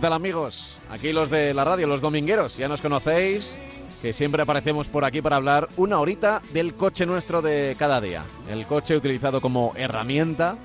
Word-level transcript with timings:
¿Qué 0.00 0.06
tal 0.06 0.14
amigos? 0.14 0.78
Aquí 0.88 1.12
los 1.12 1.28
de 1.28 1.52
la 1.52 1.62
radio, 1.62 1.86
los 1.86 2.00
domingueros, 2.00 2.56
ya 2.56 2.68
nos 2.68 2.80
conocéis, 2.80 3.58
que 4.00 4.14
siempre 4.14 4.40
aparecemos 4.40 4.86
por 4.86 5.04
aquí 5.04 5.20
para 5.20 5.36
hablar 5.36 5.68
una 5.76 6.00
horita 6.00 6.40
del 6.54 6.72
coche 6.72 7.04
nuestro 7.04 7.42
de 7.42 7.76
cada 7.78 8.00
día. 8.00 8.24
El 8.48 8.64
coche 8.64 8.96
utilizado 8.96 9.42
como 9.42 9.74
herramienta, 9.76 10.56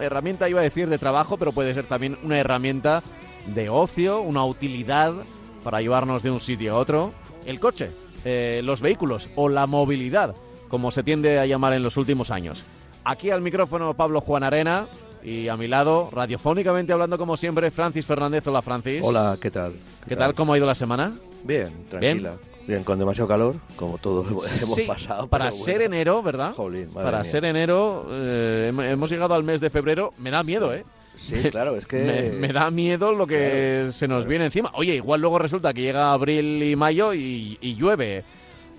herramienta 0.00 0.48
iba 0.48 0.58
a 0.58 0.64
decir 0.64 0.88
de 0.88 0.98
trabajo, 0.98 1.36
pero 1.36 1.52
puede 1.52 1.72
ser 1.72 1.86
también 1.86 2.18
una 2.24 2.36
herramienta 2.36 3.00
de 3.46 3.68
ocio, 3.68 4.20
una 4.20 4.44
utilidad 4.44 5.14
para 5.62 5.80
llevarnos 5.80 6.24
de 6.24 6.32
un 6.32 6.40
sitio 6.40 6.74
a 6.74 6.78
otro. 6.78 7.14
El 7.46 7.60
coche, 7.60 7.92
eh, 8.24 8.60
los 8.64 8.80
vehículos 8.80 9.28
o 9.36 9.48
la 9.48 9.68
movilidad, 9.68 10.34
como 10.66 10.90
se 10.90 11.04
tiende 11.04 11.38
a 11.38 11.46
llamar 11.46 11.74
en 11.74 11.84
los 11.84 11.96
últimos 11.96 12.32
años. 12.32 12.64
Aquí 13.04 13.30
al 13.30 13.40
micrófono 13.40 13.94
Pablo 13.94 14.20
Juan 14.20 14.42
Arena 14.42 14.88
y 15.24 15.48
a 15.48 15.56
mi 15.56 15.66
lado, 15.68 16.08
radiofónicamente 16.12 16.92
hablando 16.92 17.16
como 17.18 17.36
siempre, 17.36 17.70
Francis 17.70 18.04
Fernández. 18.06 18.46
Hola 18.46 18.62
Francis. 18.62 19.00
Hola, 19.02 19.36
¿qué 19.40 19.50
tal? 19.50 19.72
¿Qué, 20.06 20.14
tal? 20.16 20.34
¿Cómo 20.34 20.52
ha 20.52 20.56
ido 20.58 20.66
la 20.66 20.74
semana? 20.74 21.12
Bien, 21.44 21.68
tranquila. 21.90 22.34
Bien, 22.66 22.82
con 22.82 22.98
demasiado 22.98 23.28
calor, 23.28 23.56
como 23.76 23.98
todos 23.98 24.26
hemos 24.62 24.74
Sí, 24.74 24.84
pasado. 24.86 25.26
Para 25.28 25.52
ser 25.52 25.82
enero, 25.82 26.22
¿verdad? 26.22 26.54
Jolín, 26.54 26.88
madre 26.94 27.04
para 27.04 27.20
mía. 27.22 27.30
ser 27.30 27.44
enero, 27.44 28.06
eh, 28.10 28.72
hem- 28.74 28.90
hemos 28.90 29.10
llegado 29.10 29.34
al 29.34 29.44
mes 29.44 29.60
de 29.60 29.68
febrero. 29.70 30.14
Me 30.18 30.30
da 30.30 30.42
miedo, 30.42 30.72
¿eh? 30.72 30.84
Sí, 31.18 31.34
claro, 31.50 31.76
es 31.76 31.86
que... 31.86 31.98
Me, 32.38 32.46
me 32.48 32.52
da 32.52 32.70
miedo 32.70 33.12
lo 33.12 33.26
que 33.26 33.80
Claro, 33.80 33.92
se 33.92 34.08
nos 34.08 34.16
claro. 34.18 34.28
viene 34.30 34.44
encima. 34.46 34.70
Oye, 34.74 34.94
igual 34.94 35.20
luego 35.20 35.38
resulta 35.38 35.74
que 35.74 35.82
llega 35.82 36.12
abril 36.12 36.62
y 36.62 36.74
mayo 36.76 37.12
y, 37.14 37.58
y 37.60 37.74
llueve. 37.76 38.24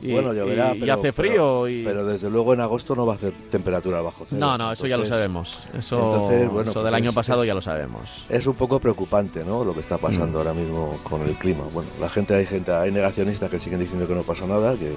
Y, 0.01 0.11
bueno, 0.11 0.33
lloverá, 0.33 0.73
y- 0.73 0.77
y 0.77 0.79
pero, 0.81 0.93
hace 0.93 1.13
frío. 1.13 1.33
Pero, 1.63 1.69
y... 1.69 1.83
pero 1.83 2.05
desde 2.05 2.29
luego 2.29 2.53
en 2.53 2.59
agosto 2.61 2.95
no 2.95 3.05
va 3.05 3.13
a 3.13 3.15
hacer 3.15 3.31
temperatura 3.49 4.01
bajo 4.01 4.25
cero. 4.27 4.39
no, 4.39 4.57
no, 4.57 4.71
eso 4.73 4.85
ya 4.88 4.97
lo 4.97 5.05
sabemos. 5.05 5.63
Eso, 5.77 5.95
entonces, 5.95 6.49
bueno, 6.49 6.61
eso 6.69 6.73
pues 6.73 6.85
del 6.85 6.93
año 6.95 7.09
es- 7.09 7.15
pasado 7.15 7.43
es- 7.43 7.47
ya 7.47 7.53
lo 7.55 7.61
sabemos. 7.61 8.25
Es 8.29 8.45
un 8.45 8.55
poco 8.55 8.79
preocupante, 8.79 9.43
¿no? 9.45 9.63
Lo 9.63 9.73
que 9.73 9.79
está 9.79 9.97
pasando 9.97 10.38
Mm. 10.38 10.41
ahora 10.41 10.53
mismo 10.53 10.97
con 11.03 11.21
el 11.21 11.33
clima. 11.35 11.63
Bueno, 11.73 11.89
la 11.99 12.09
gente, 12.09 12.35
hay 12.35 12.45
gente, 12.45 12.71
hay 12.71 12.91
negacionistas 12.91 13.49
que 13.49 13.57
siguen 13.59 13.79
diciendo 13.79 14.07
que 14.07 14.16
no 14.16 14.21
pasa 14.23 14.45
nada, 14.45 14.73
que, 14.75 14.91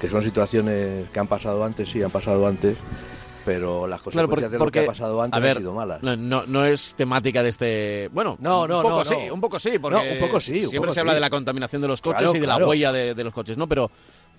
que 0.00 0.08
son 0.08 0.22
situaciones 0.22 1.08
que 1.10 1.18
han 1.18 1.26
pasado 1.26 1.64
antes, 1.64 1.88
sí, 1.88 2.02
han 2.02 2.10
pasado 2.10 2.46
antes, 2.46 2.76
pero 3.44 3.86
las 3.86 4.02
Claro, 4.02 4.28
consecuencias 4.28 4.28
porque, 4.28 4.42
de 4.50 4.50
lo 4.50 4.50
que 4.50 4.64
porque, 4.64 4.80
ha 4.80 4.86
pasado 4.86 5.22
antes 5.22 5.36
a 5.36 5.40
ver, 5.40 5.56
han 5.56 5.62
sido 5.62 5.72
malas. 5.72 6.02
No, 6.02 6.16
no, 6.16 6.46
no 6.46 6.64
es 6.64 6.94
temática 6.94 7.42
de 7.42 7.48
este. 7.48 8.10
Bueno, 8.12 8.36
No, 8.40 8.66
no, 8.66 8.78
un 8.78 8.82
poco 8.82 8.98
no, 8.98 9.04
sí, 9.04 9.14
un 9.30 9.40
poco 9.40 9.58
sí, 9.60 9.78
porque 9.78 10.18
un 10.20 10.26
poco 10.26 10.40
sí, 10.40 10.64
un 10.64 10.70
siempre 10.70 10.78
poco 10.88 10.94
se 10.94 11.00
habla 11.00 11.12
sí. 11.12 11.14
de 11.16 11.20
la 11.20 11.30
contaminación 11.30 11.80
de 11.80 11.88
los 11.88 12.02
coches 12.02 12.22
Claro, 12.22 12.36
y 12.36 12.40
de 12.40 12.46
la 12.46 12.54
claro. 12.56 12.68
huella 12.68 12.92
de, 12.92 13.14
de 13.14 13.24
los 13.24 13.32
coches, 13.32 13.56
¿no? 13.56 13.68
Pero, 13.68 13.88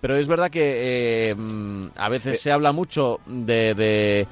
pero 0.02 0.16
es 0.18 0.28
verdad 0.28 0.50
que 0.50 1.30
eh, 1.31 1.35
mm, 1.35 1.88
a 1.96 2.09
veces 2.09 2.35
Eh. 2.35 2.38
se 2.38 2.52
habla 2.52 2.72
mucho 2.72 3.19
de, 3.25 3.74
de- 3.75 4.28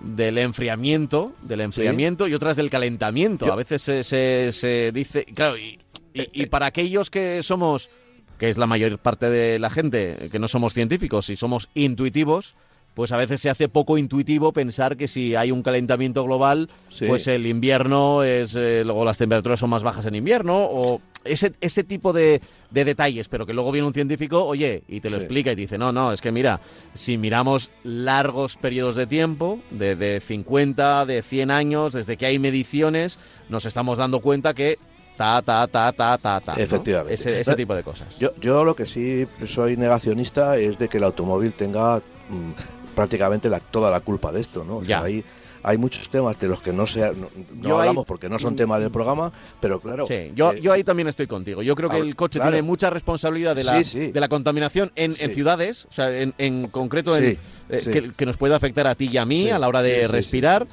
del 0.00 0.38
enfriamiento, 0.38 1.32
del 1.42 1.62
enfriamiento 1.62 2.28
y 2.28 2.34
otras 2.34 2.56
del 2.56 2.68
calentamiento. 2.70 3.46
Yo- 3.46 3.52
A 3.52 3.56
veces 3.56 3.80
se, 3.82 4.04
se- 4.04 4.50
se 4.52 4.92
dice, 4.92 5.24
claro, 5.24 5.56
y, 5.56 5.78
y- 6.14 6.42
y 6.42 6.46
para 6.46 6.66
aquellos 6.66 7.08
que 7.10 7.42
somos, 7.42 7.90
que 8.38 8.48
es 8.50 8.58
la 8.58 8.66
mayor 8.66 8.98
parte 8.98 9.30
de 9.30 9.58
la 9.58 9.70
gente, 9.70 10.28
que 10.30 10.38
no 10.38 10.48
somos 10.48 10.74
científicos 10.74 11.30
y 11.30 11.36
somos 11.36 11.70
intuitivos, 11.74 12.54
pues 12.96 13.12
a 13.12 13.18
veces 13.18 13.42
se 13.42 13.50
hace 13.50 13.68
poco 13.68 13.98
intuitivo 13.98 14.52
pensar 14.52 14.96
que 14.96 15.06
si 15.06 15.34
hay 15.34 15.50
un 15.52 15.62
calentamiento 15.62 16.24
global, 16.24 16.70
Sí. 16.88 17.04
pues 17.06 17.26
el 17.28 17.46
invierno 17.46 18.22
es, 18.22 18.56
eh, 18.56 18.82
luego 18.86 19.04
las 19.04 19.18
temperaturas 19.18 19.60
son 19.60 19.68
más 19.68 19.82
bajas 19.82 20.06
en 20.06 20.14
invierno, 20.14 20.56
o 20.56 21.02
ese, 21.26 21.52
ese 21.60 21.84
tipo 21.84 22.14
de, 22.14 22.40
de 22.70 22.84
detalles, 22.86 23.28
pero 23.28 23.44
que 23.44 23.52
luego 23.52 23.70
viene 23.70 23.86
un 23.86 23.92
científico, 23.92 24.42
oye, 24.46 24.82
y 24.88 25.00
te 25.00 25.10
lo 25.10 25.18
Sí. 25.18 25.24
explica 25.24 25.52
y 25.52 25.56
te 25.56 25.60
dice, 25.60 25.76
no, 25.76 25.92
no, 25.92 26.10
es 26.10 26.22
que 26.22 26.32
mira, 26.32 26.58
si 26.94 27.18
miramos 27.18 27.70
largos 27.84 28.56
periodos 28.56 28.96
de 28.96 29.06
tiempo, 29.06 29.58
de, 29.70 29.94
de 29.94 30.20
50, 30.20 31.04
de 31.04 31.20
100 31.20 31.50
años, 31.50 31.92
desde 31.92 32.16
que 32.16 32.24
hay 32.24 32.38
mediciones, 32.38 33.18
nos 33.50 33.66
estamos 33.66 33.98
dando 33.98 34.20
cuenta 34.20 34.54
que 34.54 34.78
ta, 35.18 35.42
ta, 35.42 35.66
ta, 35.66 35.92
ta, 35.92 36.16
ta, 36.16 36.40
ta. 36.40 36.54
¿no? 36.56 36.62
Efectivamente. 36.62 37.12
Ese, 37.40 37.54
tipo 37.56 37.74
de 37.74 37.82
cosas. 37.82 38.18
Yo, 38.18 38.30
yo 38.40 38.64
lo 38.64 38.74
que 38.74 38.86
sí 38.86 39.26
soy 39.46 39.76
negacionista 39.76 40.56
es 40.56 40.78
de 40.78 40.88
que 40.88 40.96
el 40.98 41.04
automóvil 41.04 41.52
tenga 41.54 41.98
mm, 41.98 42.75
prácticamente 43.00 43.48
la- 43.48 43.60
toda 43.60 43.90
la 43.92 44.00
culpa 44.00 44.32
de 44.32 44.40
esto, 44.40 44.64
¿no? 44.64 44.78
O 44.78 44.84
sea, 44.84 44.98
Ya. 45.00 45.04
hay, 45.04 45.22
hay 45.62 45.78
muchos 45.78 46.08
temas 46.08 46.38
de 46.40 46.48
los 46.48 46.62
que 46.62 46.72
no, 46.72 46.86
se, 46.86 47.00
no, 47.00 47.28
no 47.60 47.74
ahí- 47.76 47.80
hablamos 47.80 48.06
porque 48.06 48.28
no 48.28 48.38
son 48.38 48.56
temas 48.56 48.80
del 48.80 48.90
programa, 48.90 49.30
pero 49.60 49.78
claro. 49.80 50.06
Sí, 50.06 50.32
yo, 50.34 50.52
eh, 50.52 50.60
yo 50.60 50.72
ahí 50.72 50.82
también 50.82 51.08
estoy 51.08 51.26
contigo. 51.26 51.62
Yo 51.62 51.74
creo 51.76 51.90
que 51.90 51.96
Ah, 51.96 52.00
el 52.00 52.16
coche 52.16 52.38
claro. 52.38 52.52
tiene 52.52 52.62
mucha 52.62 52.88
responsabilidad 52.90 53.54
de 53.54 53.64
la, 53.64 53.78
Sí, 53.78 53.84
sí. 53.84 54.12
de 54.12 54.20
la 54.20 54.28
contaminación 54.28 54.90
en, 54.96 55.14
en 55.18 55.34
ciudades, 55.34 55.86
o 55.90 55.92
sea, 55.92 56.16
en, 56.18 56.34
en 56.38 56.68
concreto 56.68 57.16
en, 57.16 57.32
Sí, 57.34 57.38
eh. 57.68 57.90
Que, 57.92 58.12
que 58.12 58.26
nos 58.26 58.36
puede 58.36 58.54
afectar 58.54 58.86
a 58.86 58.94
ti 58.94 59.08
y 59.12 59.16
a 59.18 59.26
mí 59.26 59.44
Sí, 59.44 59.50
a 59.50 59.58
la 59.58 59.68
hora 59.68 59.82
de 59.82 59.94
sí, 59.96 60.00
sí, 60.02 60.06
respirar, 60.06 60.66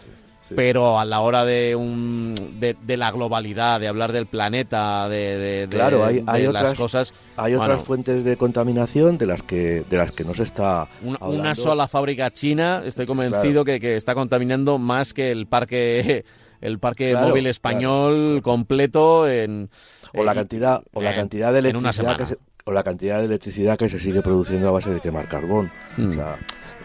sí, 0.53 0.55
pero 0.55 0.99
a 0.99 1.05
la 1.05 1.19
hora 1.21 1.43
de, 1.45 1.75
un, 1.75 2.35
de, 2.59 2.75
de 2.81 2.97
la 2.97 3.11
globalidad, 3.11 3.79
de 3.79 3.87
hablar 3.87 4.11
del 4.11 4.25
planeta, 4.27 5.07
de, 5.09 5.67
Claro, 5.69 6.05
hay- 6.05 6.23
hay 6.27 6.43
las 6.43 6.63
otras- 6.63 6.77
cosas. 6.79 7.13
Hay 7.37 7.55
otras 7.55 7.83
fuentes 7.83 8.23
de 8.23 8.37
contaminación 8.37 9.17
de 9.17 9.25
las 9.25 9.43
que 9.43 9.83
de 9.89 9.97
las 9.97 10.11
que 10.11 10.23
no 10.23 10.33
se 10.33 10.43
está 10.43 10.87
una, 11.03 11.55
sola 11.55 11.87
fábrica 11.87 12.31
china, 12.31 12.81
estoy 12.85 13.05
convencido 13.05 13.65
que, 13.65 13.79
que 13.79 13.95
está 13.95 14.13
contaminando 14.15 14.77
más 14.77 15.13
que 15.13 15.31
el 15.31 15.47
parque 15.47 16.25
el 16.61 16.79
parque 16.79 17.11
Claro, 17.11 17.27
móvil 17.29 17.47
español 17.47 18.41
completo 18.41 19.27
en 19.27 19.69
o 20.13 20.23
la 20.23 20.33
cantidad 20.33 20.81
o 20.93 21.01
la 21.01 21.13
cantidad 21.13 21.51
de 21.51 21.59
electricidad 21.59 22.17
que 22.17 22.25
se, 22.25 22.37
o 22.65 22.71
la 22.71 22.83
cantidad 22.83 23.19
de 23.19 23.25
electricidad 23.25 23.77
que 23.77 23.89
se 23.89 23.99
sigue 23.99 24.21
produciendo 24.21 24.69
a 24.69 24.71
base 24.71 24.89
de 24.91 25.01
quemar 25.01 25.27
carbón. 25.27 25.69
Mm. 25.97 26.09
O 26.11 26.13
sea, 26.13 26.37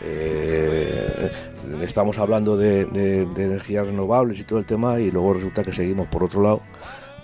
eh, 0.02 1.30
estamos 1.82 2.18
hablando 2.18 2.56
de, 2.56 2.84
de- 2.86 3.26
de 3.26 3.44
energías 3.44 3.86
renovables 3.86 4.38
y 4.40 4.44
todo 4.44 4.58
el 4.58 4.66
tema 4.66 4.98
y 5.00 5.10
luego 5.10 5.34
resulta 5.34 5.62
que 5.64 5.72
seguimos 5.72 6.06
por 6.08 6.24
otro 6.24 6.42
lado. 6.42 6.62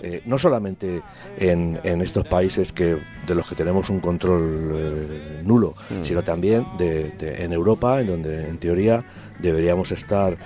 eh, 0.01 0.21
no 0.25 0.37
solamente 0.37 1.01
en, 1.37 1.79
en 1.83 2.01
estos 2.01 2.25
países 2.27 2.73
que 2.73 2.97
de 3.25 3.33
los 3.33 3.47
que 3.47 3.55
tenemos 3.55 3.89
un 3.89 4.01
control 4.01 4.73
eh, 4.75 5.41
nulo, 5.43 5.71
Mm. 5.89 6.03
sino 6.03 6.21
también 6.23 6.65
de- 6.77 7.13
en 7.43 7.53
Europa, 7.53 8.01
en 8.01 8.07
donde 8.07 8.47
en 8.49 8.57
teoría 8.57 9.03
deberíamos 9.39 9.91
estar 9.91 10.37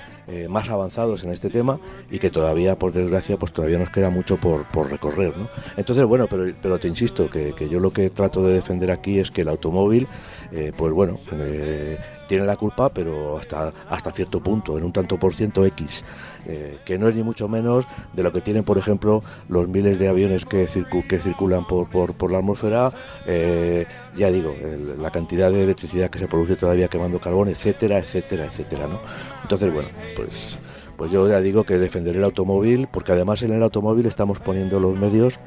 más 0.48 0.70
avanzados 0.70 1.24
en 1.24 1.32
este 1.32 1.50
tema 1.50 1.80
y 2.12 2.20
que 2.20 2.30
todavía, 2.30 2.78
por 2.78 2.92
desgracia, 2.94 3.36
pues 3.38 3.52
todavía 3.52 3.80
nos 3.80 3.90
queda 3.90 4.12
mucho 4.12 4.38
por, 4.38 4.64
por 4.66 4.92
recorrer. 4.92 5.36
¿no? 5.36 5.50
Entonces, 5.76 6.06
bueno, 6.06 6.28
pero, 6.30 6.46
pero 6.62 6.80
te 6.80 6.88
insisto 6.88 7.28
que, 7.32 7.54
que 7.56 7.68
yo 7.68 7.80
lo 7.80 7.92
que 7.92 8.12
trato 8.12 8.46
de 8.46 8.54
defender 8.54 8.92
aquí 8.92 9.18
es 9.20 9.32
que 9.32 9.42
el 9.42 9.48
automóvil, 9.48 10.08
eh, 10.52 10.72
pues 10.78 10.94
bueno, 10.94 11.18
eh, 11.34 11.98
tiene 12.30 12.46
la 12.46 12.56
culpa, 12.56 12.88
pero 12.94 13.38
hasta, 13.38 13.74
hasta 13.90 14.12
cierto 14.12 14.40
punto, 14.40 14.78
en 14.78 14.86
un 14.86 14.94
tanto 14.94 15.18
por 15.18 15.34
ciento 15.34 15.66
X, 15.66 16.06
eh, 16.46 16.78
que 16.86 16.98
no 16.98 17.10
es 17.10 17.16
ni 17.16 17.24
mucho 17.24 17.50
menos 17.50 17.86
de 18.14 18.24
lo 18.24 18.32
que 18.32 18.40
tienen, 18.40 18.64
por 18.64 18.78
ejemplo, 18.78 19.22
los 19.50 19.68
miles 19.68 20.00
de 20.00 20.08
aviones 20.08 20.46
que, 20.46 20.68
circu- 20.68 21.06
que 21.08 21.20
circulan 21.20 21.66
por, 21.68 21.90
por, 21.90 22.14
por 22.14 22.32
la 22.32 22.38
atmósfera, 22.38 22.94
eh, 23.26 23.86
ya 24.16 24.32
digo, 24.32 24.56
la 24.98 25.10
cantidad 25.12 25.52
de 25.52 25.64
electricidad 25.64 26.10
que 26.10 26.20
se 26.20 26.28
produce 26.28 26.56
todavía 26.56 26.88
quemando 26.88 27.20
carbón, 27.20 27.50
etcétera, 27.50 27.98
etcétera, 27.98 28.46
etcétera, 28.46 28.88
¿no? 28.88 29.00
Entonces, 29.42 29.74
bueno, 29.74 29.90
pues, 30.16 30.58
pues 30.96 31.12
yo 31.12 31.28
ya 31.28 31.42
digo 31.42 31.64
que 31.64 31.80
defenderé 31.80 32.20
el 32.20 32.26
automóvil, 32.26 32.88
porque 32.92 33.12
además 33.14 33.42
en 33.42 33.54
el 33.54 33.64
automóvil 33.64 34.06
estamos 34.06 34.40
poniendo 34.40 34.80
los 34.80 34.96
medios 34.96 35.40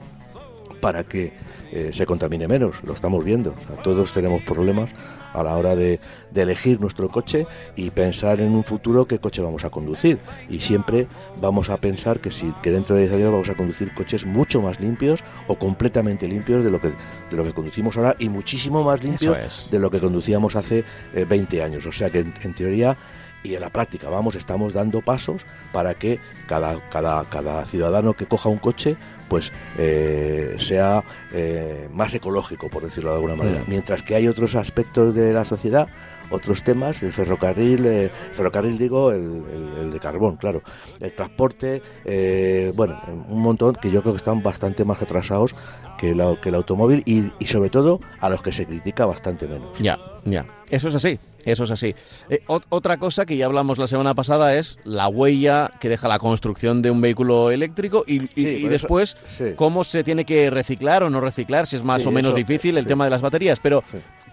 para 0.81 1.05
que 1.05 1.33
eh, 1.71 1.91
se 1.93 2.05
contamine 2.07 2.49
menos, 2.49 2.83
lo 2.83 2.93
estamos 2.93 3.25
viendo. 3.25 3.55
Todos 3.85 4.13
tenemos 4.13 4.43
problemas 4.43 4.91
a 5.33 5.43
la 5.45 5.57
hora 5.57 5.77
de, 5.77 6.01
de 6.33 6.43
elegir 6.43 6.81
nuestro 6.81 7.09
coche 7.09 7.47
y 7.77 7.91
pensar 7.91 8.41
en 8.41 8.53
un 8.53 8.65
futuro 8.65 9.07
qué 9.07 9.19
coche 9.19 9.43
vamos 9.43 9.65
a 9.65 9.71
conducir. 9.71 10.19
Y 10.49 10.61
siempre 10.61 11.07
vamos 11.41 11.71
a 11.71 11.77
pensar 11.77 12.21
que, 12.21 12.31
si, 12.31 12.53
que 12.63 12.71
dentro 12.71 12.97
de 12.97 13.03
10 13.03 13.15
años 13.15 13.33
vamos 13.33 13.49
a 13.49 13.55
conducir 13.55 13.93
coches 13.95 14.27
mucho 14.27 14.63
más 14.63 14.81
limpios 14.81 15.25
o 15.47 15.57
completamente 15.57 16.27
limpios 16.29 16.65
de 16.65 16.71
lo 16.71 16.81
que, 16.81 16.89
de 16.89 17.37
lo 17.37 17.45
que 17.45 17.53
conducimos 17.53 17.97
ahora 17.97 18.17
y 18.19 18.29
muchísimo 18.29 18.83
más 18.83 19.03
limpios 19.03 19.39
es. 19.39 19.69
de 19.71 19.79
lo 19.79 19.91
que 19.91 20.01
conducíamos 20.01 20.57
hace 20.57 20.85
eh, 21.15 21.25
20 21.29 21.63
años. 21.63 21.87
O 21.87 21.93
sea 21.93 22.11
que 22.11 22.21
en, 22.21 22.35
en 22.43 22.55
teoría 22.55 22.97
y 23.43 23.55
en 23.55 23.61
la 23.61 23.71
práctica, 23.71 24.09
vamos, 24.09 24.37
estamos 24.37 24.73
dando 24.73 25.01
pasos 25.01 25.47
para 25.73 25.95
que 25.95 26.21
cada, 26.47 26.81
cada, 26.91 27.25
cada 27.25 27.65
ciudadano 27.67 28.15
que 28.15 28.27
coja 28.27 28.49
un 28.49 28.59
coche 28.59 28.97
pues 29.29 29.53
eh, 29.79 30.57
sea 30.59 31.03
eh, 31.33 31.89
más 31.93 32.15
ecológico, 32.15 32.69
por 32.69 32.83
decirlo 32.85 33.11
de 33.11 33.17
alguna 33.17 33.35
manera. 33.37 33.61
Mm. 33.63 33.71
Mientras 33.71 34.03
que 34.03 34.15
hay 34.15 34.29
otros 34.29 34.55
aspectos 34.57 35.15
de 35.15 35.33
la 35.33 35.45
sociedad, 35.47 35.89
otros 36.31 36.63
temas, 36.63 37.03
el 37.03 37.13
ferrocarril, 37.13 37.87
eh, 37.87 38.11
ferrocarril 38.33 38.77
digo, 38.79 39.11
el, 39.11 39.43
el- 39.53 39.79
el 39.85 39.91
de 39.91 40.01
carbón, 40.01 40.37
claro, 40.37 40.63
el 41.01 41.13
transporte, 41.15 41.83
eh, 42.05 42.73
bueno, 42.77 43.01
un 43.29 43.41
montón 43.41 43.75
que 43.75 43.91
yo 43.91 44.03
creo 44.03 44.13
que 44.13 44.19
están 44.19 44.43
bastante 44.43 44.85
más 44.85 45.01
atrasados 45.01 45.55
que, 46.03 46.17
la- 46.17 46.35
que 46.41 46.49
el 46.49 46.57
automóvil 46.57 47.05
y, 47.07 47.31
y 47.39 47.47
sobre 47.47 47.71
todo 47.71 48.01
a 48.19 48.29
los 48.29 48.43
que 48.43 48.51
se 48.51 48.67
critica 48.67 49.07
bastante 49.07 49.47
menos. 49.47 49.79
Ya, 49.79 50.01
ya. 50.25 50.45
Eso 50.69 50.89
es 50.89 50.97
así. 50.97 51.21
Eso 51.45 51.63
es 51.63 51.71
así. 51.71 51.95
Eh, 52.29 52.43
ot- 52.49 52.65
otra 52.71 52.97
cosa 52.97 53.25
que 53.25 53.37
ya 53.37 53.47
hablamos 53.47 53.79
la 53.79 53.87
semana 53.87 54.13
pasada 54.15 54.57
es 54.57 54.79
la 54.85 55.07
huella 55.07 55.71
que 55.81 55.89
deja 55.89 56.09
la 56.09 56.19
construcción 56.19 56.83
de 56.83 56.91
un 56.91 57.01
vehículo 57.01 57.53
eléctrico 57.53 58.03
y, 58.07 58.23
y- 58.25 58.27
Sí, 58.35 58.41
y 58.41 58.45
por 58.45 58.55
eso- 58.65 58.69
después 58.71 59.17
sí. 59.39 59.45
cómo 59.55 59.85
se 59.85 60.03
tiene 60.03 60.25
que 60.25 60.51
reciclar 60.51 61.05
o 61.05 61.11
no 61.11 61.21
reciclar, 61.21 61.69
si 61.69 61.77
es 61.77 61.85
más 61.85 62.03
Sí, 62.03 62.09
o 62.09 62.11
menos 62.11 62.31
eso- 62.31 62.37
difícil 62.37 62.77
el 62.79 62.87
tema 62.87 63.05
de 63.05 63.11
las 63.11 63.23
baterías. 63.23 63.61
Pero 63.63 63.85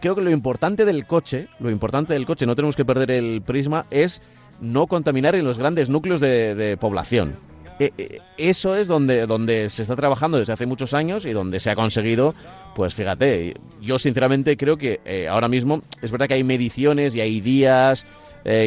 creo 0.01 0.15
que 0.15 0.21
lo 0.21 0.31
importante 0.31 0.85
del 0.85 1.05
coche, 1.05 1.49
lo 1.59 1.69
importante 1.69 2.13
del 2.13 2.25
coche, 2.25 2.47
no 2.47 2.55
tenemos 2.55 2.75
que 2.75 2.85
perder 2.85 3.11
el 3.11 3.43
prisma, 3.43 3.85
es 3.91 4.23
no 4.59 4.87
contaminar 4.87 5.35
en 5.35 5.45
los 5.45 5.57
grandes 5.59 5.87
núcleos 5.89 6.19
de, 6.19 6.55
de 6.55 6.77
población. 6.77 7.37
Eh, 7.79 7.91
eh, 7.97 8.19
Eso 8.37 8.75
es 8.75 8.87
donde, 8.87 9.25
donde 9.25 9.69
se 9.69 9.81
está 9.83 9.95
trabajando 9.95 10.37
desde 10.37 10.53
hace 10.53 10.65
muchos 10.65 10.93
años 10.93 11.25
y 11.25 11.31
donde 11.31 11.59
se 11.59 11.69
ha 11.69 11.75
conseguido, 11.75 12.35
pues 12.75 12.93
fíjate, 12.93 13.55
yo 13.81 13.97
sinceramente 13.99 14.57
creo 14.57 14.77
que 14.77 14.99
eh, 15.05 15.27
ahora 15.27 15.47
mismo 15.47 15.81
es 16.01 16.11
verdad 16.11 16.27
que 16.27 16.33
hay 16.35 16.43
mediciones 16.43 17.15
y 17.15 17.21
hay 17.21 17.39
días 17.41 18.05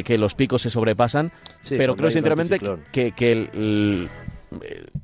que 0.05 0.19
los 0.19 0.35
picos 0.35 0.63
se 0.63 0.71
sobrepasan, 0.71 1.33
Sí, 1.63 1.77
pero 1.79 1.97
creo 1.97 2.11
sinceramente 2.11 2.61
que, 2.93 3.13
que 3.13 3.33
el- 3.33 3.51
el- 3.55 4.09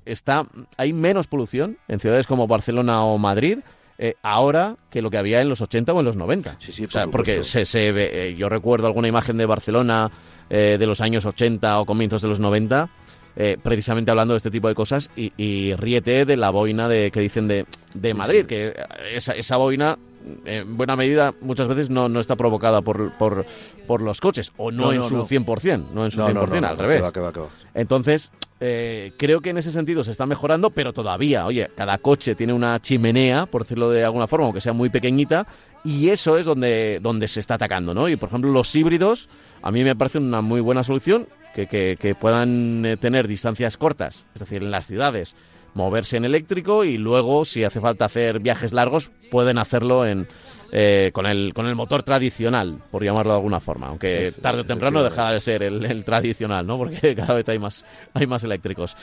está 0.04 0.46
hay 0.76 0.92
menos 0.92 1.26
polución 1.26 1.78
en 1.88 2.00
ciudades 2.00 2.26
como 2.26 2.46
Barcelona 2.46 3.02
o 3.04 3.18
Madrid 3.18 3.58
eh, 3.98 4.14
ahora 4.22 4.76
que 4.90 5.02
lo 5.02 5.10
que 5.10 5.18
había 5.18 5.40
en 5.40 5.48
los 5.48 5.60
80 5.60 5.92
o 5.92 5.98
en 5.98 6.04
los 6.04 6.14
90. 6.16 6.56
Sí, 6.60 6.70
sí, 6.72 6.84
O 6.84 6.90
sea, 6.90 7.04
por 7.04 7.12
porque 7.12 7.42
se, 7.42 7.64
se 7.64 7.90
ve, 7.90 8.28
eh, 8.28 8.34
yo 8.36 8.48
recuerdo 8.48 8.86
alguna 8.86 9.08
imagen 9.08 9.36
de 9.38 9.46
Barcelona 9.46 10.10
eh, 10.50 10.76
de 10.78 10.86
los 10.86 11.00
años 11.00 11.26
80 11.26 11.80
o 11.80 11.84
comienzos 11.86 12.22
de 12.22 12.28
los 12.28 12.38
90, 12.38 12.88
eh, 13.36 13.56
precisamente 13.62 14.10
hablando 14.10 14.34
de 14.34 14.38
este 14.38 14.50
tipo 14.50 14.68
de 14.68 14.74
cosas, 14.74 15.10
y, 15.16 15.32
y 15.36 15.74
ríete 15.76 16.24
de 16.24 16.36
la 16.36 16.50
boina 16.50 16.88
de, 16.88 17.10
que 17.10 17.20
dicen 17.20 17.48
de, 17.48 17.66
de 17.94 18.14
Madrid, 18.14 18.46
que 18.46 18.74
esa, 19.14 19.32
esa 19.32 19.56
boina, 19.56 19.98
en 20.44 20.76
buena 20.76 20.96
medida, 20.96 21.32
muchas 21.40 21.68
veces 21.68 21.88
no, 21.90 22.08
no 22.08 22.20
está 22.20 22.36
provocada 22.36 22.82
por, 22.82 23.12
por, 23.16 23.46
por 23.86 24.02
los 24.02 24.20
coches, 24.20 24.52
o 24.56 24.70
no, 24.70 24.86
No, 24.86 24.92
en 24.92 24.98
no, 25.00 25.08
su 25.08 25.16
no. 25.16 25.26
100%, 25.26 25.84
no 25.94 26.04
en 26.04 26.10
su 26.10 26.18
No, 26.18 26.28
100%, 26.28 26.34
no, 26.34 26.46
no, 26.46 26.60
no, 26.60 26.66
al 26.66 26.76
que 26.76 26.82
revés. 26.82 27.02
va, 27.02 27.12
que 27.12 27.20
va, 27.20 27.32
que 27.32 27.40
va. 27.40 27.48
Entonces, 27.74 28.30
eh, 28.60 29.12
creo 29.16 29.40
que 29.40 29.50
en 29.50 29.58
ese 29.58 29.70
sentido 29.70 30.02
se 30.02 30.10
está 30.10 30.26
mejorando, 30.26 30.70
pero 30.70 30.92
todavía, 30.92 31.46
oye, 31.46 31.70
cada 31.76 31.98
coche 31.98 32.34
tiene 32.34 32.52
una 32.52 32.80
chimenea, 32.80 33.46
por 33.46 33.62
decirlo 33.62 33.88
de 33.90 34.04
alguna 34.04 34.26
forma, 34.26 34.46
aunque 34.46 34.60
sea 34.60 34.72
muy 34.72 34.88
pequeñita, 34.90 35.46
y 35.84 36.08
eso 36.08 36.36
es 36.36 36.44
donde, 36.44 36.98
donde 37.00 37.28
se 37.28 37.38
está 37.38 37.54
atacando, 37.54 37.94
¿no? 37.94 38.08
Y 38.08 38.16
por 38.16 38.28
ejemplo, 38.28 38.50
los 38.50 38.74
híbridos, 38.74 39.28
a 39.62 39.70
mí 39.70 39.84
me 39.84 39.94
parece 39.94 40.18
una 40.18 40.40
muy 40.40 40.60
buena 40.60 40.82
solución, 40.82 41.28
que, 41.54 41.66
que- 41.66 41.96
que 42.00 42.14
puedan 42.14 42.84
eh, 42.86 42.96
tener 42.96 43.28
distancias 43.28 43.76
cortas, 43.76 44.24
es 44.34 44.40
decir, 44.40 44.62
en 44.62 44.70
las 44.70 44.86
ciudades, 44.86 45.34
moverse 45.74 46.16
en 46.16 46.24
eléctrico 46.24 46.84
y 46.84 46.96
luego, 46.98 47.44
si 47.44 47.62
hace 47.64 47.80
falta 47.80 48.04
hacer 48.06 48.38
viajes 48.40 48.72
largos, 48.72 49.10
pueden 49.30 49.58
hacerlo 49.58 50.06
en, 50.06 50.26
eh, 50.72 51.10
con, 51.12 51.26
el, 51.26 51.52
con 51.54 51.66
el 51.66 51.74
motor 51.74 52.02
tradicional, 52.02 52.78
por 52.90 53.04
llamarlo 53.04 53.32
de 53.32 53.36
alguna 53.38 53.60
forma, 53.60 53.88
aunque 53.88 54.32
tarde 54.40 54.62
o 54.62 54.66
temprano 54.66 55.02
dejará 55.02 55.32
de 55.32 55.40
ser 55.40 55.62
el, 55.62 55.84
el 55.84 56.04
tradicional, 56.04 56.66
¿no? 56.66 56.78
Porque 56.78 57.14
cada 57.16 57.34
vez 57.34 57.46
hay 57.48 57.58
más, 57.58 57.84
hay 58.14 58.26
más 58.26 58.42
eléctricos. 58.44 58.96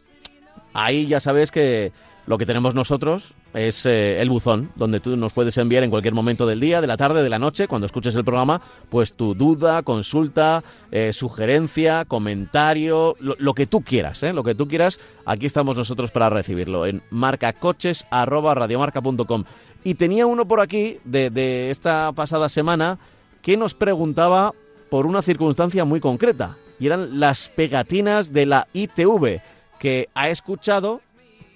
Ahí 0.74 1.08
ya 1.08 1.20
sabes 1.20 1.52
que 1.52 1.92
lo 2.26 2.38
que 2.38 2.46
tenemos 2.46 2.74
nosotros 2.74 3.36
es 3.54 3.86
eh, 3.86 4.22
el 4.22 4.30
buzón, 4.30 4.72
donde 4.76 5.00
tú 5.00 5.16
nos 5.16 5.32
puedes 5.34 5.56
enviar 5.58 5.84
en 5.84 5.92
cualquier 5.92 6.16
momento 6.16 6.48
del 6.48 6.60
día, 6.60 6.82
de 6.82 6.88
la 6.88 6.98
tarde, 6.98 7.22
de 7.22 7.30
la 7.30 7.38
noche, 7.38 7.68
cuando 7.68 7.86
escuches 7.86 8.16
el 8.16 8.24
programa, 8.24 8.60
pues 8.90 9.14
tu 9.14 9.36
duda, 9.36 9.84
consulta, 9.84 10.64
eh, 10.92 11.14
sugerencia, 11.14 12.06
comentario, 12.06 13.16
lo, 13.20 13.36
lo 13.38 13.54
que 13.54 13.68
tú 13.68 13.82
quieras, 13.82 14.24
¿eh? 14.24 14.34
lo 14.34 14.44
que 14.44 14.56
tú 14.56 14.68
quieras, 14.68 15.00
aquí 15.26 15.46
estamos 15.46 15.78
nosotros 15.78 16.10
para 16.10 16.32
recibirlo 16.32 16.88
en 16.88 17.04
marcacoches.radiomarca.com. 17.12 19.44
Y 19.84 19.94
tenía 19.96 20.26
uno 20.26 20.48
por 20.48 20.62
aquí 20.62 21.00
de, 21.04 21.30
de 21.30 21.70
esta 21.70 22.14
pasada 22.14 22.48
semana 22.50 22.98
que 23.42 23.58
nos 23.58 23.76
preguntaba 23.76 24.54
por 24.94 25.08
una 25.08 25.24
circunstancia 25.24 25.86
muy 25.86 26.00
concreta, 26.00 26.56
y 26.80 26.86
eran 26.86 27.20
las 27.20 27.50
pegatinas 27.50 28.32
de 28.32 28.46
la 28.46 28.68
ITV, 28.74 29.42
que 29.80 30.08
ha 30.14 30.30
escuchado, 30.30 31.02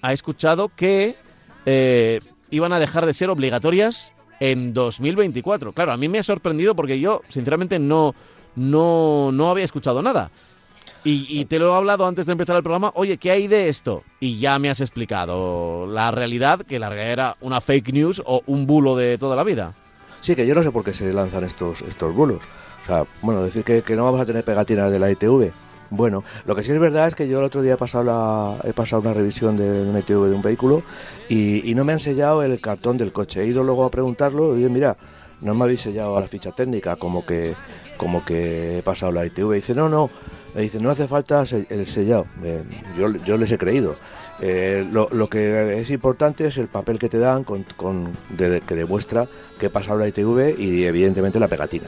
ha 0.02 0.12
escuchado 0.12 0.72
que 0.74 1.14
eh, 1.64 2.18
iban 2.50 2.72
a 2.72 2.80
dejar 2.80 3.06
de 3.06 3.14
ser 3.14 3.30
obligatorias 3.30 4.10
en 4.40 4.74
2024. 4.74 5.72
Claro, 5.72 5.92
a 5.92 5.96
mí 5.96 6.08
me 6.08 6.18
ha 6.18 6.24
sorprendido 6.24 6.74
porque 6.74 6.98
yo, 6.98 7.22
sinceramente, 7.28 7.78
no, 7.78 8.12
no, 8.56 9.30
no 9.30 9.50
había 9.50 9.66
escuchado 9.66 10.02
nada. 10.02 10.32
Y, 11.04 11.24
y 11.28 11.44
te 11.44 11.60
lo 11.60 11.72
he 11.72 11.76
hablado 11.76 12.08
antes 12.08 12.26
de 12.26 12.32
empezar 12.32 12.56
el 12.56 12.64
programa, 12.64 12.90
oye, 12.96 13.18
¿qué 13.18 13.30
hay 13.30 13.46
de 13.46 13.68
esto? 13.68 14.02
Y 14.18 14.40
ya 14.40 14.58
me 14.58 14.68
has 14.68 14.80
explicado 14.80 15.86
la 15.86 16.10
realidad, 16.10 16.62
que 16.62 16.80
la 16.80 16.88
realidad 16.88 17.12
era 17.12 17.36
una 17.40 17.60
fake 17.60 17.92
news 17.92 18.20
o 18.26 18.42
un 18.46 18.66
bulo 18.66 18.96
de 18.96 19.16
toda 19.16 19.36
la 19.36 19.44
vida. 19.44 19.74
Sí, 20.22 20.34
que 20.34 20.44
yo 20.44 20.56
no 20.56 20.62
sé 20.64 20.72
por 20.72 20.82
qué 20.82 20.92
se 20.92 21.12
lanzan 21.12 21.44
estos, 21.44 21.82
estos 21.82 22.12
bulos. 22.12 22.42
Bueno, 23.22 23.42
decir 23.42 23.64
que, 23.64 23.82
que 23.82 23.96
no 23.96 24.04
vamos 24.04 24.20
a 24.20 24.26
tener 24.26 24.44
pegatinas 24.44 24.90
de 24.90 24.98
la 24.98 25.10
ITV. 25.10 25.50
Bueno, 25.90 26.22
lo 26.44 26.54
que 26.54 26.62
sí 26.62 26.70
es 26.70 26.78
verdad 26.78 27.06
es 27.06 27.14
que 27.14 27.28
yo 27.28 27.38
el 27.38 27.44
otro 27.46 27.62
día 27.62 27.74
he 27.74 27.76
pasado, 27.78 28.04
la, 28.04 28.68
he 28.68 28.74
pasado 28.74 29.00
una 29.00 29.14
revisión 29.14 29.56
de 29.56 29.82
una 29.88 30.00
ITV 30.00 30.26
de 30.28 30.34
un 30.34 30.42
vehículo 30.42 30.82
y, 31.30 31.68
y 31.70 31.74
no 31.74 31.82
me 31.84 31.94
han 31.94 32.00
sellado 32.00 32.42
el 32.42 32.60
cartón 32.60 32.98
del 32.98 33.10
coche. 33.12 33.42
He 33.42 33.46
ido 33.46 33.64
luego 33.64 33.84
a 33.86 33.90
preguntarlo 33.90 34.54
y 34.54 34.58
digo, 34.58 34.70
mira, 34.70 34.96
no 35.40 35.54
me 35.54 35.64
habéis 35.64 35.80
sellado 35.82 36.16
a 36.16 36.20
la 36.20 36.28
ficha 36.28 36.52
técnica 36.52 36.96
como 36.96 37.24
que, 37.24 37.54
como 37.96 38.22
que 38.24 38.78
he 38.78 38.82
pasado 38.82 39.12
la 39.12 39.24
ITV. 39.24 39.52
dice, 39.54 39.74
no, 39.74 39.88
no, 39.88 40.10
me 40.54 40.60
dice, 40.62 40.78
no 40.78 40.90
hace 40.90 41.08
falta 41.08 41.42
el 41.70 41.86
sellado. 41.86 42.26
Yo, 42.98 43.08
yo 43.24 43.36
les 43.38 43.50
he 43.50 43.56
creído. 43.56 43.96
Eh, 44.40 44.86
lo, 44.92 45.08
lo 45.10 45.28
que 45.30 45.80
es 45.80 45.90
importante 45.90 46.46
es 46.46 46.58
el 46.58 46.68
papel 46.68 46.98
que 46.98 47.08
te 47.08 47.18
dan 47.18 47.44
con, 47.44 47.64
con- 47.76 48.12
de- 48.28 48.60
que 48.60 48.74
demuestra 48.74 49.26
que 49.58 49.66
he 49.66 49.70
pasado 49.70 49.98
la 49.98 50.06
ITV 50.08 50.58
y 50.58 50.84
evidentemente 50.84 51.40
la 51.40 51.48
pegatina. 51.48 51.86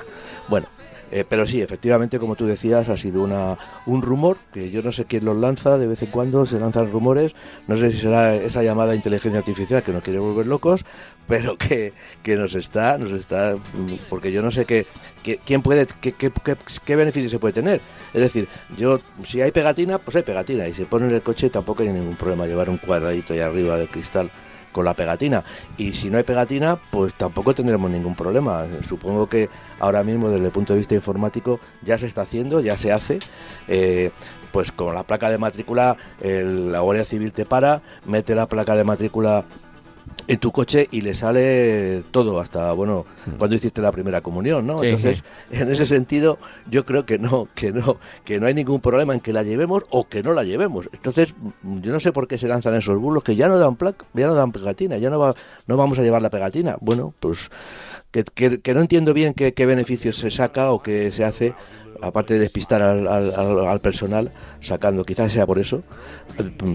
Bueno, 0.49 0.67
eh, 1.11 1.25
pero 1.29 1.47
sí, 1.47 1.61
efectivamente, 1.61 2.19
como 2.19 2.37
tú 2.37 2.47
decías, 2.47 2.89
ha 2.89 2.97
sido 2.97 3.23
una, 3.23 3.59
un 3.87 4.01
rumor 4.03 4.39
que 4.53 4.71
yo 4.71 4.81
no 4.83 4.93
sé 4.93 5.05
quién 5.07 5.25
los 5.25 5.37
lanza, 5.37 5.77
de 5.77 5.87
vez 5.89 6.03
en 6.03 6.11
cuando 6.11 6.47
se 6.47 6.61
lanzan 6.61 6.91
rumores, 6.91 7.35
no 7.67 7.77
sé 7.77 7.91
si 7.91 7.99
será 7.99 8.37
esa 8.37 8.63
llamada 8.63 8.95
inteligencia 8.95 9.39
artificial 9.41 9.83
que 9.83 9.93
nos 9.93 10.03
quiere 10.03 10.19
volver 10.21 10.47
locos, 10.47 10.85
pero 11.27 11.57
que, 11.59 11.93
que 12.23 12.37
nos 12.37 12.55
está, 12.55 12.97
nos 12.99 13.13
está, 13.13 13.57
porque 14.09 14.33
yo 14.33 14.43
no 14.43 14.51
sé 14.51 14.65
qué, 14.67 14.87
quién 15.45 15.63
puede, 15.63 15.87
qué, 16.01 16.13
qué, 16.13 16.31
qué- 16.85 16.97
beneficio 16.97 17.29
se 17.31 17.39
puede 17.39 17.55
tener. 17.55 17.81
Es 18.13 18.21
decir, 18.21 18.49
yo, 18.77 19.01
si 19.25 19.41
hay 19.41 19.51
pegatina, 19.53 19.99
pues 19.99 20.17
hay 20.17 20.23
pegatina, 20.23 20.69
y 20.69 20.75
se 20.75 20.87
pone 20.87 21.07
en 21.09 21.15
el 21.15 21.23
coche 21.23 21.51
tampoco 21.51 21.83
hay 21.83 21.89
ningún 21.91 22.17
problema 22.17 22.47
llevar 22.47 22.71
un 22.71 22.79
cuadradito 22.79 23.33
ahí 23.33 23.41
arriba 23.41 23.77
del 23.79 23.89
cristal 23.89 24.31
con 24.73 24.85
la 24.85 24.95
pegatina. 24.95 25.45
Y 25.77 25.93
si 25.93 26.11
no 26.11 26.19
hay 26.19 26.25
pegatina, 26.25 26.79
pues 26.91 27.15
tampoco 27.15 27.55
tendremos 27.55 27.91
ningún 27.91 28.15
problema. 28.15 28.67
Supongo 28.89 29.29
que 29.29 29.49
ahora 29.79 30.03
mismo, 30.03 30.29
desde 30.31 30.47
el 30.47 30.53
punto 30.53 30.73
de 30.73 30.79
vista 30.79 30.95
informático, 30.95 31.61
ya 31.83 31.99
se 31.99 32.07
está 32.07 32.23
haciendo, 32.23 32.61
ya 32.61 32.77
se 32.77 32.93
hace. 32.93 33.21
Eh, 33.69 34.11
pues 34.53 34.73
con 34.73 34.95
la 34.95 35.05
placa 35.05 35.31
de 35.31 35.39
matrícula, 35.39 35.97
el- 36.21 36.73
la 36.73 36.81
Guardia 36.81 37.05
Civil 37.05 37.33
te 37.33 37.45
para, 37.45 37.83
mete 38.05 38.35
la 38.35 38.47
placa 38.49 38.75
de 38.75 38.83
matrícula 38.85 39.45
en 40.27 40.39
tu 40.39 40.53
coche 40.53 40.89
y 40.91 41.01
le 41.01 41.15
sale 41.15 42.03
todo 42.11 42.41
hasta 42.41 42.73
bueno 42.73 43.07
cuando 43.39 43.57
hiciste 43.57 43.81
la 43.81 43.93
primera 43.93 44.21
comunión 44.21 44.67
no 44.67 44.79
Sí, 44.79 44.87
entonces 44.87 45.25
en 45.51 45.71
ese 45.71 45.87
sentido 45.87 46.39
yo 46.71 46.85
creo 46.87 47.07
que 47.07 47.19
no 47.19 47.49
que 47.55 47.73
no 47.73 47.99
que 48.25 48.39
no 48.41 48.47
hay 48.47 48.55
ningún 48.55 48.81
problema 48.81 49.15
en 49.15 49.21
que 49.21 49.33
la 49.33 49.43
llevemos 49.43 49.83
o 49.91 50.09
que 50.09 50.23
no 50.23 50.33
la 50.33 50.45
llevemos. 50.45 50.89
Entonces 50.93 51.35
mm, 51.63 51.81
yo 51.81 51.93
no 51.93 52.01
sé 52.01 52.13
por 52.13 52.29
qué 52.29 52.39
se 52.39 52.49
lanzan 52.49 52.75
esos 52.75 52.99
bulos 52.99 53.23
que 53.25 53.37
ya 53.37 53.49
no 53.49 53.59
dan 53.59 53.77
placa 53.77 54.05
ya 54.15 54.27
no 54.27 54.35
dan 54.35 54.53
pegatina 54.53 54.99
ya 54.99 55.11
no 55.11 55.19
va 55.19 55.35
no 55.67 55.77
vamos 55.77 55.99
a 55.99 56.03
llevar 56.03 56.23
la 56.23 56.31
pegatina. 56.31 56.77
Bueno 56.81 57.15
pues 57.21 57.51
que, 58.11 58.25
que- 58.25 58.61
que 58.61 58.75
no 58.75 58.81
entiendo 58.81 59.15
bien 59.15 59.35
qué, 59.35 59.55
qué 59.55 59.67
beneficios 59.67 60.17
se 60.17 60.31
saca 60.31 60.73
o 60.73 60.83
qué 60.83 61.13
se 61.13 61.25
hace 61.25 61.55
aparte 62.03 62.35
de 62.35 62.41
despistar 62.41 62.83
al, 62.83 63.07
al- 63.07 63.35
al- 63.35 63.67
al 63.69 63.81
personal 63.81 64.33
sacando 64.61 65.05
quizás 65.05 65.33
sea 65.33 65.47
por 65.47 65.59
eso 65.59 65.83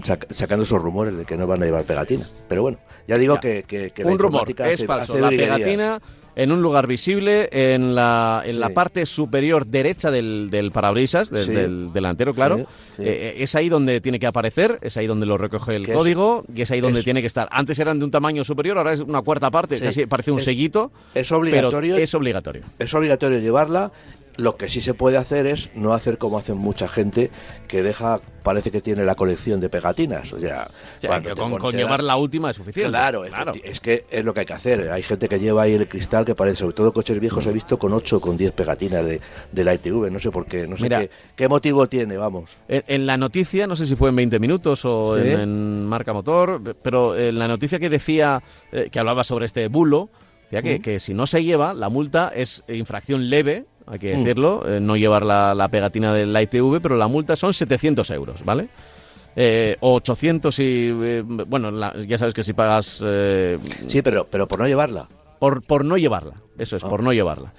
sac- 0.02 0.26
sacando 0.32 0.62
esos 0.64 0.80
rumores 0.80 1.16
de 1.16 1.24
que 1.24 1.36
no 1.36 1.46
van 1.46 1.62
a 1.62 1.66
llevar 1.66 1.84
pegatina 1.84 2.24
pero 2.48 2.62
bueno 2.62 2.78
ya 3.06 3.16
digo 3.16 3.34
Ya. 3.34 3.40
que, 3.40 3.64
que- 3.66 3.90
que 3.90 4.04
la 4.04 4.10
un 4.12 4.18
rumor, 4.18 4.48
es 4.50 4.60
hace- 4.60 4.86
falso. 4.86 5.12
hace 5.14 5.20
La 5.22 5.30
pegatina 5.30 6.00
en 6.38 6.52
un 6.52 6.60
lugar 6.60 6.86
visible, 6.86 7.48
en 7.50 7.94
la, 7.94 8.42
en 8.44 8.60
la 8.60 8.68
parte 8.74 9.06
superior 9.06 9.64
derecha 9.66 10.10
del, 10.10 10.50
del 10.50 10.70
parabrisas, 10.70 11.30
del, 11.30 11.46
Sí. 11.46 11.52
del 11.52 11.90
delantero, 11.94 12.34
claro. 12.34 12.58
Sí. 12.58 13.04
Eh, 13.04 13.06
eh, 13.06 13.34
es 13.38 13.54
ahí 13.54 13.70
donde 13.70 14.02
tiene 14.02 14.18
que 14.20 14.26
aparecer, 14.26 14.78
es 14.82 14.98
ahí 14.98 15.06
donde 15.06 15.24
lo 15.24 15.38
recoge 15.38 15.74
el 15.76 15.86
Que 15.86 15.92
es- 15.92 15.96
código 15.96 16.44
y 16.54 16.60
es 16.60 16.70
ahí 16.70 16.82
donde 16.82 16.98
es- 16.98 17.04
tiene 17.06 17.22
que 17.22 17.26
estar. 17.26 17.48
Antes 17.50 17.78
eran 17.78 17.98
de 17.98 18.04
un 18.04 18.10
tamaño 18.10 18.44
superior, 18.44 18.76
ahora 18.76 18.92
es 18.92 19.00
una 19.00 19.22
cuarta 19.22 19.50
parte, 19.50 19.80
casi 19.80 20.04
parece 20.04 20.30
un 20.30 20.40
Es- 20.40 20.44
sellito, 20.44 20.92
es 21.14 21.26
pero 21.26 21.38
obligatorio 21.38 21.96
es 21.96 22.14
obligatorio. 22.14 22.62
es 22.78 22.92
obligatorio 22.92 23.38
llevarla 23.38 23.90
Lo 24.36 24.56
que 24.56 24.68
sí 24.68 24.80
se 24.80 24.94
puede 24.94 25.16
hacer 25.16 25.46
es 25.46 25.70
no 25.74 25.94
hacer 25.94 26.18
como 26.18 26.38
hacen 26.38 26.58
mucha 26.58 26.88
gente 26.88 27.30
que 27.68 27.82
deja, 27.82 28.20
parece 28.42 28.70
que 28.70 28.80
tiene 28.80 29.04
la 29.04 29.14
colección 29.14 29.60
de 29.60 29.68
pegatinas. 29.68 30.32
O 30.32 30.38
sea, 30.40 30.66
O 30.68 31.00
sea, 31.00 31.08
cuando 31.10 31.28
que 31.30 31.34
te 31.34 31.58
con, 31.58 31.72
llevar 31.74 32.02
la 32.02 32.16
última 32.16 32.50
es 32.50 32.56
suficiente. 32.56 32.90
Claro, 32.90 33.22
claro. 33.28 33.52
es 33.64 33.80
que 33.80 34.04
es 34.10 34.24
lo 34.24 34.34
que 34.34 34.40
hay 34.40 34.46
que 34.46 34.52
hacer. 34.52 34.90
Hay 34.92 35.02
gente 35.02 35.28
que 35.28 35.40
lleva 35.40 35.62
ahí 35.62 35.72
el 35.74 35.88
cristal 35.88 36.24
que 36.24 36.34
parece, 36.34 36.58
sobre 36.60 36.74
todo 36.74 36.92
coches 36.92 37.18
viejos, 37.18 37.46
he 37.46 37.52
visto 37.52 37.78
con 37.78 37.92
8 37.92 38.16
o 38.16 38.20
con 38.20 38.36
10 38.36 38.52
pegatinas 38.52 39.04
de, 39.04 39.20
de 39.52 39.64
la 39.64 39.74
ITV. 39.74 40.10
No 40.10 40.18
sé 40.18 40.30
por 40.30 40.44
qué, 40.46 40.66
no 40.66 40.76
sé 40.76 40.84
Mira. 40.84 41.00
qué, 41.00 41.10
qué 41.34 41.48
motivo 41.48 41.88
tiene, 41.88 42.16
vamos. 42.16 42.56
En, 42.68 42.84
en 42.88 43.06
la 43.06 43.16
noticia, 43.16 43.66
no 43.66 43.74
sé 43.74 43.86
si 43.86 43.96
fue 43.96 44.10
en 44.10 44.16
20 44.16 44.38
minutos 44.38 44.84
o 44.84 45.16
Sí. 45.18 45.28
en, 45.28 45.40
en 45.40 45.86
Marca 45.86 46.12
Motor, 46.12 46.76
pero 46.82 47.16
en 47.16 47.38
la 47.38 47.48
noticia 47.48 47.78
que 47.78 47.88
decía, 47.88 48.42
eh, 48.72 48.88
que 48.92 48.98
hablaba 48.98 49.24
sobre 49.24 49.46
este 49.46 49.68
bulo, 49.68 50.10
decía 50.44 50.62
que, 50.62 50.78
Mm. 50.78 50.82
que 50.82 51.00
si 51.00 51.14
no 51.14 51.26
se 51.26 51.42
lleva, 51.42 51.74
la 51.74 51.88
multa 51.88 52.30
es 52.34 52.62
infracción 52.68 53.30
leve, 53.30 53.64
hay 53.86 53.98
que 53.98 54.14
Mm. 54.14 54.18
decirlo, 54.18 54.64
eh, 54.68 54.80
no 54.80 54.96
llevar 54.96 55.24
la, 55.24 55.54
la 55.54 55.68
pegatina 55.68 56.12
del 56.12 56.36
ITV, 56.36 56.80
pero 56.80 56.96
la 56.96 57.08
multa 57.08 57.36
son 57.36 57.54
700 57.54 58.10
euros, 58.10 58.44
¿vale? 58.44 58.68
Eh, 59.36 59.76
o 59.80 59.94
800 59.94 60.58
y, 60.60 60.62
eh, 61.02 61.22
bueno, 61.26 61.70
la- 61.70 61.94
ya 62.06 62.16
sabes 62.18 62.32
que 62.34 62.42
si 62.42 62.52
pagas 62.54 63.00
eh, 63.04 63.58
Sí, 63.86 64.00
pero, 64.02 64.26
pero 64.30 64.46
por 64.48 64.58
no 64.60 64.66
llevarla. 64.66 65.08
por, 65.38 65.62
por 65.62 65.84
no 65.84 65.96
llevarla, 65.98 66.34
eso 66.58 66.76
es, 66.76 66.84
Ah. 66.84 66.88
por 66.88 67.02
no 67.02 67.12
llevarla. 67.12 67.52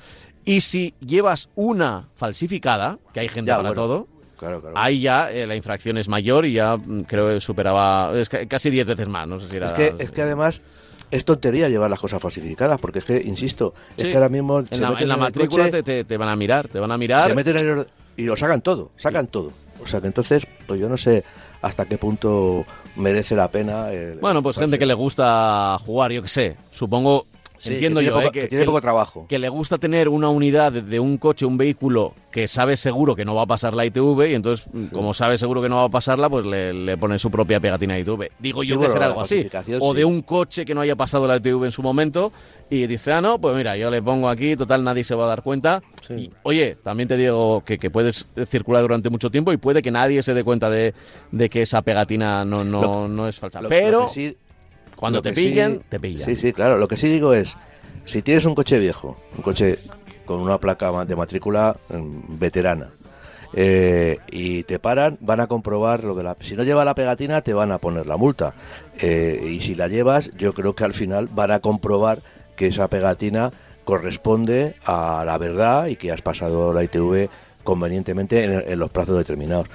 Y 0.43 0.62
si 0.62 0.93
llevas 1.05 1.50
una 1.55 2.07
falsificada, 2.15 2.98
que 3.13 3.19
hay 3.19 3.27
gente 3.29 3.50
Ya, 3.50 3.57
para 3.57 3.69
bueno. 3.69 3.81
todo, 3.81 4.07
Claro, 4.38 4.62
claro. 4.62 4.75
Ahí 4.77 5.01
ya 5.01 5.31
eh, 5.31 5.48
la 5.48 5.55
infracción 5.55 5.98
es 5.98 6.07
mayor 6.07 6.46
y 6.46 6.53
ya 6.53 6.77
mm, 6.77 7.01
creo 7.07 7.27
que 7.27 7.39
superaba 7.39 8.12
es 8.15 8.29
ca- 8.29 8.46
casi 8.46 8.69
10 8.69 8.86
veces 8.86 9.07
más. 9.07 9.27
No 9.27 9.39
sé 9.39 9.50
si 9.50 9.57
era. 9.57 9.67
Es 9.67 9.74
que, 9.74 9.96
es 9.98 10.12
que 10.12 10.22
además 10.22 10.62
es 11.11 11.23
tontería 11.25 11.69
llevar 11.69 11.89
las 11.89 11.99
cosas 11.99 12.21
falsificadas, 12.21 12.79
porque 12.79 12.99
es 12.99 13.05
que, 13.05 13.21
insisto, 13.21 13.73
es 13.95 14.05
que 14.05 14.13
ahora 14.15 14.29
mismo 14.29 14.59
en 14.59 14.81
la, 14.81 14.99
en 14.99 15.07
la 15.07 15.17
matrícula 15.17 15.65
coche, 15.65 15.83
te, 15.83 15.83
te- 15.83 16.03
te 16.03 16.17
van 16.17 16.29
a 16.29 16.35
mirar, 16.35 16.67
te 16.67 16.79
van 16.79 16.91
a 16.91 16.97
mirar. 16.97 17.29
se 17.29 17.35
meten 17.35 17.57
en 17.57 17.67
el- 17.79 17.87
y 18.17 18.23
lo 18.23 18.35
sacan 18.35 18.61
todo, 18.61 18.91
sacan 18.97 19.27
todo. 19.27 19.51
O 19.81 19.87
sea 19.87 20.01
que 20.01 20.07
entonces, 20.07 20.43
pues 20.65 20.79
yo 20.79 20.89
no 20.89 20.97
sé 20.97 21.23
hasta 21.61 21.85
qué 21.85 21.97
punto 21.97 22.65
merece 22.95 23.35
la 23.35 23.49
pena. 23.49 23.91
el- 23.91 24.19
Bueno, 24.19 24.41
pues 24.43 24.57
gente 24.57 24.77
que 24.79 24.85
le 24.85 24.93
gusta 24.95 25.77
jugar, 25.85 26.11
yo 26.11 26.21
qué 26.23 26.27
sé. 26.27 26.55
Supongo, 26.71 27.25
Sí, 27.59 27.73
entiendo 27.73 27.99
que 28.01 28.05
yo, 28.07 28.13
poco- 28.13 28.27
eh, 28.27 28.31
que, 28.31 28.41
que 28.41 28.47
tiene 28.49 28.65
poco 28.65 28.81
trabajo. 28.81 29.25
que 29.27 29.39
le 29.39 29.49
gusta 29.49 29.77
tener 29.77 30.09
una 30.09 30.29
unidad 30.29 30.71
de, 30.71 30.81
de 30.81 30.99
un 30.99 31.17
coche, 31.17 31.45
un 31.45 31.57
vehículo 31.57 32.13
que 32.31 32.47
sabe 32.47 32.77
seguro 32.77 33.15
que 33.15 33.25
no 33.25 33.33
va 33.33 33.43
a 33.43 33.45
pasar 33.47 33.73
la 33.73 33.83
ITV 33.85 34.29
y 34.29 34.33
entonces, 34.35 34.67
mm, 34.71 34.87
como 34.87 35.13
sabe 35.13 35.37
seguro 35.39 35.61
que 35.61 35.69
no 35.69 35.77
va 35.77 35.83
a 35.85 35.89
pasarla, 35.89 36.29
pues 36.29 36.45
le, 36.45 36.71
le 36.71 36.97
pone 36.97 37.17
su 37.17 37.31
propia 37.31 37.59
pegatina 37.59 37.97
ITV. 37.97 38.29
Digo 38.39 38.61
Sí, 38.61 38.67
yo 38.67 38.79
que 38.79 38.89
será 38.89 39.05
algo 39.07 39.21
así. 39.21 39.49
O 39.81 39.93
de 39.95 40.05
un 40.05 40.21
coche 40.21 40.63
que 40.65 40.75
no 40.75 40.81
haya 40.81 40.95
pasado 40.95 41.25
la 41.27 41.37
ITV 41.37 41.65
en 41.65 41.71
su 41.71 41.81
momento 41.81 42.31
y 42.69 42.85
dice, 42.85 43.13
ah, 43.13 43.21
no, 43.21 43.39
pues 43.39 43.55
mira, 43.55 43.75
yo 43.77 43.89
le 43.89 44.01
pongo 44.03 44.29
aquí, 44.29 44.55
total, 44.55 44.83
nadie 44.83 45.03
se 45.03 45.15
va 45.15 45.25
a 45.25 45.27
dar 45.29 45.41
cuenta. 45.41 45.81
Y, 46.15 46.29
oye, 46.43 46.77
también 46.83 47.07
te 47.09 47.17
digo 47.17 47.63
que, 47.65 47.79
que 47.79 47.89
puedes 47.89 48.27
circular 48.45 48.81
durante 48.83 49.09
mucho 49.09 49.31
tiempo 49.31 49.51
y 49.51 49.57
puede 49.57 49.81
que 49.81 49.89
nadie 49.91 50.21
se 50.21 50.33
dé 50.33 50.43
cuenta 50.43 50.69
de, 50.69 50.93
de 51.31 51.49
que 51.49 51.63
esa 51.63 51.81
pegatina 51.81 52.45
no, 52.45 52.63
no, 52.63 52.81
Lo- 52.81 53.07
no 53.07 53.27
es 53.27 53.39
falsa. 53.39 53.61
Lo- 53.61 53.69
Pero 53.69 54.01
lo 54.01 54.09
cuando 54.97 55.21
te 55.21 55.29
sí- 55.29 55.35
pillen, 55.35 55.81
te 55.87 55.99
pillan. 55.99 56.25
Sí, 56.25 56.35
sí, 56.35 56.51
claro. 56.51 56.77
Lo 56.77 56.87
que 56.89 56.97
sí 56.97 57.07
digo 57.07 57.33
es, 57.33 57.55
si 58.03 58.21
tienes 58.21 58.45
un 58.45 58.53
coche 58.55 58.77
viejo, 58.79 59.17
un 59.37 59.41
coche 59.43 59.75
con 60.25 60.41
una 60.41 60.57
placa 60.57 61.05
de 61.05 61.15
matrícula 61.15 61.77
mm, 61.89 62.37
veterana, 62.37 62.89
eh, 63.53 64.17
y 64.29 64.63
te 64.63 64.77
paran, 64.77 65.17
van 65.21 65.39
a 65.39 65.47
comprobar 65.47 66.03
lo 66.03 66.13
de 66.15 66.23
la... 66.23 66.35
Si 66.41 66.55
no 66.57 66.63
lleva 66.63 66.83
la 66.83 66.93
pegatina, 66.95 67.41
te 67.41 67.53
van 67.53 67.71
a 67.71 67.77
poner 67.77 68.05
la 68.05 68.17
multa. 68.17 68.53
Eh, 68.99 69.51
y 69.53 69.61
si 69.61 69.73
la 69.75 69.87
llevas, 69.87 70.31
yo 70.37 70.51
creo 70.53 70.75
que 70.75 70.83
al 70.83 70.93
final 70.93 71.29
van 71.33 71.51
a 71.51 71.59
comprobar 71.61 72.19
que 72.57 72.67
esa 72.67 72.89
pegatina 72.89 73.51
corresponde 73.85 74.75
a 74.85 75.23
la 75.25 75.37
verdad 75.37 75.87
y 75.87 75.95
que 75.95 76.11
has 76.11 76.21
pasado 76.21 76.73
la 76.73 76.83
ITV 76.83 77.29
convenientemente 77.63 78.43
en, 78.43 78.63
en 78.67 78.79
los 78.79 78.89
plazos 78.91 79.17
determinados. 79.17 79.67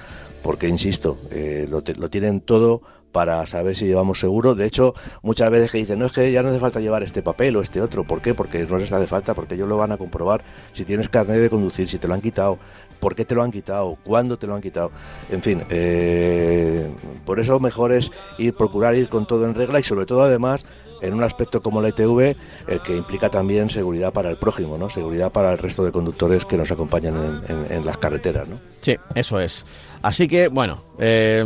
Porque, 0.43 0.67
insisto, 0.67 1.17
eh, 1.31 1.65
lo, 1.69 1.81
te- 1.81 1.95
lo 1.95 2.09
tienen 2.09 2.41
todo 2.41 2.81
para 3.13 3.45
saber 3.45 3.77
si 3.77 3.85
llevamos 3.85 4.19
seguro. 4.19 4.55
De 4.55 4.65
hecho, 4.65 4.93
muchas 5.21 5.49
veces 5.49 5.71
que 5.71 5.77
dicen, 5.77 5.99
no 5.99 6.07
es 6.07 6.11
que 6.11 6.29
ya 6.33 6.43
no 6.43 6.49
hace 6.49 6.59
falta 6.59 6.81
llevar 6.81 7.03
este 7.03 7.21
papel 7.21 7.55
o 7.55 7.61
este 7.61 7.79
otro. 7.79 8.03
¿Por 8.03 8.21
qué? 8.21 8.33
Porque 8.33 8.65
no 8.65 8.77
les 8.77 8.91
hace 8.91 9.07
falta, 9.07 9.33
porque 9.33 9.55
ellos 9.55 9.69
lo 9.69 9.77
van 9.77 9.93
a 9.93 9.97
comprobar. 9.97 10.43
Si 10.73 10.83
tienes 10.83 11.07
carnet 11.07 11.39
de 11.39 11.49
conducir, 11.49 11.87
si 11.87 11.99
te 11.99 12.09
lo 12.09 12.15
han 12.15 12.21
quitado, 12.21 12.57
por 12.99 13.15
qué 13.15 13.23
te 13.23 13.35
lo 13.35 13.43
han 13.43 13.51
quitado, 13.51 13.97
cuándo 14.03 14.37
te 14.37 14.47
lo 14.47 14.55
han 14.55 14.61
quitado. 14.61 14.91
En 15.29 15.41
fin, 15.41 15.61
eh, 15.69 16.89
por 17.25 17.39
eso 17.39 17.59
mejor 17.59 17.93
es 17.93 18.11
ir, 18.37 18.53
procurar 18.55 18.95
ir 18.95 19.07
con 19.07 19.27
todo 19.27 19.45
en 19.45 19.53
regla 19.53 19.79
y 19.79 19.83
sobre 19.83 20.05
todo 20.05 20.23
además 20.23 20.65
en 21.03 21.13
un 21.13 21.23
aspecto 21.23 21.61
como 21.61 21.81
la 21.81 21.89
ITV, 21.89 22.35
el 22.67 22.81
que 22.81 22.95
implica 22.95 23.29
también 23.29 23.69
seguridad 23.69 24.11
para 24.13 24.29
el 24.29 24.37
prójimo, 24.37 24.77
¿no? 24.77 24.89
Seguridad 24.89 25.31
para 25.31 25.51
el 25.51 25.57
resto 25.57 25.83
de 25.83 25.91
conductores 25.91 26.45
que 26.45 26.57
nos 26.57 26.71
acompañan 26.71 27.43
en, 27.47 27.55
en- 27.55 27.71
en 27.71 27.85
las 27.85 27.97
carreteras, 27.97 28.47
¿no? 28.47 28.55
Sí, 28.81 28.95
eso 29.15 29.39
es. 29.39 29.65
Así 30.01 30.27
que, 30.27 30.47
bueno, 30.47 30.81
eh, 30.99 31.43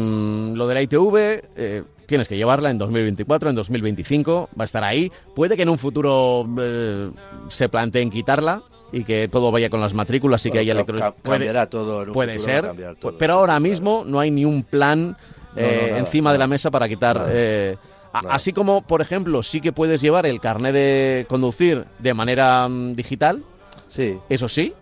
lo 0.55 0.67
de 0.67 0.73
la 0.73 0.81
ITV, 0.81 1.15
eh, 1.55 1.83
tienes 2.05 2.27
que 2.27 2.37
llevarla 2.37 2.69
en 2.69 2.77
2024, 2.77 3.49
en 3.49 3.55
2025, 3.55 4.49
va 4.57 4.63
a 4.63 4.65
estar 4.65 4.83
ahí. 4.83 5.11
Puede 5.35 5.55
que 5.57 5.63
en 5.63 5.69
un 5.69 5.77
futuro 5.77 6.47
eh, 6.59 7.09
se 7.49 7.67
planteen 7.69 8.09
quitarla 8.09 8.63
y 8.91 9.03
que 9.03 9.27
todo 9.27 9.51
vaya 9.51 9.69
con 9.69 9.81
las 9.81 9.93
matrículas 9.93 10.45
y 10.45 10.51
que 10.51 10.59
haya 10.59 10.71
electrónicos. 10.71 11.13
cambiará 11.21 11.67
todo 11.69 12.03
en 12.03 12.07
un 12.09 12.13
puede 12.13 12.39
futuro 12.39 12.53
ser, 12.53 12.95
todo, 12.99 13.17
pero 13.17 13.33
ahora 13.33 13.59
mismo 13.59 14.03
no 14.05 14.19
hay 14.21 14.31
ni 14.31 14.45
un 14.45 14.63
plan 14.63 15.09
No, 15.09 15.61
eh, 15.61 15.77
no, 15.81 15.87
nada, 15.87 15.97
encima 15.99 16.31
de 16.31 16.37
la 16.37 16.47
mesa 16.47 16.71
para 16.71 16.87
quitar. 16.87 17.25
Eh, 17.29 17.75
así 18.13 18.53
como, 18.53 18.81
por 18.81 19.01
ejemplo, 19.01 19.43
sí 19.43 19.61
que 19.61 19.71
puedes 19.71 20.01
llevar 20.01 20.25
el 20.25 20.39
carnet 20.39 20.73
de 20.73 21.25
conducir 21.29 21.85
de 21.99 22.13
manera 22.13 22.67
mm, 22.67 22.95
digital, 22.95 23.43
Sí, 23.89 24.17
eso 24.29 24.49
sí, 24.49 24.73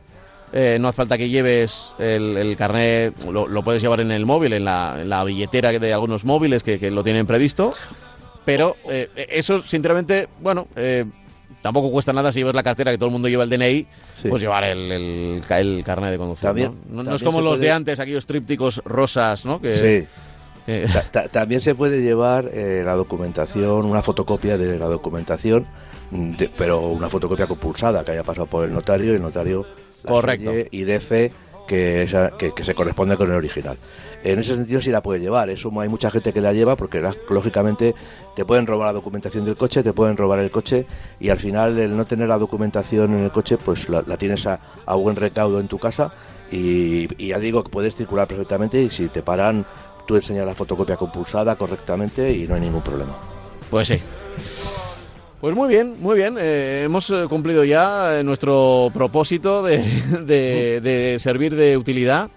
eh, 0.51 0.77
no 0.79 0.87
hace 0.87 0.95
falta 0.97 1.17
que 1.17 1.29
lleves 1.29 1.93
el, 1.99 2.35
el 2.37 2.55
carnet, 2.57 3.13
lo, 3.25 3.47
lo 3.47 3.63
puedes 3.63 3.81
llevar 3.81 3.99
en 4.01 4.11
el 4.11 4.25
móvil, 4.25 4.53
en 4.53 4.65
la, 4.65 4.97
en 5.01 5.09
la 5.09 5.23
billetera 5.23 5.71
de 5.71 5.93
algunos 5.93 6.25
móviles 6.25 6.63
que, 6.63 6.79
que 6.79 6.89
lo 6.91 7.03
tienen 7.03 7.25
previsto, 7.27 7.73
pero 8.45 8.75
eh, 8.89 9.09
eso, 9.29 9.61
sinceramente, 9.61 10.27
bueno, 10.41 10.67
eh, 10.75 11.05
tampoco 11.61 11.91
cuesta 11.91 12.13
nada 12.13 12.31
si 12.31 12.39
llevas 12.39 12.55
la 12.55 12.63
cartera, 12.63 12.91
que 12.91 12.97
todo 12.97 13.07
el 13.07 13.13
mundo 13.13 13.27
lleva 13.27 13.43
el 13.43 13.49
DNI, 13.49 13.87
Sí. 14.21 14.27
pues 14.29 14.41
llevar 14.41 14.63
el, 14.65 14.91
el, 14.91 15.41
ca- 15.47 15.59
el 15.59 15.83
carnet 15.83 16.11
de 16.11 16.17
conducir. 16.17 16.47
También- 16.47 16.75
¿no? 16.89 17.03
No- 17.03 17.09
no 17.11 17.15
es 17.15 17.23
como 17.23 17.41
los 17.41 17.59
de 17.59 17.71
antes, 17.71 17.99
aquellos 17.99 18.25
trípticos 18.25 18.81
rosas, 18.85 19.45
¿no? 19.45 19.59
Que, 19.61 19.75
sí. 20.03 20.07
Ta- 20.91 21.03
ta- 21.11 21.27
también 21.27 21.61
se 21.61 21.75
puede 21.75 22.01
llevar 22.01 22.49
eh, 22.53 22.81
la 22.85 22.93
documentación, 22.93 23.85
una 23.85 24.01
fotocopia 24.01 24.57
de 24.57 24.77
la 24.79 24.85
documentación, 24.87 25.65
mm, 26.11 26.31
de- 26.37 26.49
pero 26.49 26.79
una 26.81 27.09
fotocopia 27.09 27.45
compulsada 27.47 28.03
que 28.03 28.11
haya 28.13 28.23
pasado 28.23 28.47
por 28.47 28.65
el 28.65 28.73
notario 28.73 29.11
y 29.13 29.15
el 29.15 29.21
notario 29.21 29.65
Correcto. 30.05 30.51
y 30.71 30.83
dé 30.83 30.99
fe 30.99 31.31
que, 31.67 32.03
esa- 32.03 32.31
que, 32.37 32.51
que 32.53 32.63
se 32.63 32.75
corresponde 32.75 33.17
con 33.17 33.29
el 33.31 33.35
original. 33.37 33.77
En 34.23 34.37
ese 34.39 34.55
sentido 34.55 34.81
sí 34.81 34.91
la 34.91 35.01
puede 35.01 35.19
llevar, 35.19 35.49
eso 35.49 35.71
hay 35.81 35.89
mucha 35.89 36.09
gente 36.11 36.31
que 36.33 36.41
la 36.41 36.53
lleva 36.53 36.75
porque 36.75 36.99
la- 36.99 37.15
lógicamente 37.29 37.93
te 38.35 38.45
pueden 38.45 38.65
robar 38.67 38.87
la 38.87 38.93
documentación 38.93 39.45
del 39.45 39.57
coche, 39.57 39.81
te 39.83 39.93
pueden 39.93 40.15
robar 40.17 40.39
el 40.39 40.49
coche 40.51 40.85
y 41.19 41.29
al 41.29 41.37
final 41.39 41.77
el 41.79 41.95
no 41.97 42.05
tener 42.05 42.27
la 42.27 42.37
documentación 42.37 43.13
en 43.13 43.23
el 43.23 43.31
coche 43.31 43.57
pues 43.57 43.87
la, 43.89 44.03
la 44.05 44.17
tienes 44.17 44.45
a, 44.47 44.59
a 44.85 44.95
buen 44.95 45.15
recaudo 45.15 45.59
en 45.59 45.67
tu 45.67 45.77
casa 45.79 46.11
y, 46.51 47.07
y 47.23 47.27
ya 47.29 47.39
digo 47.39 47.63
que 47.63 47.69
puedes 47.69 47.95
circular 47.95 48.27
perfectamente 48.27 48.81
y 48.81 48.89
si 48.91 49.07
te 49.07 49.21
paran 49.23 49.65
tú 50.07 50.15
enseñas 50.15 50.45
la 50.45 50.53
fotocopia 50.53 50.97
compulsada 50.97 51.55
correctamente 51.55 52.31
y 52.31 52.47
no 52.47 52.55
hay 52.55 52.61
ningún 52.61 52.81
problema. 52.81 53.15
Pues 53.69 53.87
sí. 53.87 53.97
Pues 55.41 55.55
muy 55.55 55.67
bien, 55.69 55.95
muy 55.99 56.15
bien. 56.15 56.37
Eh, 56.39 56.83
hemos 56.85 57.09
eh, 57.09 57.25
cumplido 57.29 57.63
ya 57.63 58.19
eh, 58.19 58.23
nuestro 58.23 58.89
propósito 58.93 59.61
de, 59.63 59.77
de- 60.25 60.81
de 60.81 61.17
servir 61.19 61.55
de 61.55 61.77
utilidad 61.77 62.29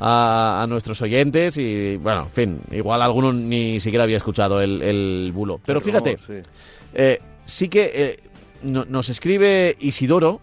a, 0.00 0.62
a 0.62 0.66
nuestros 0.66 1.00
oyentes 1.02 1.56
y, 1.58 1.96
bueno, 1.98 2.22
en 2.22 2.30
fin, 2.30 2.60
igual 2.72 3.02
alguno 3.02 3.32
ni 3.32 3.78
siquiera 3.80 4.04
había 4.04 4.16
escuchado 4.16 4.60
el, 4.62 4.82
el 4.82 5.30
bulo. 5.34 5.60
Pero 5.64 5.80
fíjate, 5.80 6.18
Sí. 6.26 6.34
eh, 6.94 7.20
sí 7.44 7.68
que 7.68 7.90
eh, 7.94 8.18
no- 8.62 8.84
nos 8.86 9.08
escribe 9.10 9.76
Isidoro 9.80 10.40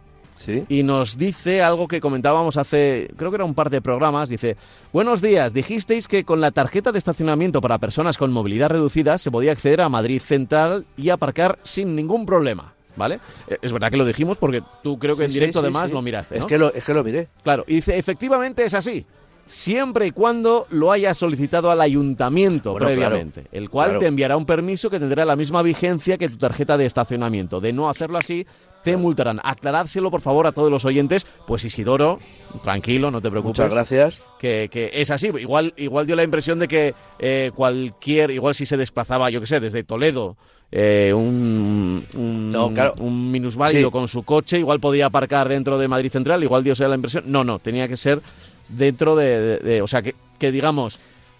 ¿Sí? 0.47 0.63
y 0.69 0.81
nos 0.83 1.17
dice 1.17 1.61
algo 1.61 1.89
que 1.89 1.99
comentábamos 1.99 2.55
hace, 2.55 3.09
creo 3.17 3.29
que 3.31 3.35
era 3.35 3.43
un 3.45 3.53
par 3.53 3.69
de 3.69 3.81
programas. 3.81 4.29
Dice, 4.29 4.55
buenos 4.93 5.21
días, 5.21 5.53
dijisteis 5.53 6.07
que 6.07 6.23
con 6.23 6.39
la 6.39 6.51
tarjeta 6.51 6.93
de 6.93 6.99
estacionamiento 6.99 7.59
para 7.59 7.77
personas 7.79 8.17
con 8.17 8.31
movilidad 8.31 8.69
reducida 8.69 9.17
se 9.17 9.29
podía 9.29 9.51
acceder 9.51 9.81
a 9.81 9.89
Madrid 9.89 10.21
Central 10.21 10.85
y 10.95 11.09
aparcar 11.09 11.59
sin 11.63 11.95
ningún 11.97 12.25
problema. 12.25 12.73
¿Vale? 12.95 13.19
Eh, 13.47 13.57
Es 13.61 13.73
verdad 13.73 13.91
que 13.91 13.97
lo 13.97 14.05
dijimos 14.05 14.37
porque 14.37 14.63
tú 14.81 14.97
creo 14.97 15.17
que 15.17 15.25
en 15.25 15.31
directo 15.33 15.59
sí, 15.59 15.65
además 15.65 15.89
sí. 15.89 15.93
lo 15.93 16.01
miraste, 16.01 16.35
Es 16.35 16.41
¿no? 16.41 16.47
que 16.47 16.57
lo, 16.57 16.73
es 16.73 16.85
que 16.85 16.93
lo 16.93 17.03
miré. 17.03 17.27
Claro, 17.43 17.65
y 17.67 17.75
dice, 17.75 17.97
efectivamente 17.97 18.63
es 18.65 18.73
así. 18.73 19.05
Siempre 19.45 20.07
y 20.07 20.11
cuando 20.11 20.67
lo 20.71 20.91
hayas 20.91 21.15
solicitado 21.15 21.71
al 21.71 21.79
ayuntamiento 21.79 22.71
Bueno, 22.73 22.87
previamente, 22.87 23.45
el 23.53 23.69
cual 23.69 23.87
claro. 23.91 23.99
te 23.99 24.07
enviará 24.07 24.35
un 24.35 24.45
permiso 24.45 24.89
que 24.89 24.99
tendrá 24.99 25.23
la 25.23 25.37
misma 25.37 25.61
vigencia 25.61 26.17
que 26.17 26.27
tu 26.27 26.37
tarjeta 26.37 26.75
de 26.77 26.85
estacionamiento. 26.85 27.61
De 27.61 27.71
no 27.71 27.89
hacerlo 27.89 28.17
así, 28.17 28.45
te 28.91 28.97
multarán. 28.97 29.39
Aclarádselo, 29.43 30.09
por 30.11 30.21
favor, 30.21 30.47
a 30.47 30.51
todos 30.51 30.69
los 30.71 30.85
oyentes. 30.85 31.25
Pues 31.45 31.63
Isidoro, 31.65 32.19
tranquilo, 32.63 33.11
no 33.11 33.21
te 33.21 33.29
preocupes. 33.29 33.59
Muchas 33.59 33.73
gracias. 33.73 34.21
Que, 34.39 34.69
que 34.71 34.89
es 34.93 35.11
así. 35.11 35.27
Igual, 35.39 35.73
igual 35.77 36.05
dio 36.07 36.15
la 36.15 36.23
impresión 36.23 36.59
de 36.59 36.67
que 36.67 36.95
eh, 37.19 37.51
cualquier, 37.55 38.31
igual 38.31 38.55
si 38.55 38.65
se 38.65 38.77
desplazaba, 38.77 39.29
yo 39.29 39.39
qué 39.41 39.47
sé, 39.47 39.59
desde 39.59 39.83
Toledo, 39.83 40.37
eh, 40.71 41.13
un, 41.15 42.05
un, 42.15 42.51
No, 42.51 42.73
claro. 42.73 42.95
un 42.99 43.31
minusválido 43.31 43.87
Sí. 43.89 43.91
con 43.91 44.07
su 44.07 44.23
coche, 44.23 44.59
igual 44.59 44.79
podía 44.79 45.05
aparcar 45.05 45.47
dentro 45.49 45.77
de 45.77 45.87
Madrid 45.87 46.11
Central, 46.11 46.43
igual 46.43 46.63
dio 46.63 46.73
la 46.77 46.95
impresión. 46.95 47.23
No, 47.27 47.43
no, 47.43 47.59
tenía 47.59 47.87
que 47.87 47.95
ser 47.97 48.21
dentro 48.69 49.15
de, 49.15 49.39
de- 49.39 49.57
de- 49.59 49.81
o 49.81 49.87
sea, 49.87 50.01
que, 50.01 50.13
que 50.39 50.51
digamos, 50.51 50.99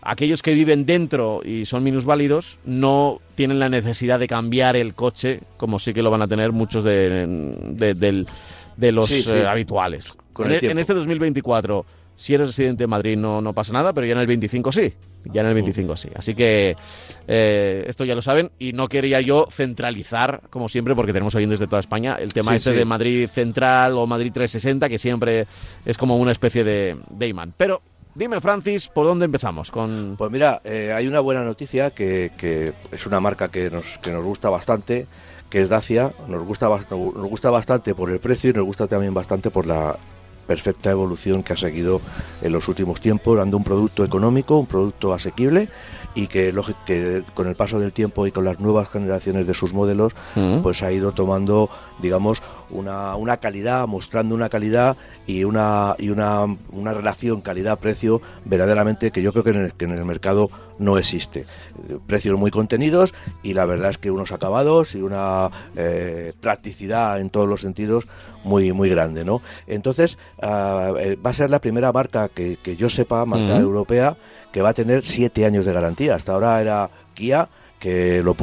aquellos 0.10 0.42
que 0.42 0.54
viven 0.54 0.86
dentro 0.86 1.42
y 1.44 1.66
son 1.66 1.84
minusválidos 1.84 2.60
no 2.66 3.20
tienen 3.36 3.60
la 3.60 3.68
necesidad 3.70 4.20
de 4.20 4.28
cambiar 4.28 4.76
el 4.76 4.94
coche, 4.94 5.42
como 5.58 5.80
sí 5.80 5.94
que 5.94 6.02
lo 6.02 6.10
van 6.10 6.22
a 6.22 6.28
tener 6.28 6.52
muchos 6.54 6.84
de, 6.84 7.26
de, 7.74 7.94
del- 7.94 8.26
de 8.78 8.92
los 8.92 9.08
Sí, 9.10 9.22
sí. 9.24 9.32
eh, 9.32 9.46
habituales. 9.46 10.14
Con 10.34 10.48
en, 10.48 10.54
e- 10.64 10.72
en 10.72 10.78
este 10.78 10.94
2024, 10.94 11.86
si 12.16 12.34
eres 12.34 12.48
residente 12.48 12.84
de 12.84 12.88
Madrid 12.88 13.18
no, 13.18 13.42
no 13.42 13.54
pasa 13.54 13.74
nada, 13.74 13.92
pero 13.94 14.08
ya 14.08 14.14
en 14.14 14.20
el 14.20 14.28
25 14.28 14.72
sí. 14.72 14.94
Ya 15.26 15.42
en 15.42 15.48
el 15.48 15.54
25 15.56 15.98
sí. 15.98 16.10
Así 16.16 16.34
que 16.36 16.76
eh, 17.28 17.84
esto 17.88 18.06
ya 18.06 18.16
lo 18.16 18.22
saben 18.22 18.50
y 18.60 18.72
no 18.74 18.88
quería 18.88 19.20
yo 19.20 19.48
centralizar, 19.52 20.42
como 20.50 20.70
siempre, 20.70 20.96
porque 20.96 21.12
tenemos 21.12 21.36
oyentes 21.36 21.60
de 21.60 21.68
toda 21.68 21.80
España, 21.82 22.18
el 22.20 22.32
tema 22.34 22.52
Sí, 22.52 22.58
este 22.58 22.72
de 22.74 22.86
Madrid 22.86 23.28
Central 23.28 23.94
o 23.98 24.08
Madrid 24.08 24.32
360, 24.34 24.88
que 24.88 24.98
siempre 24.98 25.48
es 25.86 25.98
como 25.98 26.16
una 26.18 26.32
especie 26.32 26.64
de, 26.64 26.96
de 27.10 27.28
imán. 27.28 27.54
Pero 27.58 27.82
dime, 28.18 28.42
Francis, 28.42 28.88
¿por 28.88 29.06
dónde 29.06 29.26
empezamos? 29.26 29.72
Pues 30.18 30.32
mira, 30.32 30.62
eh, 30.64 30.92
hay 30.94 31.08
una 31.08 31.20
buena 31.20 31.44
noticia 31.44 31.92
que, 31.92 32.74
es 32.92 33.06
una 33.06 33.20
marca 33.20 33.50
que 33.50 33.70
nos, 33.70 33.98
que 34.00 34.12
nos 34.12 34.26
gusta 34.26 34.50
bastante, 34.50 35.08
que 35.50 35.62
es 35.62 35.70
Dacia. 35.70 36.12
Nos 36.28 36.44
gusta, 36.44 36.68
nos 36.68 37.30
gusta 37.30 37.50
bastante 37.52 37.94
por 37.94 38.10
el 38.10 38.20
precio 38.20 38.50
y 38.50 38.54
nos 38.54 38.66
gusta 38.66 38.88
también 38.88 39.14
bastante 39.14 39.52
por 39.52 39.68
la 39.68 39.96
perfecta 40.48 40.90
evolución 40.90 41.44
que 41.44 41.54
ha 41.54 41.58
seguido 41.58 42.02
en 42.42 42.54
los 42.54 42.68
últimos 42.68 43.02
tiempos, 43.02 43.38
dando 43.38 43.58
un 43.58 43.64
producto 43.64 44.04
económico, 44.04 44.58
un 44.58 44.66
producto 44.66 45.14
asequible 45.14 45.70
y 46.18 46.26
que, 46.26 46.52
que 46.88 47.24
con 47.36 47.48
el 47.48 47.56
paso 47.56 47.80
del 47.80 47.94
tiempo 47.94 48.26
y 48.26 48.32
con 48.32 48.44
las 48.44 48.60
nuevas 48.60 48.90
generaciones 48.90 49.46
de 49.46 49.54
sus 49.54 49.72
modelos, 49.72 50.14
Mm. 50.36 50.62
pues 50.64 50.82
ha 50.82 50.92
ido 50.92 51.12
tomando, 51.12 51.70
digamos, 52.02 52.42
una, 52.72 53.16
una 53.16 53.38
calidad, 53.38 53.88
mostrando 53.88 54.34
una 54.34 54.50
calidad 54.50 54.98
y 55.28 55.44
una, 55.44 55.96
y 56.00 56.10
una, 56.10 56.46
una 56.72 56.94
relación 56.94 57.42
calidad-precio 57.42 58.20
verdaderamente 58.46 59.12
que 59.12 59.22
yo 59.22 59.32
creo 59.32 59.44
que 59.44 59.52
en 59.52 59.58
el, 59.66 59.74
que 59.74 59.86
en 59.86 59.92
el 59.92 60.06
mercado 60.06 60.50
no 60.80 60.98
existe. 60.98 61.46
Precios 62.08 62.38
muy 62.38 62.50
contenidos 62.52 63.14
y 63.44 63.54
la 63.54 63.66
verdad 63.66 63.92
es 63.92 63.98
que 64.00 64.10
unos 64.12 64.32
acabados 64.32 64.96
y 64.96 65.02
una 65.02 65.50
eh, 65.76 66.34
practicidad 66.42 67.20
en 67.20 67.30
todos 67.30 67.48
los 67.48 67.62
sentidos 67.62 68.08
muy, 68.44 68.74
muy 68.74 68.90
grande, 68.90 69.24
¿no? 69.24 69.42
Entonces, 69.68 70.18
eh, 70.42 71.18
va 71.24 71.30
a 71.30 71.34
ser 71.34 71.50
la 71.52 71.60
primera 71.60 71.92
marca 71.92 72.30
que, 72.30 72.58
que 72.64 72.76
yo 72.76 72.90
sepa, 72.90 73.26
marca 73.26 73.54
Ujú. 73.54 73.62
europea, 73.62 74.18
que 74.58 74.64
va 74.64 74.70
a 74.70 74.74
tener 74.74 75.06
siete 75.06 75.46
años 75.46 75.68
de 75.68 75.72
garantía. 75.72 76.16
Hasta 76.16 76.32
ahora 76.32 76.60
era 76.60 76.90
Kia, 77.14 77.48
que 77.80 78.24
lo, 78.24 78.36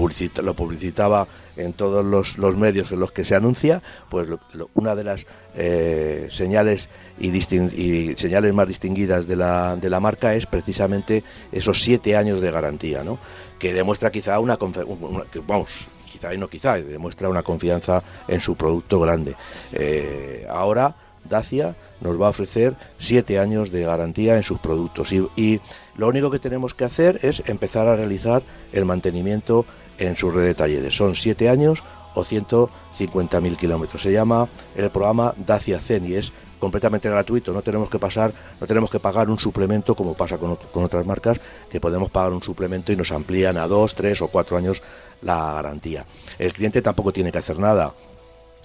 lo 0.45 0.55
publicitaba 0.55 1.27
en 1.57 1.73
todos 1.73 2.05
los, 2.05 2.57
medios 2.57 2.93
en 2.93 3.01
los 3.01 3.11
que 3.11 3.25
se 3.25 3.35
anuncia, 3.35 3.83
pues 4.09 4.29
una 4.75 4.95
de 4.95 5.03
las 5.03 5.27
eh, 5.57 6.29
señales 6.31 6.89
y, 7.19 7.37
y 7.37 8.15
señales 8.17 8.55
más 8.55 8.69
distinguidas 8.69 9.27
de 9.27 9.35
la, 9.35 9.75
de 9.75 9.91
la 9.91 9.99
marca 9.99 10.37
es 10.37 10.47
precisamente 10.47 11.25
esos 11.51 11.83
siete 11.83 12.17
años 12.17 12.41
de 12.41 12.53
garantía, 12.53 13.03
¿no? 13.03 13.19
que 13.59 13.73
demuestra 13.73 14.13
quizá 14.13 14.39
una, 14.39 14.57
una- 14.87 15.25
que, 15.33 15.41
vamos, 15.45 15.89
quizá 16.13 16.33
y 16.33 16.39
no 16.39 16.47
quizá, 16.47 16.75
demuestra 16.77 17.29
una 17.29 17.43
confianza 17.43 18.05
en 18.29 18.39
su 18.39 18.55
producto 18.55 19.01
grande. 19.01 19.35
Eh, 19.73 20.47
ahora 20.49 20.95
Dacia 21.29 21.75
nos 22.01 22.21
va 22.21 22.27
a 22.27 22.31
ofrecer 22.31 22.75
siete 22.99 23.39
años 23.39 23.71
de 23.71 23.83
garantía 23.83 24.37
en 24.37 24.43
sus 24.43 24.59
productos 24.59 25.13
y, 25.13 25.61
lo 25.97 26.09
único 26.09 26.29
que 26.29 26.41
tenemos 26.41 26.75
que 26.75 26.85
hacer 26.85 27.21
es 27.23 27.43
empezar 27.47 27.87
a 27.87 27.95
realizar 27.95 28.43
el 28.73 28.85
mantenimiento 28.85 29.65
en 29.99 30.17
su 30.17 30.29
red 30.31 30.47
de 30.47 30.55
talleres. 30.55 30.97
Son 30.97 31.15
siete 31.15 31.49
años 31.49 31.85
o 32.15 32.25
150.000 32.25 33.57
kilómetros. 33.57 34.03
Se 34.03 34.11
llama 34.11 34.49
el 34.75 34.91
programa 34.91 35.35
Dacia 35.37 35.81
Zen 35.81 36.05
y 36.07 36.15
es 36.15 36.33
completamente 36.59 37.09
gratuito. 37.09 37.53
No 37.53 37.63
tenemos 37.63 37.89
que 37.89 38.01
pasar, 38.01 38.33
no 38.61 38.67
tenemos 38.67 38.91
que 38.91 38.99
pagar 38.99 39.31
un 39.31 39.39
suplemento 39.39 39.95
como 39.95 40.15
pasa 40.15 40.37
con, 40.37 40.57
con 40.57 40.83
otras 40.83 41.07
marcas 41.07 41.41
que 41.71 41.81
podemos 41.81 42.11
pagar 42.11 42.33
un 42.33 42.43
suplemento 42.43 42.93
y 42.93 42.97
nos 42.97 43.13
amplían 43.13 43.57
a 43.57 43.69
dos, 43.69 43.95
tres 43.95 44.21
o 44.21 44.27
cuatro 44.27 44.57
años 44.57 44.83
la 45.23 45.55
garantía. 45.55 46.05
El 46.41 46.53
cliente 46.53 46.83
tampoco 46.83 47.13
tiene 47.13 47.31
que 47.31 47.39
hacer 47.39 47.59
nada 47.59 47.93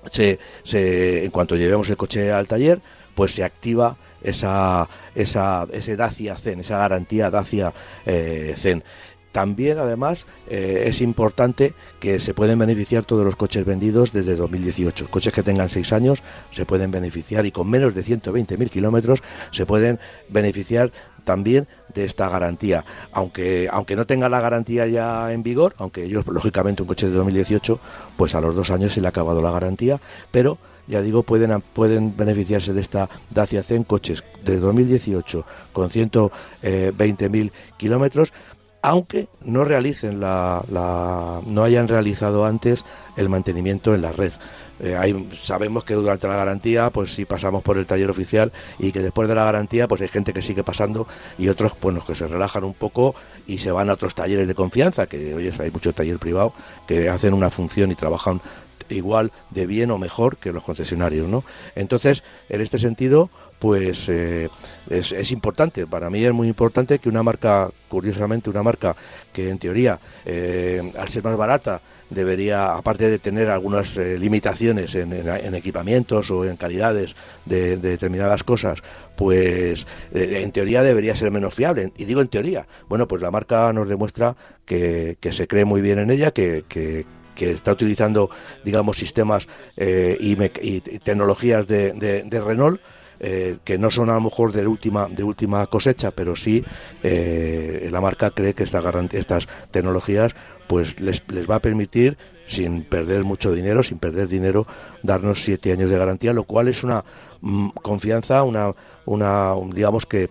se, 0.09 0.39
se- 0.63 1.25
en 1.25 1.31
cuanto 1.31 1.55
llevemos 1.55 1.89
el 1.89 1.97
coche 1.97 2.31
al 2.31 2.47
taller, 2.47 2.79
pues 3.15 3.33
se 3.33 3.43
activa 3.43 3.97
esa, 4.21 4.87
esa, 5.15 5.67
ese 5.71 5.95
Dacia 5.95 6.35
Zen, 6.35 6.59
esa 6.61 6.77
garantía 6.77 7.29
Dacia 7.29 7.73
eh, 8.05 8.53
Zen. 8.57 8.83
También, 9.31 9.77
además, 9.77 10.25
eh, 10.49 10.85
es 10.87 11.01
importante 11.01 11.73
que 11.99 12.19
se 12.19 12.33
pueden 12.33 12.57
beneficiar 12.57 13.05
todos 13.05 13.23
los 13.23 13.35
coches 13.35 13.63
vendidos 13.63 14.11
desde 14.11 14.35
2018. 14.35 15.07
Coches 15.11 15.31
que 15.31 15.43
tengan 15.43 15.69
6 15.69 15.93
años 15.93 16.23
se 16.49 16.65
pueden 16.65 16.89
beneficiar 16.89 17.45
y 17.45 17.51
con 17.51 17.69
menos 17.69 17.93
de 17.93 18.01
120.000 18.03 18.69
kilómetros 18.71 19.21
se 19.51 19.67
pueden 19.67 19.99
beneficiar 20.29 20.91
también 21.29 21.67
de 21.93 22.05
esta 22.05 22.27
garantía. 22.27 22.83
Aunque, 23.11 23.67
aunque 23.71 23.95
no 23.95 24.07
tenga 24.07 24.29
la 24.29 24.41
garantía 24.41 24.87
ya 24.87 25.31
en 25.31 25.43
vigor, 25.43 25.75
aunque 25.77 26.05
ellos, 26.05 26.25
lógicamente, 26.25 26.81
un 26.81 26.87
coche 26.87 27.05
de 27.07 27.13
2018, 27.13 27.79
pues 28.17 28.33
a 28.33 28.41
los 28.41 28.55
dos 28.55 28.71
años 28.71 28.93
se 28.93 28.99
le 29.01 29.05
ha 29.07 29.09
acabado 29.11 29.39
la 29.43 29.51
garantía, 29.51 29.99
pero 30.31 30.57
ya 30.87 31.03
digo, 31.03 31.21
pueden, 31.21 31.61
pueden 31.61 32.17
beneficiarse 32.17 32.73
de 32.73 32.81
esta 32.81 33.07
Dacia 33.29 33.61
Zen 33.61 33.83
coches 33.83 34.23
de 34.43 34.57
2018 34.57 35.45
con 35.71 35.91
120.000 35.91 37.51
kilómetros 37.77 38.33
aunque 38.81 39.27
no 39.43 39.65
realicen 39.65 40.21
la- 40.21 40.63
no 41.51 41.63
hayan 41.63 41.89
realizado 41.89 42.45
antes 42.45 42.85
el 43.17 43.27
mantenimiento 43.27 43.93
en 43.93 44.01
la 44.01 44.13
red. 44.13 44.31
Eh, 44.79 45.25
sabemos 45.41 45.83
que 45.83 45.93
durante 45.93 46.27
la 46.27 46.35
garantía, 46.35 46.89
pues 46.89 47.13
sí 47.13 47.25
pasamos 47.25 47.63
por 47.63 47.77
el 47.77 47.85
taller 47.85 48.09
oficial 48.09 48.51
y 48.77 48.91
que 48.91 49.01
después 49.01 49.27
de 49.27 49.35
la 49.35 49.43
garantía, 49.43 49.87
pues 49.87 50.01
hay 50.01 50.07
gente 50.07 50.33
que 50.33 50.41
sigue 50.41 50.63
pasando 50.63 51.07
y 51.37 51.49
otros, 51.49 51.75
bueno, 51.81 52.03
que 52.05 52.15
se 52.15 52.27
relajan 52.27 52.63
un 52.63 52.73
poco 52.73 53.15
y 53.47 53.57
se 53.57 53.71
van 53.71 53.89
a 53.89 53.93
otros 53.93 54.15
talleres 54.15 54.47
de 54.47 54.55
confianza, 54.55 55.07
que 55.07 55.33
oye, 55.33 55.51
hay 55.59 55.71
mucho 55.71 55.93
taller 55.93 56.19
privado 56.19 56.53
que 56.87 57.09
hacen 57.09 57.33
una 57.33 57.49
función 57.49 57.91
y 57.91 57.95
trabajan 57.95 58.41
igual 58.89 59.31
de 59.51 59.65
bien 59.65 59.91
o 59.91 59.97
mejor 59.97 60.37
que 60.37 60.51
los 60.51 60.63
concesionarios, 60.63 61.27
¿no? 61.27 61.43
Entonces, 61.75 62.23
en 62.49 62.61
este 62.61 62.79
sentido, 62.79 63.29
pues 63.59 64.07
eh, 64.09 64.49
es, 64.89 65.11
es 65.11 65.31
importante, 65.31 65.85
para 65.85 66.09
mí 66.09 66.23
es 66.23 66.33
muy 66.33 66.47
importante 66.47 66.99
que 66.99 67.09
una 67.09 67.23
marca, 67.23 67.69
curiosamente 67.87 68.49
una 68.49 68.63
marca 68.63 68.95
que 69.33 69.49
en 69.49 69.59
teoría, 69.59 69.99
eh, 70.25 70.91
al 70.97 71.09
ser 71.09 71.23
más 71.23 71.37
barata, 71.37 71.81
debería, 72.09 72.73
aparte 72.73 73.09
de 73.09 73.19
tener 73.19 73.49
algunas 73.49 73.95
eh, 73.97 74.17
limitaciones 74.17 74.95
en, 74.95 75.13
en- 75.13 75.27
en 75.27 75.55
equipamientos 75.55 76.31
o 76.31 76.45
en 76.45 76.55
calidades 76.57 77.15
de, 77.45 77.77
de 77.77 77.89
determinadas 77.89 78.43
cosas, 78.43 78.81
pues 79.15 79.85
eh, 80.13 80.41
en 80.43 80.51
teoría 80.51 80.81
debería 80.83 81.15
ser 81.15 81.31
menos 81.31 81.53
fiable. 81.53 81.91
Y 81.97 82.05
digo 82.05 82.21
en 82.21 82.27
teoría, 82.27 82.65
bueno, 82.87 83.07
pues 83.07 83.21
la 83.21 83.31
marca 83.31 83.71
nos 83.73 83.87
demuestra 83.89 84.35
que, 84.65 85.17
se 85.31 85.47
cree 85.47 85.65
muy 85.65 85.81
bien 85.81 85.99
en 85.99 86.09
ella, 86.11 86.31
que, 86.31 86.63
está 87.39 87.71
utilizando, 87.71 88.29
digamos, 88.65 88.97
sistemas 88.97 89.47
eh, 89.77 90.17
y, 90.19 90.37
y- 90.61 90.81
tecnologías 90.99 91.67
de 91.67 92.41
Renault. 92.45 92.81
Eh, 93.19 93.57
que 93.63 93.77
no 93.77 93.89
son 93.91 94.09
a 94.09 94.13
lo 94.13 94.21
mejor 94.21 94.51
de 94.51 94.65
última 94.67 95.07
de 95.09 95.23
última 95.23 95.65
cosecha, 95.67 96.11
pero 96.11 96.35
sí 96.35 96.63
eh, 97.03 97.87
la 97.91 98.01
marca 98.01 98.31
cree 98.31 98.53
que 98.53 98.63
esta 98.63 98.81
estas 99.13 99.47
tecnologías 99.71 100.35
pues 100.67 100.99
les, 100.99 101.23
les 101.31 101.49
va 101.49 101.55
a 101.55 101.59
permitir 101.59 102.17
sin 102.45 102.83
perder 102.83 103.23
mucho 103.23 103.51
dinero, 103.51 103.83
sin 103.83 103.99
perder 103.99 104.27
dinero, 104.27 104.65
darnos 105.03 105.43
siete 105.43 105.71
años 105.71 105.89
de 105.89 105.97
garantía, 105.97 106.33
lo 106.33 106.43
cual 106.45 106.67
es 106.67 106.83
una 106.83 107.03
mm, 107.41 107.69
confianza, 107.81 108.43
una, 108.43 108.73
una 109.05 109.53
un- 109.53 109.71
digamos 109.71 110.05
que 110.05 110.29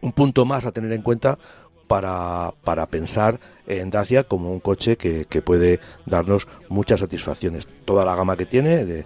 un 0.00 0.12
punto 0.12 0.44
más 0.44 0.66
a 0.66 0.72
tener 0.72 0.92
en 0.92 1.02
cuenta 1.02 1.38
para, 1.86 2.52
para 2.64 2.86
pensar 2.86 3.38
en 3.66 3.90
Dacia 3.90 4.24
como 4.24 4.52
un 4.52 4.60
coche 4.60 4.96
que, 4.96 5.26
que 5.28 5.42
puede 5.42 5.80
darnos 6.06 6.48
muchas 6.68 7.00
satisfacciones. 7.00 7.66
Toda 7.84 8.04
la 8.04 8.14
gama 8.14 8.36
que 8.36 8.46
tiene, 8.46 9.04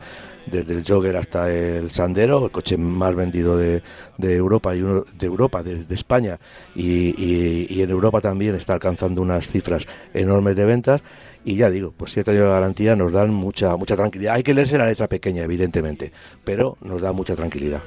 desde 0.50 0.74
el 0.74 0.84
Jogger 0.84 1.16
hasta 1.16 1.52
el 1.52 1.90
Sandero, 1.90 2.44
el 2.44 2.50
coche 2.50 2.76
más 2.76 3.14
vendido 3.14 3.56
de, 3.56 3.82
de 4.16 4.34
Europa 4.34 4.74
y 4.74 4.82
uno 4.82 5.04
de 5.18 5.26
Europa, 5.26 5.62
desde 5.62 5.94
España 5.94 6.38
y, 6.74 7.80
en 7.80 7.90
Europa 7.90 8.20
también 8.20 8.54
está 8.54 8.74
alcanzando 8.74 9.22
unas 9.22 9.50
cifras 9.50 9.86
enormes 10.14 10.56
de 10.56 10.64
ventas. 10.64 11.02
Y 11.44 11.56
ya 11.56 11.70
digo, 11.70 11.94
pues 11.96 12.12
siete 12.12 12.32
años 12.32 12.44
de 12.44 12.50
garantía 12.50 12.96
nos 12.96 13.12
dan 13.12 13.32
mucha, 13.32 13.76
mucha 13.76 13.96
tranquilidad. 13.96 14.34
Hay 14.34 14.42
que 14.42 14.52
leerse 14.52 14.76
la 14.76 14.86
letra 14.86 15.06
pequeña, 15.06 15.44
evidentemente, 15.44 16.12
pero 16.44 16.76
nos 16.82 17.00
da 17.00 17.12
mucha 17.12 17.34
tranquilidad. 17.36 17.80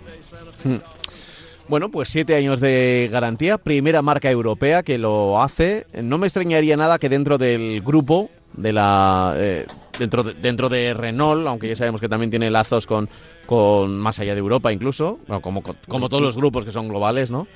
Bueno, 1.68 1.90
pues 1.90 2.10
siete 2.10 2.36
años 2.36 2.60
de 2.60 3.10
garantía, 3.12 3.58
primera 3.58 4.02
marca 4.02 4.32
europea 4.32 4.84
que 4.84 4.98
lo 4.98 5.42
hace. 5.42 5.86
No 6.02 6.18
me 6.18 6.28
extrañaría 6.28 6.76
nada 6.76 6.98
que 6.98 7.10
dentro 7.10 7.38
del 7.38 7.82
grupo 7.82 8.30
de 8.54 8.74
la 8.74 9.34
eh, 9.38 9.66
dentro 9.98 10.24
de, 10.24 10.34
dentro 10.34 10.70
de 10.70 10.94
Renault, 10.94 11.48
aunque 11.48 11.68
ya 11.68 11.76
sabemos 11.76 12.02
que 12.02 12.10
también 12.10 12.30
tiene 12.30 12.50
lazos 12.50 12.88
con, 12.88 13.10
con 13.46 13.98
más 14.00 14.20
allá 14.20 14.34
de 14.34 14.40
Europa 14.40 14.72
incluso, 14.72 15.20
como, 15.42 15.62
como 15.88 16.10
todos 16.10 16.24
los 16.24 16.38
grupos 16.38 16.66
que 16.66 16.72
son 16.72 16.88
globales, 16.88 17.32
¿no? 17.32 17.48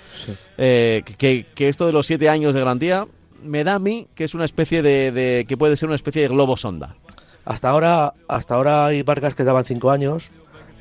Eh, 0.57 1.03
que, 1.17 1.45
que, 1.53 1.69
esto 1.69 1.85
de 1.85 1.93
los 1.93 2.07
siete 2.07 2.29
años 2.29 2.53
de 2.53 2.59
garantía 2.59 3.07
me 3.43 3.63
da 3.63 3.75
a 3.75 3.79
mí 3.79 4.07
que 4.15 4.23
es 4.23 4.33
una 4.33 4.45
especie 4.45 4.81
de, 4.81 5.11
de 5.11 5.45
que 5.47 5.57
puede 5.57 5.77
ser 5.77 5.87
una 5.87 5.95
especie 5.95 6.21
de 6.21 6.29
globo 6.29 6.57
sonda. 6.57 6.95
Hasta 7.45 7.69
ahora, 7.69 8.13
hasta 8.27 8.55
ahora 8.55 8.87
hay 8.87 9.03
barcas 9.03 9.35
que 9.35 9.43
daban 9.43 9.65
cinco 9.65 9.91
años, 9.91 10.31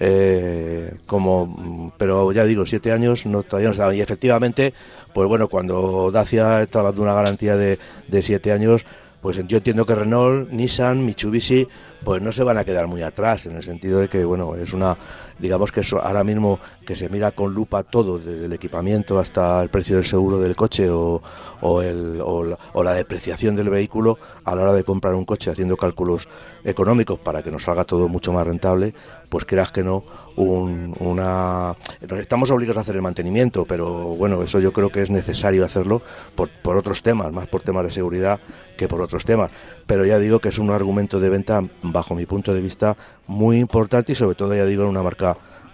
eh, 0.00 0.94
como 1.07 1.92
pero 1.98 2.33
ya 2.33 2.44
digo 2.44 2.66
siete 2.66 2.90
años 2.90 3.27
no 3.27 3.44
todavía 3.44 3.68
no 3.68 3.74
se 3.74 3.96
y 3.96 4.00
efectivamente 4.00 4.74
pues 5.12 5.29
bueno 5.29 5.46
cuando 5.46 6.11
Dacia 6.12 6.62
está 6.62 6.83
dando 6.83 7.00
una 7.03 7.14
garantía 7.14 7.57
de, 7.57 7.79
de 8.09 8.22
siete 8.22 8.50
años 8.50 8.85
pues 9.25 9.41
yo 9.49 9.57
entiendo 9.57 9.87
que 9.87 9.95
Renault, 9.95 10.51
Nissan, 10.51 11.03
Mitsubishi, 11.03 11.67
pues 12.05 12.21
no 12.21 12.31
se 12.31 12.45
van 12.45 12.59
a 12.59 12.65
quedar 12.67 12.87
muy 12.87 13.01
atrás, 13.01 13.47
en 13.47 13.57
el 13.57 13.63
sentido 13.63 14.01
de 14.01 14.07
que, 14.07 14.23
bueno, 14.23 14.55
es 14.55 14.75
una, 14.75 14.99
digamos 15.38 15.73
que 15.73 15.81
eso 15.81 16.01
ahora 16.01 16.25
mismo 16.25 16.59
que 16.87 16.97
se 16.97 17.09
mira 17.09 17.33
con 17.33 17.55
lupa 17.55 17.83
todo, 17.83 18.18
desde 18.18 18.47
el 18.47 18.53
equipamiento 18.53 19.18
hasta 19.18 19.62
el 19.62 19.68
precio 19.68 19.97
del 19.97 20.05
seguro 20.05 20.38
del 20.38 20.57
coche 20.57 20.88
o, 20.90 21.23
o, 21.61 22.83
la, 22.83 22.94
depreciación 22.94 23.57
del 23.57 23.70
vehículo 23.70 24.18
a 24.44 24.55
la 24.55 24.62
hora 24.62 24.73
de 24.73 24.85
comprar 24.85 25.14
un 25.14 25.25
coche 25.25 25.51
haciendo 25.51 25.77
cálculos 25.77 26.29
económicos 26.64 27.18
para 27.18 27.42
que 27.42 27.51
nos 27.51 27.64
salga 27.64 27.85
todo 27.85 28.09
mucho 28.09 28.33
más 28.33 28.47
rentable, 28.47 28.94
pues 29.29 29.44
creas 29.44 29.73
que 29.73 29.83
no, 29.83 30.05
una... 30.37 31.75
Estamos 32.18 32.51
obligados 32.51 32.79
a 32.79 32.81
hacer 32.83 32.97
el 32.97 33.03
mantenimiento, 33.03 33.64
pero 33.64 33.87
bueno, 33.88 34.42
eso 34.42 34.61
yo 34.61 34.73
creo 34.73 34.90
que 34.90 35.03
es 35.03 35.11
necesario 35.11 35.64
hacerlo 35.64 36.03
por, 36.35 36.49
por 36.62 36.77
otros 36.77 37.03
temas, 37.03 37.33
más 37.33 37.49
por 37.49 37.62
temas 37.62 37.85
de 37.85 37.90
seguridad 37.90 38.40
que 38.77 38.88
por 38.88 39.01
otros 39.01 39.25
temas. 39.25 39.51
Pero 39.87 40.05
ya 40.05 40.18
digo 40.18 40.40
que 40.40 40.49
es 40.49 40.59
un 40.59 40.70
argumento 40.70 41.20
de 41.20 41.29
venta, 41.29 41.62
bajo 41.83 42.14
mi 42.14 42.27
punto 42.27 42.55
de 42.55 42.61
vista, 42.61 42.97
muy 43.27 43.59
importante 43.59 44.12
y 44.12 44.14
sobre 44.14 44.35
todo, 44.35 44.55
ya 44.55 44.66
digo, 44.66 44.83
en 44.83 44.88
una 44.88 45.03
marca 45.03 45.24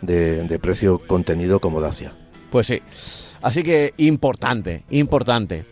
de, 0.03 0.59
precio 0.61 1.01
contenido 1.07 1.61
como 1.61 1.81
Dacia. 1.81 2.13
Pues 2.51 2.67
sí. 2.67 2.81
Así 3.43 3.63
que 3.63 3.95
importante, 3.99 4.85
importante. 4.91 5.65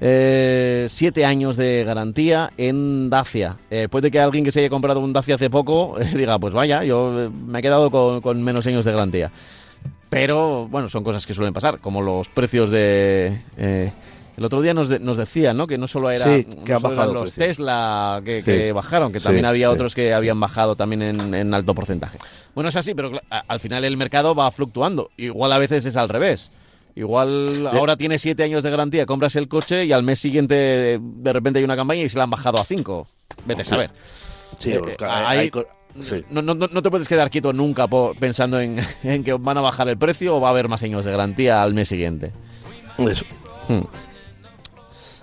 Eh, 0.00 0.86
siete 0.88 1.24
años 1.24 1.56
de 1.56 1.84
garantía 1.84 2.52
en 2.56 3.10
Dacia. 3.10 3.56
Eh, 3.70 3.88
puede 3.90 4.10
que 4.10 4.20
alguien 4.20 4.44
que 4.44 4.52
se 4.52 4.60
haya 4.60 4.68
comprado 4.68 5.00
un 5.00 5.12
Dacia 5.12 5.36
hace 5.36 5.50
poco 5.50 5.96
eh, 6.00 6.10
diga, 6.14 6.38
pues 6.38 6.52
vaya, 6.52 6.84
yo 6.84 7.30
me 7.30 7.60
he 7.60 7.62
quedado 7.62 7.90
con, 8.20 8.42
menos 8.42 8.66
años 8.66 8.84
de 8.84 8.92
garantía. 8.92 9.32
Pero 10.10 10.68
bueno, 10.68 10.88
son 10.88 11.02
cosas 11.02 11.26
que 11.26 11.34
suelen 11.34 11.54
pasar, 11.54 11.80
como 11.80 12.00
los 12.00 12.28
precios 12.28 12.70
de... 12.70 13.40
el 14.36 14.44
otro 14.44 14.62
día 14.62 14.74
nos, 14.74 15.00
nos 15.00 15.16
decían, 15.16 15.56
¿no? 15.56 15.66
Que 15.66 15.78
no 15.78 15.86
solo 15.86 16.10
era 16.10 16.24
que 16.24 16.72
bajado 16.80 17.14
los 17.14 17.32
Tesla 17.32 18.20
que, 18.24 18.72
bajaron, 18.72 19.12
que 19.12 19.20
también 19.20 19.44
había 19.44 19.70
otros 19.70 19.94
que 19.94 20.12
habían 20.12 20.38
bajado 20.40 20.76
también 20.76 21.02
en, 21.02 21.34
en, 21.34 21.54
alto 21.54 21.74
porcentaje. 21.74 22.18
Bueno, 22.54 22.68
es 22.68 22.76
así, 22.76 22.94
pero 22.94 23.12
al 23.28 23.60
final 23.60 23.84
el 23.84 23.96
mercado 23.96 24.34
va 24.34 24.50
fluctuando. 24.50 25.10
Igual 25.16 25.52
a 25.52 25.58
veces 25.58 25.84
es 25.86 25.96
al 25.96 26.08
revés. 26.08 26.50
Igual 26.96 27.66
ahora 27.66 27.96
tiene 27.96 28.18
siete 28.18 28.44
años 28.44 28.62
de 28.62 28.70
garantía, 28.70 29.04
compras 29.04 29.34
el 29.36 29.48
coche 29.48 29.84
y 29.84 29.92
al 29.92 30.04
mes 30.04 30.20
siguiente 30.20 31.00
de 31.00 31.32
repente 31.32 31.58
hay 31.58 31.64
una 31.64 31.76
campaña 31.76 32.02
y 32.02 32.08
se 32.08 32.18
la 32.18 32.24
han 32.24 32.30
bajado 32.30 32.60
a 32.60 32.64
cinco. 32.64 33.08
Vete 33.46 33.62
a 33.62 33.64
saber. 33.64 33.90
Sí, 34.58 34.72
eh, 34.72 34.80
hay, 35.00 35.50
no, 36.30 36.42
no, 36.42 36.54
no, 36.54 36.82
te 36.82 36.90
puedes 36.90 37.06
quedar 37.06 37.30
quieto 37.30 37.52
nunca 37.52 37.86
pensando 38.18 38.60
en, 38.60 38.76
que 39.24 39.32
van 39.32 39.58
a 39.58 39.60
bajar 39.60 39.88
el 39.88 39.98
precio 39.98 40.36
o 40.36 40.40
va 40.40 40.48
a 40.48 40.50
haber 40.50 40.68
más 40.68 40.82
años 40.82 41.04
de 41.04 41.10
garantía 41.10 41.62
al 41.62 41.74
mes 41.74 41.88
siguiente. 41.88 42.32
Eso. 42.98 43.24
Hmm. 43.68 43.82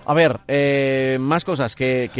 A 0.04 0.14
ver, 0.14 0.40
eh, 0.48 1.16
más 1.20 1.44
cosas 1.44 1.76
que, 1.76 2.10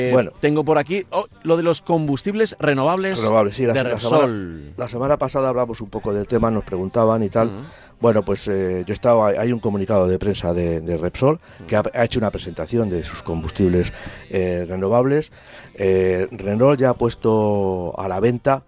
tengo 0.41 0.65
por 0.65 0.79
aquí. 0.79 1.05
Oh, 1.11 1.25
lo 1.43 1.57
de 1.57 1.63
los 1.63 1.83
combustibles 1.83 2.57
renovables, 2.59 3.19
renovables 3.19 3.57
sí, 3.57 3.67
la, 3.67 3.73
de 3.73 3.83
Repsol. 3.83 4.75
La, 4.77 4.89
semana, 4.89 5.17
pasada 5.17 5.49
hablamos 5.49 5.81
un 5.81 5.91
poco 5.91 6.13
del 6.13 6.27
tema, 6.27 6.51
nos 6.51 6.65
preguntaban 6.65 7.23
y 7.23 7.29
tal. 7.29 7.65
Bueno, 8.01 8.25
pues 8.25 8.49
eh, 8.49 8.85
yo 8.87 8.95
estaba, 8.95 9.29
hay 9.29 9.53
un 9.53 9.61
comunicado 9.61 10.09
de 10.09 10.19
prensa 10.19 10.53
de, 10.53 10.97
Repsol 10.97 11.39
que 11.67 11.77
ha, 11.77 12.05
hecho 12.05 12.19
una 12.19 12.31
presentación 12.31 12.89
de 12.89 13.05
sus 13.05 13.23
combustibles 13.23 13.93
eh, 14.31 14.65
renovables. 14.69 15.33
Eh, 15.75 16.29
Renault 16.33 16.81
ya 16.81 16.91
ha 16.91 16.95
puesto 16.95 17.99
a 17.99 18.09
la 18.09 18.21
venta 18.21 18.65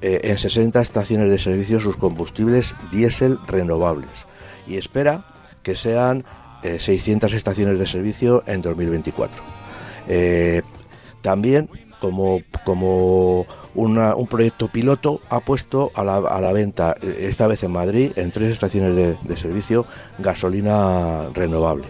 en 0.00 0.36
60 0.36 0.82
estaciones 0.82 1.30
de 1.30 1.38
servicio 1.38 1.80
sus 1.80 1.96
combustibles 1.96 2.76
diésel 2.90 3.38
renovables 3.46 4.26
y 4.66 4.76
espera 4.76 5.24
que 5.62 5.74
sean 5.76 6.26
600 6.78 7.32
estaciones 7.32 7.78
de 7.78 7.86
servicio 7.86 8.42
en 8.46 8.62
2024. 8.62 9.42
también 11.22 11.68
como, 12.04 12.42
como 12.64 13.46
un 13.74 14.26
proyecto 14.28 14.68
piloto 14.68 15.20
ha 15.30 15.40
puesto 15.40 15.90
a 15.94 16.04
la, 16.04 16.16
a 16.16 16.40
la, 16.40 16.52
venta, 16.52 16.96
eh, 17.00 17.26
esta 17.28 17.46
vez 17.46 17.62
en 17.62 17.72
Madrid, 17.72 18.12
en 18.16 18.30
tres 18.30 18.50
estaciones 18.50 18.94
de, 18.94 19.36
servicio, 19.36 19.86
gasolina 20.18 21.30
renovable. 21.32 21.86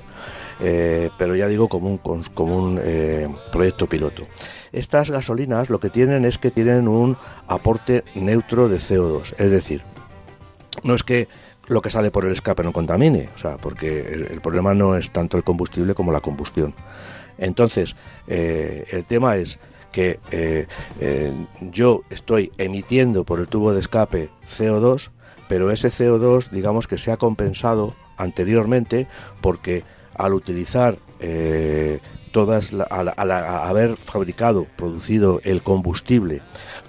Eh, 0.61 1.11
pero 1.19 1.35
ya 1.35 1.49
digo 1.49 1.69
como 1.69 1.89
un, 1.89 1.99
como 1.99 2.57
un 2.57 2.81
eh, 2.81 3.29
proyecto 3.51 3.89
piloto. 3.89 4.23
Estas 4.73 5.11
gasolinas 5.11 5.69
lo 5.69 5.81
que 5.81 5.91
tienen 5.91 6.25
es 6.25 6.39
que 6.39 6.53
tienen 6.53 6.87
un 6.87 7.17
aporte 7.49 8.05
neutro 8.15 8.69
de 8.69 8.77
CO2, 8.77 9.35
es 9.37 9.51
decir, 9.51 9.83
no 10.85 10.95
es 10.95 11.03
que 11.03 11.27
lo 11.69 11.83
que 11.83 11.91
sale 11.91 12.11
por 12.11 12.25
el 12.25 12.33
escape 12.33 12.63
no 12.63 12.73
contamine, 12.73 13.29
o 13.35 13.39
sea, 13.39 13.57
porque 13.57 14.01
el, 14.01 14.41
problema 14.41 14.75
no 14.75 14.97
es 14.97 15.11
tanto 15.11 15.37
el 15.37 15.45
combustible 15.45 15.95
como 15.95 16.13
la 16.13 16.21
combustión. 16.21 16.75
Entonces, 17.39 17.97
el 18.27 19.05
tema 19.07 19.37
es 19.37 19.59
que 19.95 20.19
eh, 20.33 20.67
eh, 20.99 21.33
yo 21.71 22.03
estoy 22.11 22.51
emitiendo 22.59 23.23
por 23.23 23.39
el 23.39 23.47
tubo 23.47 23.73
de 23.73 23.79
escape 23.79 24.29
CO2, 24.45 25.11
pero 25.47 25.71
ese 25.71 25.89
CO2 25.89 26.51
digamos 26.51 26.89
que 26.89 26.99
se 26.99 27.13
ha 27.13 27.17
compensado 27.17 27.95
anteriormente 28.17 29.07
porque 29.41 29.85
al 30.17 30.35
utilizar 30.35 30.99
eh, 31.21 32.01
todas, 32.33 32.73
al, 32.91 33.31
haber 33.31 33.97
fabricado, 33.97 34.67
producido 34.77 35.41
el 35.45 35.63
combustible 35.63 36.43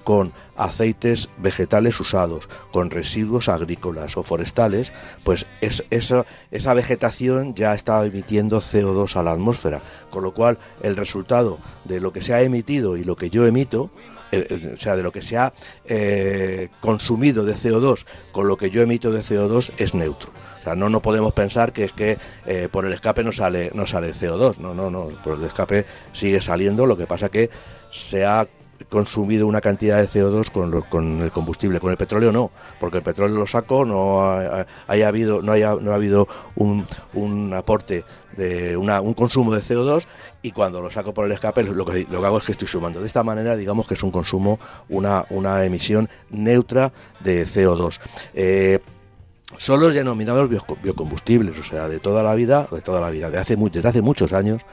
con 0.04 0.34
aceites 0.56 1.30
vegetales 1.38 2.00
usados, 2.00 2.50
con 2.72 2.92
residuos 2.92 3.50
agrícolas 3.50 4.18
o 4.18 4.24
forestales, 4.24 4.94
pues 5.24 5.46
es, 5.62 5.84
esa, 5.90 6.26
esa 6.52 6.74
vegetación 6.74 7.56
ya 7.56 7.74
está 7.74 8.06
emitiendo 8.06 8.62
CO2 8.62 9.16
a 9.16 9.24
la 9.24 9.32
atmósfera, 9.32 9.82
con 10.10 10.24
lo 10.24 10.34
cual 10.34 10.58
el 10.82 10.96
resultado 10.96 11.60
de 11.84 12.00
lo 12.00 12.12
que 12.14 12.22
se 12.22 12.34
ha 12.34 12.42
emitido 12.42 12.98
y 12.98 13.04
lo 13.04 13.16
que 13.16 13.30
yo 13.30 13.46
emito, 13.46 13.92
o 14.34 14.80
sea, 14.80 14.96
de 14.96 15.04
lo 15.04 15.12
que 15.12 15.22
se 15.22 15.38
ha 15.38 15.54
eh, 15.86 16.70
consumido 16.82 17.46
de 17.46 17.54
CO2 17.54 18.06
con 18.32 18.48
lo 18.48 18.58
que 18.58 18.70
yo 18.70 18.82
emito 18.82 19.12
de 19.12 19.22
CO2 19.22 19.72
es 19.78 19.94
neutro 19.94 20.32
sea, 20.66 20.76
no, 20.76 20.90
no 20.90 21.02
podemos 21.02 21.34
pensar 21.34 21.72
que 21.72 21.86
es 21.86 21.94
que 21.94 22.18
eh, 22.46 22.68
por 22.70 22.86
el 22.86 22.94
escape 22.94 23.24
no 23.24 23.32
sale, 23.32 23.72
no 23.74 23.86
sale 23.86 24.14
CO2. 24.14 24.58
No, 24.58 24.74
no, 24.74 24.90
no. 24.90 25.06
Por 25.24 25.38
el 25.38 25.46
escape 25.46 25.86
sigue 26.12 26.42
saliendo. 26.42 26.86
Lo 26.86 26.98
que 26.98 27.06
pasa 27.06 27.30
que 27.30 27.50
se 27.92 28.26
ha 28.26 28.46
consumido 28.90 29.48
una 29.48 29.62
cantidad 29.62 30.00
de 30.00 30.08
CO2 30.08 30.50
con, 30.90 31.22
el 31.22 31.32
combustible, 31.32 31.80
con 31.80 31.92
el 31.92 31.98
petróleo 31.98 32.32
no, 32.32 32.52
porque 32.80 32.98
el 32.98 33.04
petróleo 33.04 33.38
lo 33.38 33.48
saco, 33.48 33.86
no 33.86 34.66
haya 34.88 35.08
habido, 35.08 35.42
no 35.42 35.52
haya, 35.52 35.76
no 35.76 35.92
ha 35.92 35.96
habido 35.96 36.28
un, 36.56 36.86
un 37.14 37.54
aporte 37.54 38.04
de 38.36 38.76
una, 38.76 39.02
un 39.02 39.14
consumo 39.14 39.54
de 39.54 39.62
CO2 39.62 40.06
y 40.42 40.52
cuando 40.52 40.82
lo 40.82 40.90
saco 40.90 41.14
por 41.14 41.26
el 41.26 41.32
escape 41.32 41.64
lo 41.64 41.86
que, 41.86 42.06
lo 42.10 42.20
que 42.20 42.26
hago 42.26 42.38
es 42.38 42.44
que 42.44 42.52
estoy 42.52 42.68
sumando. 42.68 43.00
De 43.00 43.08
esta 43.08 43.24
manera 43.24 43.56
digamos 43.56 43.88
que 43.88 43.94
es 43.94 44.04
un 44.04 44.12
consumo, 44.12 44.60
una, 44.90 45.26
una 45.30 45.64
emisión 45.64 46.10
neutra 46.30 46.92
de 47.22 47.46
CO2. 47.46 48.00
Eh, 48.34 48.80
son 49.58 49.80
los 49.80 49.94
denominados 49.94 50.50
biocombustibles, 50.82 51.60
o 51.60 51.64
sea, 51.64 51.88
de 51.88 52.00
toda 52.00 52.24
la 52.24 52.34
vida, 52.34 52.68
de 52.72 52.82
toda 52.82 53.00
la 53.00 53.12
vida, 53.12 53.30
de 53.30 53.38
hace, 53.38 53.56
desde 53.56 53.88
hace 53.88 54.02
muchos 54.02 54.34
años 54.34 54.64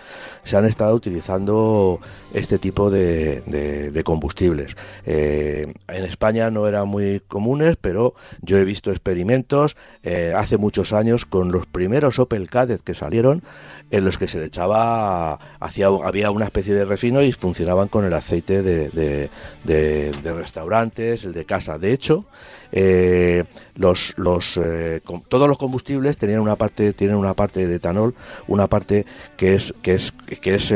se 0.44 0.56
han 0.56 0.64
estado 0.64 0.94
utilizando 0.94 2.00
este 2.32 2.58
tipo 2.58 2.90
de, 2.90 4.02
combustibles. 4.02 4.74
Eh, 5.04 5.72
en 5.88 6.04
España 6.04 6.50
no 6.50 6.66
eran 6.66 6.88
muy 6.88 7.20
comunes, 7.28 7.76
pero 7.80 8.14
yo 8.40 8.56
he 8.56 8.64
visto 8.64 8.90
experimentos 8.90 9.76
eh, 10.02 10.32
hace 10.34 10.56
muchos 10.56 10.94
años 10.94 11.26
con 11.26 11.52
los 11.52 11.66
primeros 11.66 12.18
Opel 12.18 12.48
Kadett 12.48 12.82
que 12.82 12.94
salieron, 12.94 13.42
en 13.90 14.06
los 14.06 14.16
que 14.16 14.26
se 14.26 14.38
le 14.38 14.46
echaba, 14.46 15.38
hacía, 15.60 15.88
había 15.88 16.30
una 16.30 16.46
especie 16.46 16.74
de 16.74 16.86
refino 16.86 17.22
y 17.22 17.30
funcionaban 17.32 17.88
con 17.88 18.06
el 18.06 18.14
aceite 18.14 18.62
de, 18.62 19.28
de 19.64 20.32
restaurantes, 20.32 21.24
el 21.24 21.34
de 21.34 21.44
casa. 21.44 21.78
De 21.78 21.92
hecho, 21.92 22.24
eh, 22.72 23.44
los, 23.76 24.14
los, 24.16 24.56
eh, 24.56 25.00
todos 25.28 25.48
los 25.48 25.58
combustibles 25.58 26.18
tenían 26.18 26.40
una 26.40 26.56
parte, 26.56 26.92
tienen 26.92 27.16
una 27.16 27.34
parte 27.34 27.66
de 27.66 27.76
etanol, 27.76 28.14
una 28.48 28.66
parte 28.66 29.06
que 29.36 29.54
es, 29.54 29.74
que 29.82 29.94
es, 29.94 30.12
que 30.12 30.54
es 30.54 30.74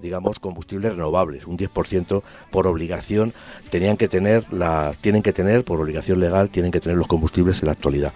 digamos, 0.00 0.38
combustibles 0.38 0.92
renovables, 0.92 1.46
un 1.46 1.56
10% 1.56 2.22
por 2.50 2.66
obligación 2.66 3.32
tenían 3.70 3.96
que 3.96 4.08
tener 4.08 4.52
las, 4.52 4.98
tienen 4.98 5.22
que 5.22 5.32
tener 5.32 5.64
por 5.64 5.80
obligación 5.80 6.20
legal, 6.20 6.50
tienen 6.50 6.72
que 6.72 6.80
tener 6.80 6.98
los 6.98 7.06
combustibles 7.06 7.62
en 7.62 7.66
la 7.66 7.72
actualidad. 7.72 8.12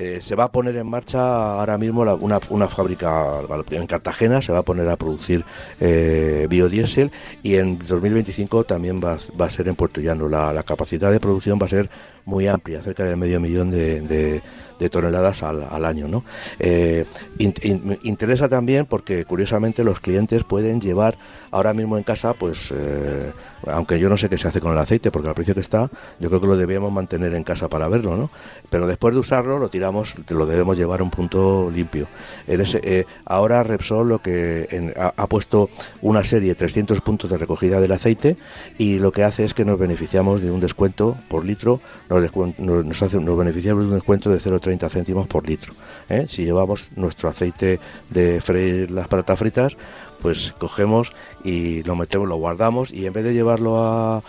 Eh, 0.00 0.20
se 0.20 0.36
va 0.36 0.44
a 0.44 0.52
poner 0.52 0.76
en 0.76 0.86
marcha 0.86 1.58
ahora 1.58 1.76
mismo 1.76 2.02
una, 2.02 2.38
una, 2.50 2.68
fábrica 2.68 3.40
en 3.72 3.86
Cartagena, 3.88 4.40
se 4.40 4.52
va 4.52 4.60
a 4.60 4.62
poner 4.62 4.88
a 4.88 4.96
producir 4.96 5.44
eh, 5.80 6.46
biodiesel 6.48 7.10
y 7.42 7.56
en 7.56 7.80
2025 7.80 8.62
también 8.62 9.00
va, 9.02 9.18
va 9.38 9.46
a 9.46 9.50
ser 9.50 9.66
en 9.66 9.74
Puerto 9.74 10.00
Llano. 10.00 10.28
La, 10.28 10.52
la, 10.52 10.62
capacidad 10.62 11.10
de 11.10 11.18
producción 11.18 11.58
va 11.60 11.66
a 11.66 11.70
ser 11.70 11.90
muy 12.28 12.46
amplia, 12.46 12.82
cerca 12.82 13.04
de 13.04 13.16
medio 13.16 13.40
millón 13.40 13.70
de, 13.70 14.42
toneladas 14.90 15.42
al, 15.42 15.84
año. 15.84 16.06
¿no? 16.08 16.24
Eh, 16.60 17.06
interesa 17.38 18.48
también 18.48 18.86
porque 18.86 19.24
curiosamente 19.24 19.82
los 19.82 19.98
clientes 19.98 20.44
pueden 20.44 20.80
llevar 20.80 21.16
ahora 21.50 21.72
mismo 21.72 21.96
en 21.96 22.04
casa, 22.04 22.34
pues, 22.34 22.72
eh, 22.74 23.32
aunque 23.66 23.98
yo 23.98 24.08
no 24.08 24.16
sé 24.16 24.28
qué 24.28 24.38
se 24.38 24.48
hace 24.48 24.60
con 24.60 24.72
el 24.72 24.78
aceite, 24.78 25.10
porque 25.10 25.28
al 25.28 25.34
precio 25.34 25.54
que 25.54 25.60
está, 25.60 25.90
yo 26.20 26.28
creo 26.28 26.40
que 26.40 26.46
lo 26.46 26.56
debemos 26.56 26.92
mantener 26.92 27.34
en 27.34 27.44
casa 27.44 27.68
para 27.68 27.88
verlo, 27.88 28.16
¿no? 28.16 28.30
Pero 28.70 28.86
después 28.86 29.14
de 29.14 29.20
usarlo 29.20 29.58
lo 29.58 29.70
tiramos, 29.70 30.14
lo 30.28 30.46
debemos 30.46 30.76
llevar 30.76 31.00
a 31.00 31.04
un 31.04 31.10
punto 31.10 31.70
limpio. 31.74 32.06
En 32.46 32.60
ese, 32.60 32.80
eh, 32.82 33.06
ahora 33.24 33.62
Repsol 33.62 34.08
lo 34.08 34.20
que 34.20 34.94
ha, 34.96 35.26
puesto 35.26 35.70
una 36.02 36.22
serie 36.24 36.50
de 36.50 36.54
300 36.54 37.00
puntos 37.00 37.30
de 37.30 37.38
recogida 37.38 37.80
del 37.80 37.92
aceite 37.92 38.36
y 38.76 38.98
lo 38.98 39.12
que 39.12 39.24
hace 39.24 39.44
es 39.44 39.54
que 39.54 39.64
nos 39.64 39.78
beneficiamos 39.78 40.40
de 40.40 40.50
un 40.50 40.60
descuento 40.60 41.16
por 41.28 41.44
litro, 41.44 41.80
hace, 42.26 43.20
nos 43.20 43.38
beneficiamos 43.38 43.82
de 43.82 43.88
un 43.88 43.94
descuento 43.94 44.30
de 44.30 44.38
0,30 44.38 44.90
céntimos 44.90 45.26
por 45.26 45.48
litro. 45.48 45.74
¿eh? 46.08 46.26
Si 46.28 46.44
llevamos 46.44 46.90
nuestro 46.96 47.28
aceite 47.28 47.80
de 48.10 48.40
freír 48.40 48.90
las 48.90 49.08
patatas 49.08 49.38
fritas, 49.38 49.76
pues 50.20 50.52
cogemos 50.58 51.12
y 51.44 51.82
lo 51.84 51.96
metemos, 51.96 52.28
lo 52.28 52.36
guardamos 52.36 52.92
y 52.92 53.06
en 53.06 53.12
vez 53.12 53.24
de 53.24 53.34
llevarlo 53.34 53.78
a, 53.78 54.22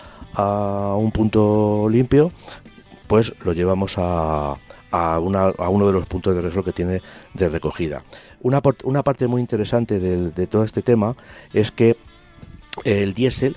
un 0.96 1.10
punto 1.10 1.88
limpio, 1.90 2.30
pues 3.08 3.34
lo 3.44 3.52
llevamos 3.52 3.96
a, 3.98 4.56
a, 4.90 5.18
una, 5.18 5.46
a, 5.46 5.68
uno 5.68 5.86
de 5.86 5.92
los 5.92 6.06
puntos 6.06 6.34
de 6.34 6.40
riesgo 6.40 6.62
que 6.62 6.72
tiene 6.72 7.02
de 7.34 7.48
recogida. 7.48 8.04
Una, 8.40 8.62
una 8.84 9.02
parte 9.02 9.26
muy 9.26 9.40
interesante 9.40 9.98
de, 9.98 10.30
de 10.30 10.46
todo 10.46 10.62
este 10.62 10.82
tema 10.82 11.16
es 11.52 11.72
que 11.72 11.96
el 12.84 13.12
diésel 13.12 13.56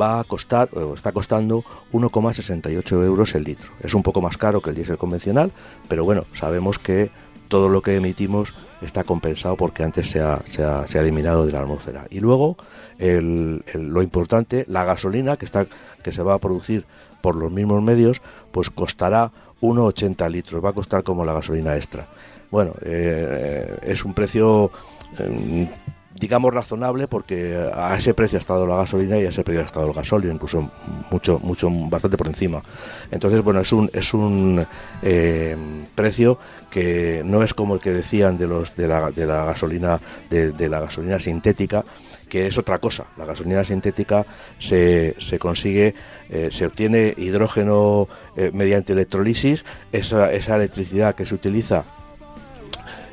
va 0.00 0.20
a 0.20 0.24
costar, 0.24 0.68
o 0.72 0.94
está 0.94 1.12
costando 1.12 1.64
1,68 1.92 3.04
euros 3.04 3.34
el 3.34 3.44
litro. 3.44 3.70
Es 3.80 3.94
un 3.94 4.02
poco 4.02 4.20
más 4.20 4.36
caro 4.36 4.60
que 4.60 4.70
el 4.70 4.76
diésel 4.76 4.98
convencional, 4.98 5.52
pero 5.88 6.04
bueno, 6.04 6.24
sabemos 6.32 6.78
que 6.78 7.10
todo 7.48 7.68
lo 7.68 7.82
que 7.82 7.96
emitimos 7.96 8.54
está 8.82 9.04
compensado 9.04 9.56
porque 9.56 9.84
antes 9.84 10.10
se 10.10 10.20
ha, 10.20 10.40
se 10.46 10.64
ha, 10.64 11.00
eliminado 11.00 11.46
de 11.46 11.52
la 11.52 11.60
atmósfera. 11.60 12.06
Y 12.10 12.20
luego, 12.20 12.56
lo 12.98 14.02
importante, 14.02 14.64
la 14.68 14.84
gasolina 14.84 15.36
que, 15.36 15.44
está, 15.44 15.66
que 16.02 16.12
se 16.12 16.22
va 16.22 16.34
a 16.34 16.38
producir 16.38 16.84
por 17.20 17.36
los 17.36 17.50
mismos 17.50 17.82
medios, 17.82 18.20
pues 18.52 18.70
costará 18.70 19.30
1,80 19.60 20.30
litros, 20.30 20.64
va 20.64 20.70
a 20.70 20.72
costar 20.74 21.02
como 21.02 21.24
la 21.24 21.32
gasolina 21.32 21.76
extra. 21.76 22.06
Bueno, 22.50 22.74
eh, 22.82 23.78
es 23.82 24.04
un 24.04 24.14
precio 24.14 24.70
eh, 25.18 25.70
digamos 26.14 26.54
razonable 26.54 27.08
porque 27.08 27.56
a 27.74 27.96
ese 27.96 28.14
precio 28.14 28.38
ha 28.38 28.40
estado 28.40 28.66
la 28.66 28.76
gasolina 28.76 29.18
y 29.18 29.26
a 29.26 29.30
ese 29.30 29.42
precio 29.42 29.62
ha 29.62 29.66
estado 29.66 29.86
el 29.86 29.92
gasóleo 29.92 30.32
incluso 30.32 30.70
mucho 31.10 31.38
mucho 31.40 31.68
bastante 31.70 32.16
por 32.16 32.28
encima. 32.28 32.62
Entonces 33.10 33.42
bueno 33.42 33.60
es 33.60 33.72
un 33.72 33.90
es 33.92 34.14
un 34.14 34.64
eh, 35.02 35.56
precio 35.94 36.38
que 36.70 37.22
no 37.24 37.42
es 37.42 37.54
como 37.54 37.74
el 37.74 37.80
que 37.80 37.90
decían 37.90 38.38
de 38.38 38.46
los 38.46 38.76
de 38.76 38.88
la, 38.88 39.10
de 39.10 39.26
la 39.26 39.44
gasolina 39.44 40.00
de, 40.30 40.68
la 40.68 40.80
gasolina 40.80 41.18
sintética 41.18 41.84
que 42.28 42.46
es 42.46 42.58
otra 42.58 42.78
cosa. 42.78 43.04
La 43.16 43.24
gasolina 43.24 43.62
sintética 43.62 44.24
se, 44.58 45.14
se 45.18 45.38
consigue 45.38 45.94
eh, 46.30 46.48
se 46.50 46.66
obtiene 46.66 47.14
hidrógeno 47.16 48.08
eh, 48.36 48.50
mediante 48.52 48.92
electrolisis. 48.92 49.64
Esa, 49.92 50.32
esa 50.32 50.56
electricidad 50.56 51.14
que 51.14 51.26
se 51.26 51.34
utiliza 51.34 51.84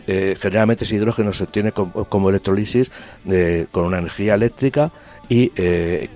eh, 0.08 0.36
generalmente 0.40 0.86
ese 0.86 0.96
hidrógeno 0.96 1.34
se 1.34 1.44
obtiene 1.44 1.72
como, 1.72 2.30
electrolisis 2.30 2.92
con 3.72 3.86
una 3.86 4.00
energía 4.00 4.36
eléctrica 4.36 4.92
y 5.30 5.52
eh, 5.56 6.10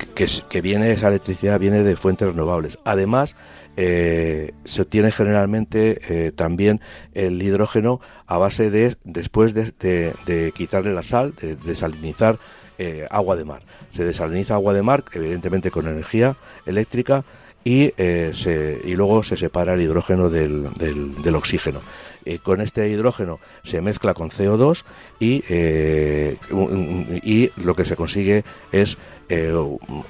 que, 0.49 0.61
viene 0.61 0.91
esa 0.91 1.07
electricidad 1.07 1.59
viene 1.59 1.83
de 1.83 1.95
fuentes 1.95 2.27
renovables. 2.27 2.79
Además, 2.83 3.35
eh, 3.77 4.53
se 4.65 4.81
obtiene 4.81 5.11
generalmente 5.11 6.33
también 6.35 6.81
el 7.13 7.41
hidrógeno 7.41 8.01
a 8.25 8.37
base 8.37 8.69
de 8.69 8.95
después 9.03 9.53
de, 9.53 10.53
quitarle 10.55 10.93
la 10.93 11.03
sal, 11.03 11.33
de 11.39 11.55
desalinizar 11.55 12.39
agua 13.09 13.35
de 13.35 13.45
mar. 13.45 13.61
Se 13.89 14.03
desaliniza 14.03 14.55
agua 14.55 14.73
de 14.73 14.81
mar, 14.81 15.05
evidentemente 15.13 15.71
con 15.71 15.87
energía 15.87 16.35
eléctrica 16.65 17.23
y, 17.63 17.93
se, 17.97 18.81
y 18.83 18.95
luego 18.95 19.23
se 19.23 19.37
separa 19.37 19.75
el 19.75 19.81
hidrógeno 19.81 20.29
del 20.29 21.35
oxígeno. 21.35 21.81
Eh, 22.25 22.39
con 22.39 22.59
este 22.59 22.89
hidrógeno 22.89 23.39
se 23.63 23.81
mezcla 23.81 24.15
con 24.15 24.31
CO2 24.31 24.83
y, 25.19 25.43
eh, 25.47 26.37
y 27.23 27.51
lo 27.63 27.75
que 27.75 27.85
se 27.85 27.95
consigue 27.95 28.43
es 28.71 28.97
eh, 29.29 29.53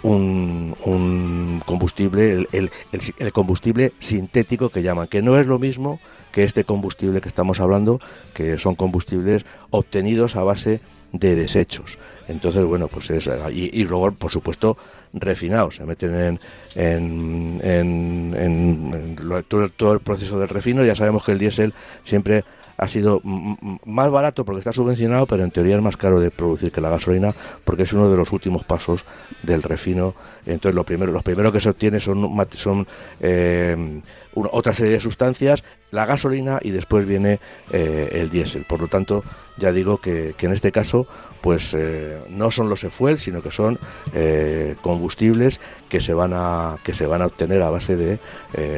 un, 0.01 1.61
combustible, 1.65 2.47
el, 2.53 2.71
el, 3.19 3.33
combustible 3.33 3.91
sintético 3.99 4.69
que 4.69 4.81
llaman, 4.81 5.07
que 5.07 5.21
no 5.21 5.37
es 5.37 5.47
lo 5.47 5.59
mismo 5.59 5.99
que 6.31 6.45
este 6.45 6.63
combustible 6.63 7.19
que 7.19 7.27
estamos 7.27 7.59
hablando, 7.59 7.99
que 8.33 8.57
son 8.59 8.75
combustibles 8.75 9.45
obtenidos 9.69 10.37
a 10.37 10.43
base 10.43 10.79
de 11.19 11.35
desechos. 11.35 11.97
Entonces, 12.27 12.63
bueno, 12.63 12.87
pues 12.87 13.09
es. 13.11 13.29
Y, 13.51 13.83
luego, 13.83 14.11
por 14.11 14.31
supuesto, 14.31 14.77
refinados. 15.13 15.75
Se 15.75 15.85
meten 15.85 16.39
en, 16.75 17.61
en, 17.63 19.15
todo, 19.47 19.93
el 19.93 19.99
proceso 19.99 20.39
del 20.39 20.49
refino. 20.49 20.83
Ya 20.83 20.95
sabemos 20.95 21.23
que 21.23 21.31
el 21.31 21.39
diésel 21.39 21.73
siempre 22.03 22.43
ha 22.77 22.87
sido 22.89 23.21
más 23.23 24.11
barato 24.11 24.43
porque 24.43 24.59
está 24.59 24.73
subvencionado, 24.73 25.25
pero 25.27 25.43
en 25.43 25.51
teoría 25.51 25.77
es 25.77 25.81
más 25.81 25.95
caro 25.95 26.19
de 26.19 26.29
producir 26.29 26.73
que 26.73 26.81
la 26.81 26.89
gasolina 26.89 27.33
porque 27.63 27.83
es 27.83 27.93
uno 27.93 28.09
de 28.09 28.17
los 28.17 28.33
últimos 28.33 28.65
pasos 28.65 29.05
del 29.43 29.63
refino. 29.63 30.13
Entonces, 30.45 30.75
lo 30.75 30.83
primero, 30.83 31.13
los 31.13 31.23
primeros 31.23 31.53
que 31.53 31.61
se 31.61 31.69
obtiene 31.69 32.01
son, 32.01 32.35
son 32.51 32.85
eh, 33.21 34.01
otra 34.33 34.73
serie 34.73 34.93
de 34.93 34.99
sustancias, 34.99 35.63
la 35.95 36.05
gasolina 36.05 36.59
y 36.61 36.71
después 36.71 37.05
viene 37.05 37.39
eh, 37.71 38.09
el 38.13 38.29
diésel. 38.29 38.65
Por 38.65 38.81
lo 38.81 38.87
tanto, 38.87 39.23
ya 39.57 39.71
digo 39.71 39.97
que, 39.97 40.35
en 40.37 40.51
este 40.51 40.71
caso, 40.71 41.07
pues 41.41 41.73
eh, 41.73 42.19
no 42.29 42.51
son 42.51 42.69
los 42.69 42.83
e-fuel, 42.83 43.17
sino 43.17 43.41
que 43.41 43.51
son 43.51 43.79
eh, 44.13 44.75
combustibles 44.81 45.61
que 45.89 46.01
se 46.01 46.13
van 46.13 46.33
a 46.33 46.77
que 46.83 46.93
se 46.93 47.07
van 47.07 47.21
a 47.21 47.27
obtener 47.27 47.61
a 47.61 47.69
base 47.69 47.95
de 47.95 48.19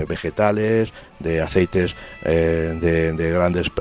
vegetales, 0.08 0.94
de 1.20 1.42
aceites 1.42 1.96
de, 2.24 3.14
de, 3.14 3.32
grandes 3.32 3.72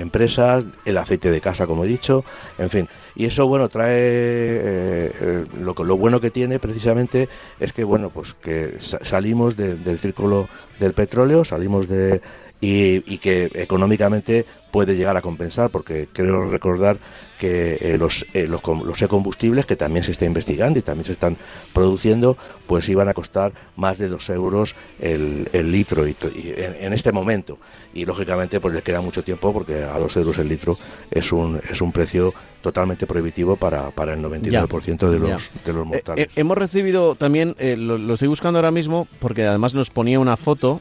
empresas, 0.00 0.66
el 0.84 0.96
aceite 0.96 1.30
de 1.30 1.40
casa, 1.40 1.66
como 1.66 1.84
he 1.84 1.88
dicho, 1.88 2.24
en 2.56 2.70
fin. 2.70 2.88
Y 3.16 3.26
eso, 3.26 3.46
bueno, 3.46 3.68
trae 3.68 5.12
lo, 5.60 5.74
lo 5.74 5.96
bueno 5.96 6.20
que 6.20 6.30
tiene 6.30 6.58
precisamente 6.58 7.28
es 7.60 7.72
que, 7.72 7.84
bueno, 7.84 8.08
pues 8.08 8.32
que 8.34 8.76
salimos 8.78 9.56
del 9.56 9.98
círculo 9.98 10.48
del 10.78 10.94
petróleo, 10.94 11.44
salimos 11.44 11.88
de 11.88 12.22
y, 12.60 13.18
que 13.18 13.50
económicamente 13.54 14.46
puede 14.70 14.96
llegar 14.96 15.16
a 15.16 15.22
compensar, 15.22 15.70
porque 15.70 16.08
creo 16.12 16.50
recordar 16.50 16.96
que 17.38 17.78
eh, 17.80 17.98
los, 17.98 18.26
eh, 18.34 18.46
los, 18.48 18.60
los 18.84 19.02
e-combustibles, 19.02 19.66
que 19.66 19.76
también 19.76 20.02
se 20.02 20.12
está 20.12 20.24
investigando 20.24 20.78
y 20.78 20.82
también 20.82 21.04
se 21.04 21.12
están 21.12 21.36
produciendo, 21.72 22.36
pues 22.66 22.88
iban 22.88 23.08
a 23.08 23.14
costar 23.14 23.52
más 23.76 23.98
de 23.98 24.08
dos 24.08 24.28
euros 24.30 24.74
el, 24.98 25.48
el 25.52 25.70
litro 25.70 26.08
y, 26.08 26.16
en, 26.56 26.92
este 26.92 27.12
momento. 27.12 27.58
Y 27.92 28.04
lógicamente 28.04 28.60
pues 28.60 28.74
le 28.74 28.82
queda 28.82 29.00
mucho 29.00 29.22
tiempo 29.22 29.52
porque 29.52 29.84
a 29.84 29.98
dos 29.98 30.16
euros 30.16 30.38
el 30.38 30.48
litro 30.48 30.76
es 31.10 31.32
un, 31.32 31.60
es 31.70 31.80
un 31.80 31.92
precio 31.92 32.34
totalmente 32.62 33.06
prohibitivo 33.06 33.56
para, 33.56 33.90
para 33.90 34.14
el 34.14 34.20
99% 34.20 35.10
de 35.10 35.18
los, 35.18 35.52
de 35.64 35.72
los 35.72 35.82
eh, 35.82 35.88
mortales. 35.88 36.28
hemos 36.34 36.58
recibido 36.58 37.14
también, 37.14 37.54
lo, 37.60 37.98
lo 37.98 38.14
estoy 38.14 38.28
buscando 38.28 38.58
ahora 38.58 38.70
mismo, 38.70 39.06
porque 39.20 39.44
además 39.44 39.74
nos 39.74 39.90
ponía 39.90 40.18
una 40.18 40.36
foto 40.36 40.80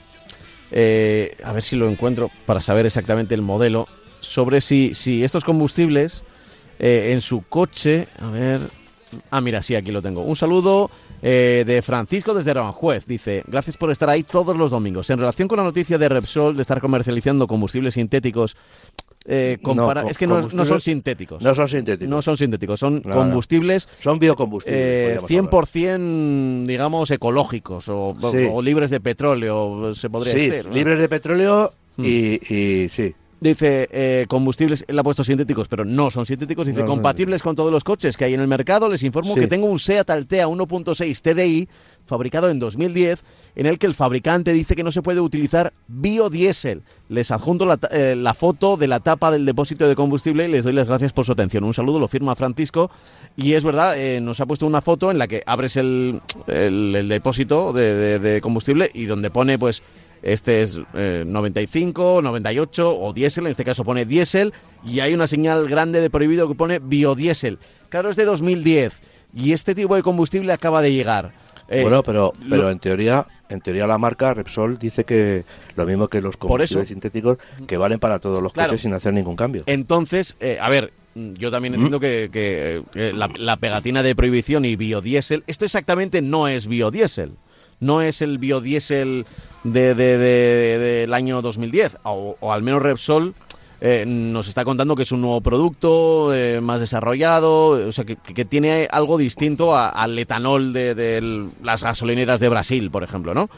eh, 0.76 1.38
a 1.44 1.54
ver 1.54 1.62
si 1.62 1.76
lo 1.76 1.88
encuentro 1.88 2.32
para 2.48 2.60
saber 2.60 2.88
exactamente 2.88 3.36
el 3.36 3.44
modelo, 3.44 3.88
sobre 4.22 4.60
si, 4.60 4.96
si 4.96 5.24
estos 5.24 5.44
combustibles 5.44 6.24
eh, 6.80 7.12
en 7.14 7.22
su 7.22 7.44
coche, 7.44 8.08
a 8.20 8.32
ver, 8.32 8.62
ah, 9.30 9.40
mira, 9.40 9.62
sí, 9.62 9.76
aquí 9.76 9.92
lo 9.92 10.02
tengo. 10.02 10.22
Un 10.22 10.36
saludo 10.36 10.90
eh, 11.22 11.64
de 11.68 11.82
Francisco 11.84 12.34
desde 12.34 12.52
Aranjuez. 12.52 13.06
Dice, 13.06 13.44
gracias 13.46 13.78
por 13.78 13.92
estar 13.92 14.10
ahí 14.10 14.24
todos 14.24 14.58
los 14.58 14.72
domingos. 14.72 15.10
En 15.12 15.20
relación 15.20 15.48
con 15.48 15.58
la 15.58 15.64
noticia 15.64 16.00
de 16.00 16.10
Repsol 16.10 16.56
de 16.56 16.64
estar 16.64 16.82
comercializando 16.82 17.46
combustibles 17.46 17.94
sintéticos, 17.94 18.58
eh, 19.26 19.58
compara- 19.62 20.04
No, 20.04 20.10
es 20.10 20.18
que 20.18 20.28
no, 20.28 20.42
no 20.50 20.66
son 20.66 20.82
sintéticos. 20.82 21.42
No 21.42 21.56
son 21.56 21.68
sintéticos. 21.68 22.10
No 22.10 22.22
son 22.22 22.38
sintéticos, 22.38 22.80
son 22.80 23.02
No, 23.06 23.16
combustibles 23.16 23.88
Son 24.00 24.20
biocombustibles. 24.20 24.80
eh, 24.80 25.18
podríamos 25.22 25.54
hablar. 25.54 25.66
100%, 25.68 26.66
digamos, 26.68 27.12
ecológicos 27.12 27.86
o, 27.90 28.16
Sí. 28.32 28.48
o 28.52 28.62
libres 28.62 28.90
de 28.90 29.00
petróleo, 29.00 29.94
se 29.96 30.10
podría 30.10 30.34
Sí, 30.34 30.50
decir. 30.50 30.68
¿no? 30.68 30.74
libres 30.74 31.00
de 31.00 31.10
petróleo 31.10 31.74
Hmm. 31.98 32.04
y, 32.06 32.54
y 32.54 32.90
sí. 32.90 33.14
Dice 33.40 33.90
eh, 33.92 34.26
combustibles, 34.30 34.86
él 34.88 34.98
ha 34.98 35.04
puesto 35.04 35.22
sintéticos, 35.22 35.68
pero 35.68 35.84
no 35.84 36.10
son 36.10 36.26
sintéticos. 36.26 36.66
Dice 36.66 36.80
No 36.80 36.86
compatibles 36.86 37.44
con 37.44 37.58
todos 37.58 37.74
los 37.74 37.84
coches 37.84 38.16
que 38.16 38.24
hay 38.24 38.34
en 38.36 38.40
el 38.40 38.48
mercado. 38.48 38.88
Les 38.88 39.04
informo 39.04 39.34
Sí. 39.34 39.42
que 39.42 39.48
tengo 39.48 39.66
un 39.66 39.80
Seat 39.80 40.10
Altea 40.10 40.48
1.6 40.48 41.22
TDI 41.22 41.68
fabricado 42.06 42.50
en 42.50 42.60
2010 42.60 43.24
en 43.56 43.66
el 43.66 43.78
que 43.80 43.86
el 43.88 43.94
fabricante 43.94 44.52
dice 44.54 44.76
que 44.76 44.84
no 44.84 44.92
se 44.92 45.02
puede 45.02 45.20
utilizar 45.20 45.74
biodiesel. 45.88 46.84
Les 47.10 47.32
adjunto 47.32 47.66
la, 47.66 47.80
eh, 47.92 48.16
la 48.18 48.34
foto 48.34 48.78
de 48.78 48.88
la 48.88 49.00
tapa 49.00 49.32
del 49.32 49.46
depósito 49.46 49.88
de 49.88 49.96
combustible 49.96 50.46
y 50.48 50.52
les 50.52 50.64
doy 50.64 50.74
las 50.74 50.88
gracias 50.88 51.14
por 51.14 51.26
su 51.26 51.32
atención. 51.32 51.64
Un 51.64 51.74
saludo, 51.74 52.00
lo 52.00 52.08
firma 52.08 52.36
Francisco. 52.36 52.90
Y 53.36 53.54
es 53.54 53.64
verdad, 53.64 53.98
eh, 53.98 54.22
nos 54.22 54.40
ha 54.42 54.46
puesto 54.46 54.66
una 54.66 54.82
foto 54.82 55.12
en 55.12 55.18
la 55.18 55.28
que 55.28 55.44
abres 55.46 55.78
el, 55.78 56.22
el- 56.48 57.08
depósito 57.10 57.74
de, 57.74 57.94
de- 57.96 58.20
de 58.20 58.42
combustible 58.42 58.90
y 58.94 59.06
donde 59.06 59.30
pone 59.30 59.58
pues 59.60 59.82
este 60.22 60.62
es 60.62 60.80
eh, 60.94 61.24
95, 61.28 62.22
98 62.24 62.98
o 62.98 63.12
diésel, 63.12 63.46
en 63.46 63.52
este 63.52 63.66
caso 63.66 63.84
pone 63.84 64.06
diésel, 64.06 64.54
y 64.86 65.02
hay 65.02 65.14
una 65.14 65.28
señal 65.28 65.68
grande 65.68 66.00
de 66.00 66.10
prohibido 66.10 66.48
que 66.48 66.56
pone 66.56 66.80
biodiesel. 66.80 67.60
Claro, 67.90 68.10
es 68.10 68.16
de 68.16 68.24
2010 68.26 69.02
y 69.36 69.52
este 69.52 69.76
tipo 69.76 69.96
de 69.96 70.02
combustible 70.02 70.54
acaba 70.54 70.82
de 70.82 70.94
llegar. 70.94 71.34
Eh, 71.70 71.82
bueno, 71.82 72.04
pero, 72.04 72.34
lo- 72.44 72.50
pero 72.50 72.70
en 72.70 72.80
teoría, 72.80 73.26
en 73.50 73.62
teoría 73.62 73.88
la 73.88 73.98
marca 73.98 74.34
Repsol 74.34 74.78
dice 74.78 75.04
que 75.06 75.44
lo 75.76 75.86
mismo 75.86 76.08
que 76.08 76.22
los 76.22 76.38
combustibles 76.38 76.90
sintéticos 76.90 77.38
que 77.68 77.78
valen 77.78 78.00
para 78.00 78.20
todos 78.20 78.42
los 78.44 78.54
Claro. 78.54 78.70
coches 78.70 78.82
sin 78.82 78.94
hacer 78.94 79.14
ningún 79.14 79.36
cambio. 79.36 79.64
Entonces, 79.66 80.36
eh, 80.40 80.58
a 80.62 80.70
ver, 80.70 80.92
yo 81.16 81.52
también 81.52 81.74
entiendo 81.76 82.00
que, 82.00 82.30
que, 82.32 82.84
eh, 82.96 83.12
la, 83.16 83.30
la 83.38 83.58
pegatina 83.58 84.04
de 84.04 84.16
prohibición 84.16 84.66
y 84.66 84.76
biodiesel, 84.76 85.44
esto 85.48 85.64
exactamente 85.66 86.22
no 86.22 86.48
es 86.48 86.68
biodiesel. 86.68 87.32
No 87.80 88.02
es 88.02 88.22
el 88.22 88.38
biodiesel 88.38 89.26
de, 89.64 89.94
de- 89.96 90.18
de- 90.18 90.78
del 90.80 91.14
año 91.14 91.42
2010, 91.42 91.98
o, 92.04 92.38
o 92.40 92.54
al 92.54 92.62
menos 92.64 92.82
Repsol 92.82 93.36
eh, 93.86 94.06
nos 94.08 94.48
está 94.48 94.64
contando 94.64 94.96
que 94.96 95.04
es 95.04 95.12
un 95.12 95.20
nuevo 95.20 95.42
producto, 95.42 96.34
eh, 96.34 96.62
más 96.62 96.80
desarrollado, 96.80 97.72
o 97.88 97.92
sea, 97.92 98.06
que, 98.06 98.16
que 98.16 98.46
tiene 98.46 98.88
algo 98.90 99.18
distinto 99.18 99.76
a- 99.76 99.90
al 99.90 100.18
etanol 100.18 100.72
de, 100.72 100.96
de 100.96 101.50
las 101.62 101.84
gasolineras 101.84 102.40
de 102.40 102.48
Brasil, 102.48 102.90
por 102.90 103.04
ejemplo, 103.04 103.34
¿no? 103.34 103.50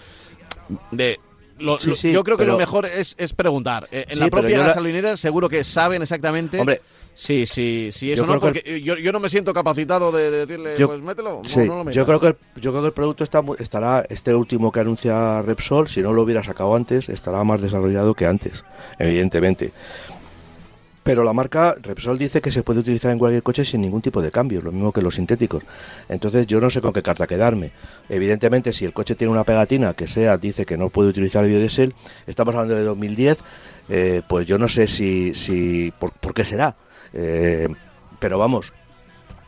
De, 0.91 1.19
lo- 1.59 1.77
Sí, 1.79 1.89
lo- 1.89 1.95
sí, 1.95 2.11
yo 2.11 2.23
creo 2.23 2.37
que 2.37 2.45
lo 2.45 2.57
mejor 2.57 2.85
es, 2.85 3.13
es 3.19 3.33
preguntar. 3.33 3.87
Eh, 3.91 4.05
en 4.09 4.15
Sí, 4.15 4.19
la 4.19 4.29
propia 4.29 4.57
la- 4.57 4.67
gasolinera 4.67 5.15
seguro 5.15 5.47
que 5.47 5.63
saben 5.63 6.01
exactamente 6.01 6.59
Hombre, 6.59 6.81
Sí, 7.17 7.45
sí, 7.45 7.91
sí, 7.93 8.11
eso 8.11 8.25
Yo 8.25 8.33
no, 8.33 8.41
porque 8.41 8.81
yo, 8.81 8.97
yo 8.97 9.13
no 9.13 9.21
me 9.21 9.29
siento 9.29 9.53
capacitado 9.53 10.11
de, 10.11 10.29
de 10.31 10.39
decirle, 10.45 10.75
Yo- 10.77 10.87
pues 10.89 10.99
mételo. 11.01 11.39
No, 11.43 11.47
Sí, 11.47 11.59
no 11.59 11.85
lo 11.85 11.89
yo 11.91 12.05
creo 12.05 12.19
que 12.19 12.27
el, 12.27 12.35
yo 12.57 12.71
creo 12.71 12.81
que 12.81 12.87
el 12.87 12.93
producto 12.93 13.23
está 13.23 13.41
estará 13.57 14.05
este 14.09 14.35
último 14.35 14.69
que 14.69 14.81
anuncia 14.81 15.41
Repsol, 15.41 15.87
si 15.87 16.01
no 16.01 16.11
lo 16.11 16.23
hubiera 16.23 16.43
sacado 16.43 16.75
antes, 16.75 17.07
estará 17.07 17.41
más 17.45 17.61
desarrollado 17.61 18.15
que 18.15 18.25
antes, 18.25 18.65
evidentemente. 18.99 19.71
Pero 21.05 21.23
la 21.23 21.33
marca 21.33 21.75
Repsol 21.83 22.17
dice 22.17 22.41
que 22.41 22.49
se 22.49 22.63
puede 22.63 22.79
utilizar 22.79 23.11
en 23.11 23.19
cualquier 23.19 23.43
coche 23.43 23.63
sin 23.63 23.81
ningún 23.81 24.01
tipo 24.01 24.23
de 24.23 24.31
cambios, 24.31 24.63
lo 24.63 24.71
mismo 24.71 24.91
que 24.91 25.03
los 25.03 25.13
sintéticos. 25.13 25.61
Entonces 26.09 26.47
yo 26.47 26.59
no 26.59 26.71
sé 26.71 26.81
con 26.81 26.93
qué 26.93 27.03
carta 27.03 27.27
quedarme. 27.27 27.73
Evidentemente, 28.09 28.73
si 28.73 28.85
el 28.85 28.91
coche 28.93 29.13
tiene 29.13 29.31
una 29.31 29.43
pegatina 29.43 29.93
que 29.93 30.07
sea 30.07 30.35
dice 30.39 30.65
que 30.65 30.77
no 30.77 30.89
puede 30.89 31.09
utilizar 31.09 31.45
biodiesel, 31.45 31.93
estamos 32.25 32.55
hablando 32.55 32.73
de 32.73 32.81
2010, 32.83 33.43
eh, 33.87 34.23
pues 34.27 34.47
yo 34.47 34.57
no 34.57 34.67
sé 34.67 34.87
si, 34.87 35.35
si 35.35 35.93
por, 35.99 36.11
por 36.13 36.33
qué 36.33 36.43
será. 36.43 36.75
Eh, 37.13 37.67
pero 38.17 38.39
vamos, 38.39 38.73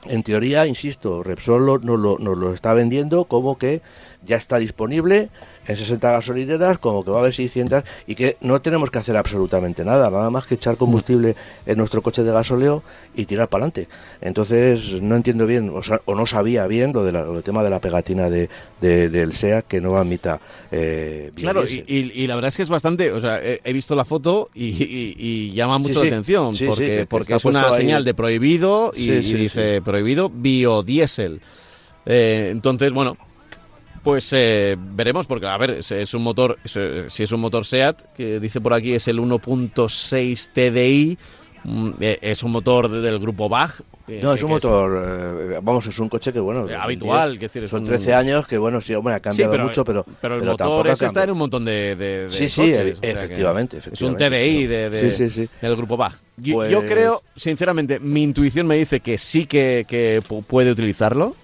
en 0.05 0.21
teoría, 0.21 0.67
insisto, 0.67 1.23
Repsol 1.23 1.65
lo- 1.65 1.77
lo, 1.79 2.19
nos 2.19 2.37
lo 2.37 2.53
está 2.53 2.75
vendiendo 2.75 3.25
como 3.25 3.57
que 3.57 3.81
ya 4.27 4.35
está 4.35 4.57
disponible 4.59 5.29
en 5.67 5.75
60 5.75 6.11
gasolineras, 6.11 6.77
como 6.79 7.03
que 7.03 7.11
va 7.11 7.17
a 7.17 7.19
haber 7.21 7.33
600 7.33 7.83
y 8.05 8.15
que 8.15 8.37
no 8.41 8.61
tenemos 8.61 8.89
que 8.91 8.99
hacer 8.99 9.17
absolutamente 9.17 9.83
nada, 9.83 10.09
nada 10.09 10.29
más 10.29 10.45
que 10.45 10.55
echar 10.55 10.77
combustible 10.77 11.35
en 11.65 11.77
nuestro 11.77 12.01
coche 12.01 12.23
de 12.23 12.31
gasóleo 12.31 12.83
y 13.15 13.25
tirar 13.25 13.49
para 13.49 13.65
adelante. 13.65 13.87
Entonces, 14.21 15.01
no 15.01 15.15
entiendo 15.15 15.45
bien, 15.45 15.69
o, 15.73 15.81
sea, 15.83 16.01
o 16.05 16.15
no 16.15 16.25
sabía 16.25 16.67
bien 16.67 16.93
lo, 16.93 17.03
de 17.03 17.11
la- 17.11 17.23
lo 17.23 17.33
del 17.33 17.43
tema 17.43 17.63
de 17.63 17.69
la 17.69 17.81
pegatina 17.81 18.29
de, 18.29 18.49
de- 18.79 19.09
del 19.09 19.33
SEA 19.33 19.61
que 19.63 19.81
no 19.81 19.97
admita 19.97 20.39
eh, 20.71 21.31
Claro, 21.35 21.63
y, 21.63 21.81
biodiesel. 21.81 22.11
y- 22.17 22.23
y 22.23 22.27
la 22.27 22.35
verdad 22.35 22.49
es 22.49 22.57
que 22.57 22.63
es 22.63 22.69
bastante, 22.69 23.11
o 23.11 23.19
sea, 23.19 23.41
he, 23.43 23.59
he 23.63 23.73
visto 23.73 23.95
la 23.95 24.05
foto 24.05 24.49
y, 24.53 24.67
y- 24.67 25.51
llama 25.53 25.77
mucho 25.79 25.95
sí. 26.01 26.09
la 26.09 26.15
atención, 26.15 26.55
Sí, 26.55 26.65
porque, 26.65 27.07
es 27.35 27.45
una 27.45 27.69
ahí. 27.69 27.77
señal 27.77 28.05
de 28.05 28.13
prohibido 28.13 28.91
y, 28.95 29.07
dice 29.09 29.81
prohibido 29.81 30.29
biodiesel. 30.29 31.41
Eh, 32.05 32.49
entonces, 32.51 32.91
bueno, 32.93 33.17
pues 34.07 34.29
eh, 34.31 34.77
veremos, 34.79 35.27
porque 35.27 35.47
a 35.47 35.57
ver, 35.57 35.71
es, 35.71 35.91
es 35.91 36.13
un 36.13 36.23
motor, 36.23 36.57
es, 36.63 37.11
si 37.11 37.23
es 37.23 37.31
un 37.33 37.41
motor 37.41 37.65
SEAT, 37.65 38.13
que 38.15 38.39
dice 38.39 38.61
por 38.61 38.73
aquí 38.73 38.93
es 38.93 39.05
el 39.09 39.19
1.6 39.19 40.49
TDI, 40.53 41.17
mm, 41.65 41.89
eh, 41.99 42.17
es 42.21 42.41
un 42.41 42.51
motor 42.53 42.87
de- 42.87 43.01
del 43.01 43.19
grupo 43.19 43.49
BAG. 43.49 43.73
No, 44.21 44.31
es 44.33 44.41
un 44.43 44.51
motor, 44.51 45.03
eh, 45.51 45.59
vamos, 45.61 45.85
es 45.87 45.99
un 45.99 46.07
coche 46.07 46.31
que, 46.31 46.39
bueno, 46.39 46.67
habitual, 46.79 47.33
que 47.33 47.47
decir, 47.47 47.65
es 47.65 47.69
son 47.69 47.81
un- 47.81 47.87
13 47.87 48.13
años 48.13 48.47
que, 48.47 48.57
bueno, 48.57 48.79
sí, 48.79 48.93
hombre, 48.95 49.15
ha 49.15 49.17
Sí, 49.17 49.23
cambiado 49.23 49.57
mucho, 49.65 49.83
pero, 49.83 50.05
pero 50.21 50.35
el 50.37 50.43
motor 50.45 50.87
ese 50.87 51.07
está 51.07 51.23
en 51.25 51.31
un 51.31 51.39
montón 51.39 51.65
de, 51.65 51.97
de- 51.97 52.29
de 52.29 52.31
Sí, 52.31 52.47
sí, 52.47 52.61
coches, 52.61 52.77
e- 52.77 52.81
o 52.91 52.95
sea 52.95 53.01
que 53.01 53.09
efectivamente, 53.11 53.77
Es 53.79 53.87
un 53.87 53.91
efectivamente. 53.91 54.29
TDI 54.29 54.67
de, 54.67 54.89
de- 54.89 55.29
Sí, 55.29 55.49
del 55.61 55.75
grupo 55.75 55.97
BAG. 55.97 56.13
Yo, 56.37 56.53
Pues- 56.55 56.71
yo 56.71 56.85
creo, 56.85 57.21
sinceramente, 57.35 57.99
mi 57.99 58.23
intuición 58.23 58.67
me 58.67 58.77
dice 58.77 59.01
que 59.01 59.17
sí 59.17 59.45
que, 59.45 59.83
que 59.85 60.23
pu- 60.25 60.45
puede 60.45 60.71
utilizarlo, 60.71 61.35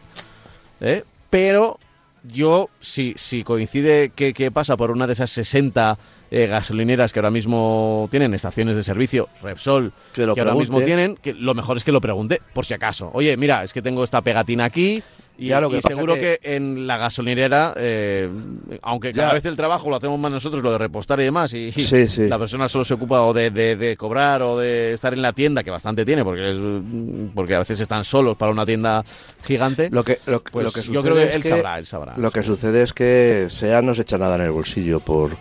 ¿eh? 0.80 1.04
pero 1.30 1.78
yo, 2.24 2.70
si, 2.80 3.14
si 3.18 3.44
coincide 3.44 4.10
que, 4.10 4.34
que 4.34 4.52
pasa 4.52 4.78
por 4.78 4.92
una 4.92 5.08
de 5.08 5.14
esas 5.14 5.30
60 5.32 5.98
eh, 6.32 6.48
gasolineras 6.48 7.14
que 7.14 7.20
ahora 7.20 7.32
mismo 7.32 8.08
tienen 8.10 8.34
estaciones 8.34 8.76
de 8.76 8.84
servicio, 8.84 9.30
Repsol, 9.42 9.94
Que 10.14 10.26
lo 10.26 10.34
ahora 10.38 10.56
mismo 10.56 10.82
tienen, 10.82 11.16
que 11.16 11.34
lo 11.34 11.54
mejor 11.54 11.78
es 11.78 11.84
que 11.84 11.92
lo 11.92 12.02
pregunte, 12.02 12.42
por 12.54 12.66
si 12.66 12.74
acaso. 12.74 13.12
Oye, 13.14 13.38
mira, 13.38 13.64
es 13.64 13.74
que 13.74 13.82
tengo 13.82 14.04
esta 14.04 14.22
pegatina 14.22 14.66
aquí. 14.66 15.04
Y, 15.36 15.48
Ya, 15.48 15.60
lo 15.60 15.70
que 15.72 15.78
y 15.78 15.82
pasa 15.82 15.96
seguro 15.96 16.14
que- 16.14 16.38
que... 16.42 16.56
en 16.56 16.86
la 16.86 16.98
gasolinera, 16.98 17.74
eh, 17.78 18.30
aunque 18.84 19.12
cada 19.14 19.30
Ya. 19.30 19.34
vez 19.34 19.44
el 19.46 19.56
trabajo 19.56 19.90
lo 19.90 19.96
hacemos 19.96 20.20
más 20.20 20.32
nosotros, 20.32 20.62
lo 20.62 20.72
de 20.72 20.78
repostar 20.78 21.20
y 21.22 21.24
demás, 21.24 21.52
y, 21.56 21.70
y 21.70 21.72
Sí, 21.72 22.08
sí. 22.08 22.28
la 22.28 22.38
persona 22.38 22.68
solo 22.68 22.86
se 22.86 22.94
ocupa 22.94 23.24
o 23.24 23.34
de, 23.34 23.50
de- 23.50 23.76
de 23.76 23.98
cobrar 23.98 24.44
o 24.44 24.60
de 24.60 24.94
estar 24.94 25.12
en 25.12 25.24
la 25.24 25.34
tienda, 25.34 25.64
que 25.64 25.72
bastante 25.72 26.06
tiene, 26.06 26.24
porque, 26.24 26.52
es, 26.52 26.58
porque 27.34 27.56
a 27.56 27.60
veces 27.60 27.80
están 27.80 28.04
solos 28.04 28.38
para 28.38 28.52
una 28.52 28.64
tienda 28.66 29.04
gigante. 29.44 29.90
Lo 29.90 30.04
que, 30.04 30.20
lo, 30.28 30.44
Pues 30.44 30.66
lo 30.66 30.72
que 30.72 30.82
yo 30.84 31.02
creo 31.02 31.16
que 31.16 31.24
es 31.24 31.36
él 31.36 31.44
sabrá, 31.44 31.80
él 31.80 31.86
sabrá. 31.88 32.14
Lo 32.18 32.30
que 32.30 32.44
sucede 32.44 32.84
es 32.84 32.94
que 32.94 33.48
SEAT 33.50 33.84
no 33.84 33.96
se 33.96 34.04
echa 34.04 34.20
nada 34.20 34.36
en 34.36 34.42
el 34.44 34.52
bolsillo 34.52 35.00
por, 35.00 35.32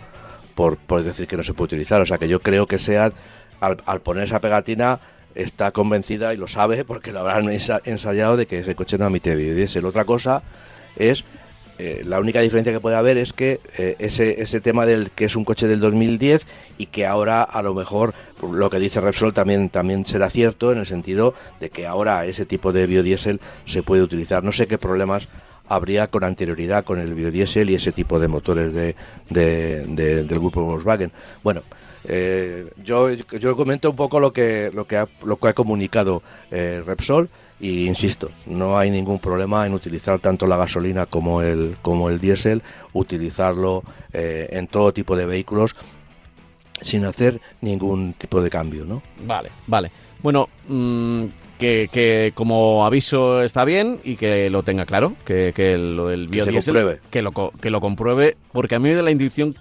por, 0.55 0.77
por 0.77 1.03
decir 1.03 1.27
que 1.27 1.37
no 1.37 1.43
se 1.43 1.53
puede 1.53 1.65
utilizar. 1.65 2.01
O 2.01 2.05
sea 2.07 2.17
que 2.17 2.27
yo 2.27 2.39
creo 2.39 2.65
que 2.65 2.79
SEAT, 2.79 3.13
al, 3.61 3.77
al 3.85 4.01
poner 4.01 4.23
esa 4.23 4.39
pegatina, 4.41 4.99
está 5.35 5.71
convencida 5.71 6.33
y 6.33 6.37
lo 6.37 6.47
sabe 6.47 6.83
porque 6.85 7.11
lo 7.11 7.19
habrán 7.19 7.45
ensa- 7.45 7.81
ensayado 7.85 8.37
de 8.37 8.45
que 8.45 8.59
ese 8.59 8.75
coche 8.75 8.97
no 8.97 9.05
admite 9.05 9.35
biodiesel. 9.35 9.85
Otra 9.85 10.05
cosa 10.05 10.43
es, 10.95 11.23
eh, 11.79 12.01
la 12.05 12.19
única 12.19 12.39
diferencia 12.41 12.71
que 12.71 12.79
puede 12.79 12.95
haber 12.95 13.17
es 13.17 13.33
que 13.33 13.59
eh, 13.77 13.95
ese, 13.99 14.41
ese 14.41 14.61
tema 14.61 14.85
del 14.85 15.09
que 15.11 15.25
es 15.25 15.35
un 15.35 15.43
coche 15.43 15.67
del 15.67 15.79
2010 15.79 16.45
y 16.77 16.85
que 16.87 17.05
ahora 17.07 17.41
a 17.41 17.61
lo 17.63 17.73
mejor 17.73 18.13
lo 18.41 18.69
que 18.69 18.77
dice 18.79 19.01
Repsol 19.01 19.33
también, 19.33 19.69
también 19.69 20.05
será 20.05 20.29
cierto 20.29 20.71
en 20.71 20.77
el 20.77 20.85
sentido 20.85 21.33
de 21.59 21.69
que 21.71 21.87
ahora 21.87 22.25
ese 22.27 22.45
tipo 22.45 22.71
de 22.73 22.85
biodiesel 22.85 23.39
se 23.65 23.81
puede 23.81 24.03
utilizar. 24.03 24.43
No 24.43 24.51
sé 24.51 24.67
qué 24.67 24.77
problemas 24.77 25.27
habría 25.67 26.07
con 26.07 26.23
anterioridad 26.25 26.83
con 26.83 26.99
el 26.99 27.13
biodiesel 27.15 27.69
y 27.69 27.75
ese 27.75 27.91
tipo 27.91 28.19
de 28.19 28.27
motores 28.27 28.71
de- 28.73 28.95
de- 29.29 29.85
del 29.87 30.27
grupo 30.39 30.61
Volkswagen. 30.61 31.11
Bueno, 31.41 31.61
eh, 32.05 32.69
yo, 32.83 33.11
yo 33.11 33.55
comento 33.55 33.89
un 33.89 33.95
poco 33.95 34.19
lo 34.19 34.33
que, 34.33 34.71
lo 34.73 34.85
que, 34.85 34.97
ha, 34.97 35.07
lo 35.23 35.37
que 35.37 35.47
ha 35.47 35.53
comunicado 35.53 36.21
eh, 36.51 36.81
Repsol 36.85 37.29
y 37.59 37.85
insisto, 37.85 38.29
no 38.45 38.77
hay 38.77 38.89
ningún 38.91 39.19
problema 39.19 39.65
en 39.65 39.73
utilizar 39.73 40.19
tanto 40.19 40.47
la 40.47 40.57
gasolina 40.57 41.05
como 41.05 41.41
el, 41.41 41.77
como 41.81 42.09
el 42.09 42.19
diésel, 42.19 42.61
utilizarlo 42.91 43.83
eh, 44.11 44.49
en 44.51 44.67
todo 44.67 44.91
tipo 44.91 45.15
de 45.15 45.25
vehículos 45.25 45.75
sin 46.81 47.05
hacer 47.05 47.39
ningún 47.61 48.13
tipo 48.13 48.41
de 48.41 48.49
cambio, 48.49 48.83
¿no? 48.83 49.01
Vale, 49.25 49.49
vale. 49.67 49.91
Bueno, 50.21 50.49
mm, 50.67 51.25
que, 51.57 51.89
que 51.89 52.33
como 52.35 52.85
aviso 52.85 53.41
está 53.41 53.63
bien 53.63 53.99
y 54.03 54.17
que 54.17 54.49
lo 54.49 54.63
tenga 54.63 54.85
claro, 54.85 55.13
que, 55.23 55.53
que 55.55 55.77
lo 55.77 56.07
del 56.09 56.29
Que 56.29 56.41
se 56.43 56.49
biodiesel, 56.51 56.73
compruebe. 56.73 56.99
que 57.09 57.21
lo, 57.21 57.31
que 57.61 57.69
lo 57.69 57.79
compruebe, 57.79 58.35
porque 58.51 58.75
a 58.75 58.79
mí 58.79 58.89
me 58.89 58.95
da 58.95 59.03
la 59.03 59.11
intuición 59.11 59.55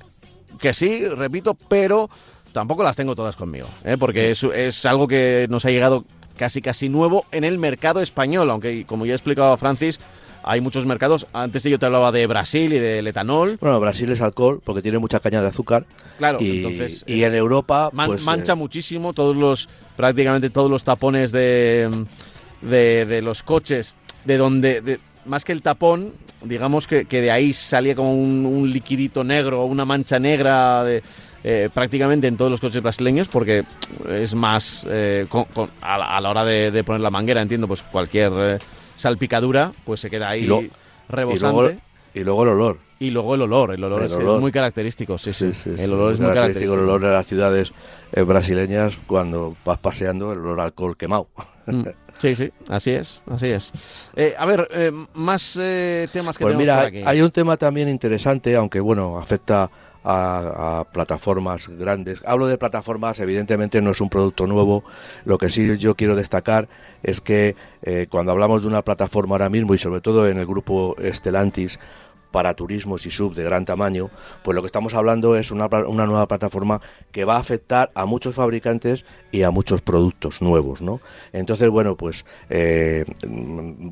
que 0.59 0.75
sí, 0.75 1.07
repito, 1.07 1.55
pero 1.69 2.11
tampoco 2.53 2.83
las 2.83 2.97
tengo 2.97 3.15
todas 3.15 3.37
conmigo, 3.37 3.69
¿eh? 3.85 3.97
porque 3.99 4.31
es, 4.31 4.43
es 4.45 4.85
algo 4.87 5.09
que 5.09 5.47
nos 5.51 5.65
ha 5.65 5.71
llegado 5.71 6.05
casi 6.37 6.61
casi 6.63 6.89
nuevo 6.89 7.25
en 7.33 7.45
el 7.45 7.59
mercado 7.59 8.01
español, 8.01 8.51
aunque 8.51 8.85
como 8.87 9.07
ya 9.07 9.13
he 9.13 9.17
explicado 9.17 9.53
a 9.53 9.57
Francis, 9.57 10.01
hay 10.45 10.61
muchos 10.61 10.87
mercados. 10.87 11.27
Antes 11.33 11.63
yo 11.63 11.79
te 11.79 11.87
hablaba 11.87 12.11
de 12.11 12.27
Brasil 12.27 12.73
y 12.73 12.79
del 12.81 13.07
etanol. 13.07 13.59
Bueno, 13.61 13.79
Brasil 13.79 14.11
es 14.11 14.21
alcohol 14.21 14.61
porque 14.65 14.83
tiene 14.83 14.99
mucha 14.99 15.21
caña 15.21 15.41
de 15.41 15.47
azúcar. 15.47 15.85
Claro, 16.19 16.39
y, 16.43 16.57
entonces. 16.57 17.05
Y 17.07 17.23
en 17.23 17.35
Europa. 17.37 17.91
man- 17.93 18.09
pues, 18.09 18.25
mancha 18.25 18.55
eh, 18.55 18.57
muchísimo 18.57 19.13
todos 19.13 19.37
los. 19.37 19.69
prácticamente 19.97 20.51
todos 20.51 20.69
los 20.69 20.83
tapones 20.83 21.31
de. 21.31 21.89
de, 22.61 23.07
de 23.07 23.23
los 23.23 23.43
coches. 23.45 23.95
De 24.25 24.37
donde. 24.37 24.81
de- 24.81 24.99
más 25.25 25.45
que 25.45 25.53
el 25.53 25.63
tapón, 25.63 26.13
digamos 26.43 26.89
que, 26.89 27.05
que 27.05 27.21
de 27.21 27.31
ahí 27.31 27.53
salía 27.55 27.95
como 27.95 28.13
un, 28.13 28.45
un 28.45 28.69
liquidito 28.73 29.23
negro, 29.23 29.65
una 29.67 29.85
mancha 29.85 30.19
negra 30.19 30.83
de, 30.83 31.05
eh, 31.45 31.69
prácticamente 31.73 32.27
en 32.27 32.37
todos 32.37 32.51
los 32.51 32.61
coches 32.61 32.83
brasileños, 32.83 33.29
porque 33.29 33.65
es 34.09 34.35
más 34.35 34.87
eh, 34.89 35.27
con- 35.29 35.45
con- 35.47 35.71
a, 35.81 35.99
la, 35.99 36.17
a 36.17 36.21
la 36.21 36.31
hora 36.31 36.45
de, 36.45 36.71
de 36.71 36.85
poner 36.85 37.01
la 37.01 37.11
manguera, 37.11 37.43
entiendo, 37.43 37.67
pues 37.69 37.83
cualquier 37.83 38.33
eh, 38.37 38.59
salpicadura, 38.97 39.73
pues 39.85 40.01
se 40.01 40.11
queda 40.11 40.29
ahí 40.31 40.45
Y 40.45 40.47
lo- 40.47 40.61
y 40.63 40.71
rebosante. 41.09 41.53
luego, 41.63 41.81
y 42.15 42.21
luego 42.21 42.43
el 42.45 42.49
olor. 42.51 42.79
Y 43.01 43.11
luego 43.11 43.35
el 43.35 43.43
olor, 43.43 43.75
el 43.75 43.83
olor, 43.83 44.03
El 44.03 44.13
es, 44.13 44.41
muy 44.41 44.53
característico, 44.53 45.19
sí, 45.19 45.33
sí. 45.33 45.53
sí, 45.53 45.71
el 45.77 45.93
olor 45.93 46.15
es 46.15 46.21
muy 46.21 46.33
característico. 46.33 46.75
El 46.75 46.81
olor 46.81 47.01
de 47.01 47.11
las 47.11 47.27
ciudades 47.27 47.73
eh, 48.13 48.23
brasileñas 48.23 48.97
cuando 49.09 49.57
vas 49.65 49.79
paseando, 49.81 50.31
el 50.33 50.39
olor 50.39 50.61
a 50.61 50.65
alcohol 50.65 50.97
quemado. 50.97 51.27
Mm, 51.67 51.83
Sí, 52.19 52.37
sí, 52.37 52.53
así 52.69 52.93
es, 52.93 53.21
así 53.29 53.49
es. 53.49 53.73
Eh, 54.15 54.35
a 54.39 54.47
ver, 54.47 54.69
eh, 54.73 54.93
más 55.15 55.59
eh, 55.61 56.07
temas 56.13 56.39
que 56.39 56.45
Pues 56.45 56.53
tenemos 56.55 56.63
mira, 56.63 56.77
por 56.77 56.85
aquí. 56.87 57.03
hay 57.05 57.21
un 57.21 57.33
tema 57.33 57.57
también 57.57 57.89
interesante, 57.89 58.55
aunque 58.55 58.79
bueno, 58.79 59.19
afecta 59.19 59.69
a, 60.05 60.85
plataformas 60.93 61.69
grandes. 61.69 62.23
Hablo 62.27 62.47
de 62.47 62.59
plataformas, 62.59 63.21
evidentemente 63.21 63.81
no 63.81 63.91
es 63.91 64.01
un 64.01 64.09
producto 64.09 64.47
nuevo. 64.47 64.85
Lo 65.25 65.39
que 65.39 65.51
sí 65.51 65.77
yo 65.79 65.95
quiero 65.95 66.17
destacar 66.17 66.69
es 67.03 67.21
que 67.21 67.57
eh, 67.83 68.07
cuando 68.11 68.33
hablamos 68.33 68.63
de 68.63 68.69
una 68.69 68.83
plataforma 68.83 69.35
ahora 69.35 69.49
mismo 69.49 69.75
y 69.75 69.79
sobre 69.79 70.01
todo 70.01 70.29
en 70.29 70.39
el 70.39 70.47
grupo 70.47 70.97
Stellantis 71.01 71.79
para 72.33 72.55
turismos 72.55 73.07
y 73.07 73.11
sub 73.11 73.35
de 73.35 73.45
gran 73.45 73.65
tamaño, 73.65 74.11
pues 74.43 74.57
lo 74.57 74.63
que 74.63 74.67
estamos 74.67 74.95
hablando 74.95 75.37
es 75.37 75.53
una, 75.53 75.67
una 75.67 76.07
nueva 76.07 76.27
plataforma 76.27 76.81
que 77.13 77.25
va 77.25 77.37
a 77.37 77.39
afectar 77.39 77.93
a 77.95 78.07
muchos 78.07 78.35
fabricantes 78.35 79.05
y 79.31 79.43
a 79.43 79.51
muchos 79.51 79.83
productos 79.83 80.43
nuevos, 80.43 80.81
¿no? 80.83 81.01
Entonces, 81.33 81.69
bueno, 81.69 81.97
pues 81.97 82.25
eh, 82.51 83.05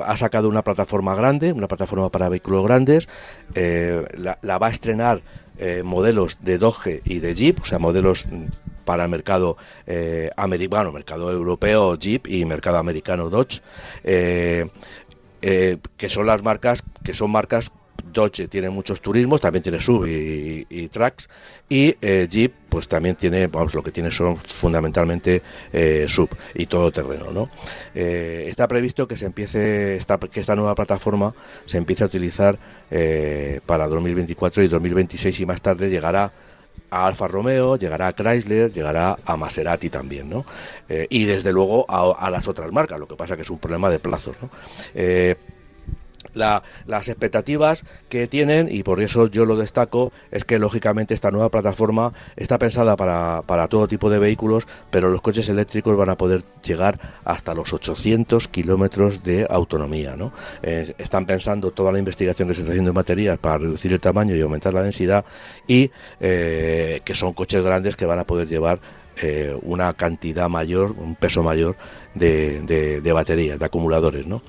ha 0.01 0.17
sacado 0.17 0.49
una 0.49 0.65
plataforma 0.65 1.15
grande, 1.15 1.53
una 1.53 1.69
plataforma 1.69 2.09
para 2.09 2.29
vehículos 2.29 2.65
grandes, 2.65 3.09
eh, 3.55 4.05
la 4.43 4.59
va 4.59 4.69
a 4.69 4.71
estrenar 4.71 5.23
eh, 5.61 5.83
modelos 5.85 6.39
de 6.41 6.59
Doge 6.59 7.03
y 7.05 7.21
de 7.21 7.35
Jeep, 7.35 7.61
o 7.61 7.65
sea, 7.65 7.79
modelos 7.79 8.27
para 8.85 9.05
el 9.05 9.11
mercado 9.11 9.57
eh, 9.87 10.31
americano, 10.37 10.91
mercado 10.91 11.31
europeo 11.31 11.97
Jeep 11.97 12.27
y 12.27 12.45
mercado 12.45 12.79
americano 12.79 13.31
Dodge, 13.31 13.61
eh, 14.03 14.69
eh, 15.43 15.79
que 15.97 16.09
son 16.09 16.27
las 16.27 16.43
marcas, 16.43 16.83
que 17.05 17.15
son 17.15 17.31
marcas 17.31 17.71
Dodge 18.03 18.49
tiene 18.49 18.71
muchos 18.71 19.01
turismos, 19.01 19.41
también 19.41 19.63
tiene 19.63 19.81
sub 19.81 20.07
y, 20.07 20.67
y 20.69 20.89
tracks 20.89 21.29
y 21.71 21.97
eh, 22.03 22.27
Jeep 22.29 22.53
pues 22.69 22.89
también 22.89 23.15
tiene, 23.15 23.47
vamos, 23.47 23.75
lo 23.75 23.83
que 23.83 23.93
tiene 23.93 24.11
son 24.11 24.37
fundamentalmente 24.37 25.41
eh, 25.73 26.07
sub 26.09 26.29
y 26.55 26.67
todo 26.67 26.91
terreno, 26.91 27.31
¿no? 27.31 27.49
Eh, 27.95 28.47
está 28.49 28.67
previsto 28.67 29.07
que 29.07 29.17
se 29.17 29.27
empiece, 29.27 29.97
esta, 29.97 30.19
que 30.19 30.41
esta 30.41 30.57
nueva 30.57 30.75
plataforma 30.75 31.33
se 31.67 31.79
empiece 31.79 32.03
a 32.03 32.07
utilizar 32.07 32.59
para 33.67 33.87
2024 33.87 34.65
y 34.65 34.69
2026 34.69 35.41
y 35.41 35.47
más 35.47 35.63
tarde 35.63 35.89
llegará 35.89 36.33
a 36.91 37.07
Alfa 37.07 37.29
Romeo, 37.29 37.77
llegará 37.77 38.09
a 38.09 38.15
Chrysler, 38.15 38.73
llegará 38.73 39.17
a 39.25 39.37
Maserati 39.37 39.91
también, 39.91 40.29
¿no? 40.29 40.45
Y 41.09 41.25
desde 41.25 41.53
luego 41.53 41.87
a, 41.89 42.31
las 42.31 42.49
otras 42.49 42.73
marcas, 42.73 42.99
lo 42.99 43.07
que 43.07 43.15
pasa 43.15 43.37
que 43.37 43.43
es 43.43 43.51
un 43.51 43.59
problema 43.59 43.91
de 43.91 44.01
plazos, 44.01 44.37
¿no? 44.43 44.51
La- 46.35 46.63
las 46.87 47.09
expectativas 47.09 47.83
que 48.09 48.27
tienen, 48.27 48.69
y 48.71 48.83
por 48.83 49.01
eso 49.01 49.27
yo 49.29 49.45
lo 49.47 49.57
destaco, 49.57 50.13
es 50.31 50.45
que 50.45 50.59
lógicamente 50.59 51.15
esta 51.15 51.31
nueva 51.31 51.49
plataforma 51.51 52.13
está 52.37 52.59
pensada 52.59 52.97
para, 52.97 53.43
para 53.47 53.69
todo 53.69 53.89
tipo 53.89 54.11
de 54.11 54.19
vehículos, 54.19 54.67
pero 54.91 55.09
los 55.09 55.21
coches 55.21 55.49
eléctricos 55.49 55.97
van 55.97 56.11
a 56.11 56.17
poder 56.17 56.43
llegar 56.63 56.99
hasta 57.25 57.55
los 57.55 57.73
800 57.73 58.49
kilómetros 58.49 59.23
de 59.23 59.47
autonomía. 59.49 60.17
¿no? 60.17 60.33
Eh, 60.63 60.95
están 60.99 61.27
pensando 61.27 61.71
toda 61.71 61.93
la 61.93 61.99
investigación 61.99 62.49
que 62.49 62.55
se 62.55 62.61
está 62.61 62.73
haciendo 62.73 62.91
en 62.91 62.95
baterías 62.95 63.39
para 63.39 63.59
reducir 63.59 63.93
el 63.93 64.01
tamaño 64.01 64.35
y 64.37 64.41
aumentar 64.41 64.73
la 64.75 64.83
densidad, 64.83 65.25
y 65.67 65.91
eh, 66.21 67.01
que 67.05 67.15
son 67.15 67.33
coches 67.33 67.63
grandes 67.65 67.97
que 67.97 68.07
van 68.07 68.19
a 68.19 68.25
poder 68.25 68.49
llevar 68.49 68.81
eh, 69.23 69.55
una 69.63 69.93
cantidad 69.95 70.49
mayor, 70.49 70.93
un 70.93 71.15
peso 71.15 71.43
mayor 71.43 71.77
de, 72.15 72.61
de- 73.03 73.13
baterías, 73.13 73.59
de 73.59 73.65
acumuladores. 73.67 74.27
¿no? 74.27 74.41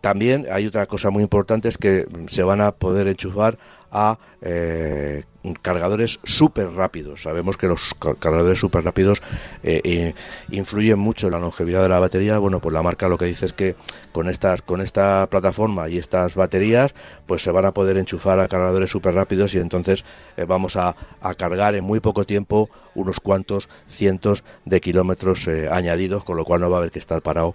También 0.00 0.46
hay 0.50 0.66
otra 0.66 0.86
cosa 0.86 1.10
muy 1.10 1.22
importante 1.22 1.68
es 1.68 1.78
que 1.78 2.06
se 2.28 2.42
van 2.42 2.60
a 2.60 2.72
poder 2.72 3.08
enchufar 3.08 3.58
a 3.90 4.18
eh, 4.42 5.24
cargadores 5.54 6.20
súper 6.24 6.72
rápidos. 6.72 7.22
Sabemos 7.22 7.56
que 7.56 7.66
los 7.66 7.94
ca- 7.94 8.14
cargadores 8.14 8.58
súper 8.58 8.84
rápidos 8.84 9.22
eh, 9.62 9.80
eh, 9.84 10.14
influyen 10.50 10.98
mucho 10.98 11.26
en 11.26 11.34
la 11.34 11.40
longevidad 11.40 11.82
de 11.82 11.88
la 11.88 11.98
batería. 11.98 12.38
Bueno, 12.38 12.60
pues 12.60 12.72
la 12.72 12.82
marca 12.82 13.08
lo 13.08 13.18
que 13.18 13.26
dice 13.26 13.46
es 13.46 13.52
que 13.52 13.76
con 14.12 14.28
estas 14.28 14.62
con 14.62 14.80
esta 14.80 15.26
plataforma 15.30 15.88
y 15.88 15.98
estas 15.98 16.34
baterías, 16.34 16.94
pues 17.26 17.42
se 17.42 17.50
van 17.50 17.64
a 17.64 17.72
poder 17.72 17.96
enchufar 17.96 18.40
a 18.40 18.48
cargadores 18.48 18.90
súper 18.90 19.14
rápidos 19.14 19.54
y 19.54 19.58
entonces 19.58 20.04
eh, 20.36 20.44
vamos 20.44 20.76
a, 20.76 20.94
cargar 21.36 21.74
en 21.74 21.84
muy 21.84 22.00
poco 22.00 22.24
tiempo 22.24 22.70
unos 22.94 23.20
cuantos 23.20 23.68
cientos 23.88 24.44
de 24.64 24.80
kilómetros 24.80 25.46
eh, 25.48 25.68
añadidos, 25.70 26.24
con 26.24 26.36
lo 26.36 26.44
cual 26.44 26.60
no 26.60 26.70
va 26.70 26.76
a 26.76 26.80
haber 26.80 26.90
que 26.90 26.98
estar 26.98 27.20
parado 27.20 27.54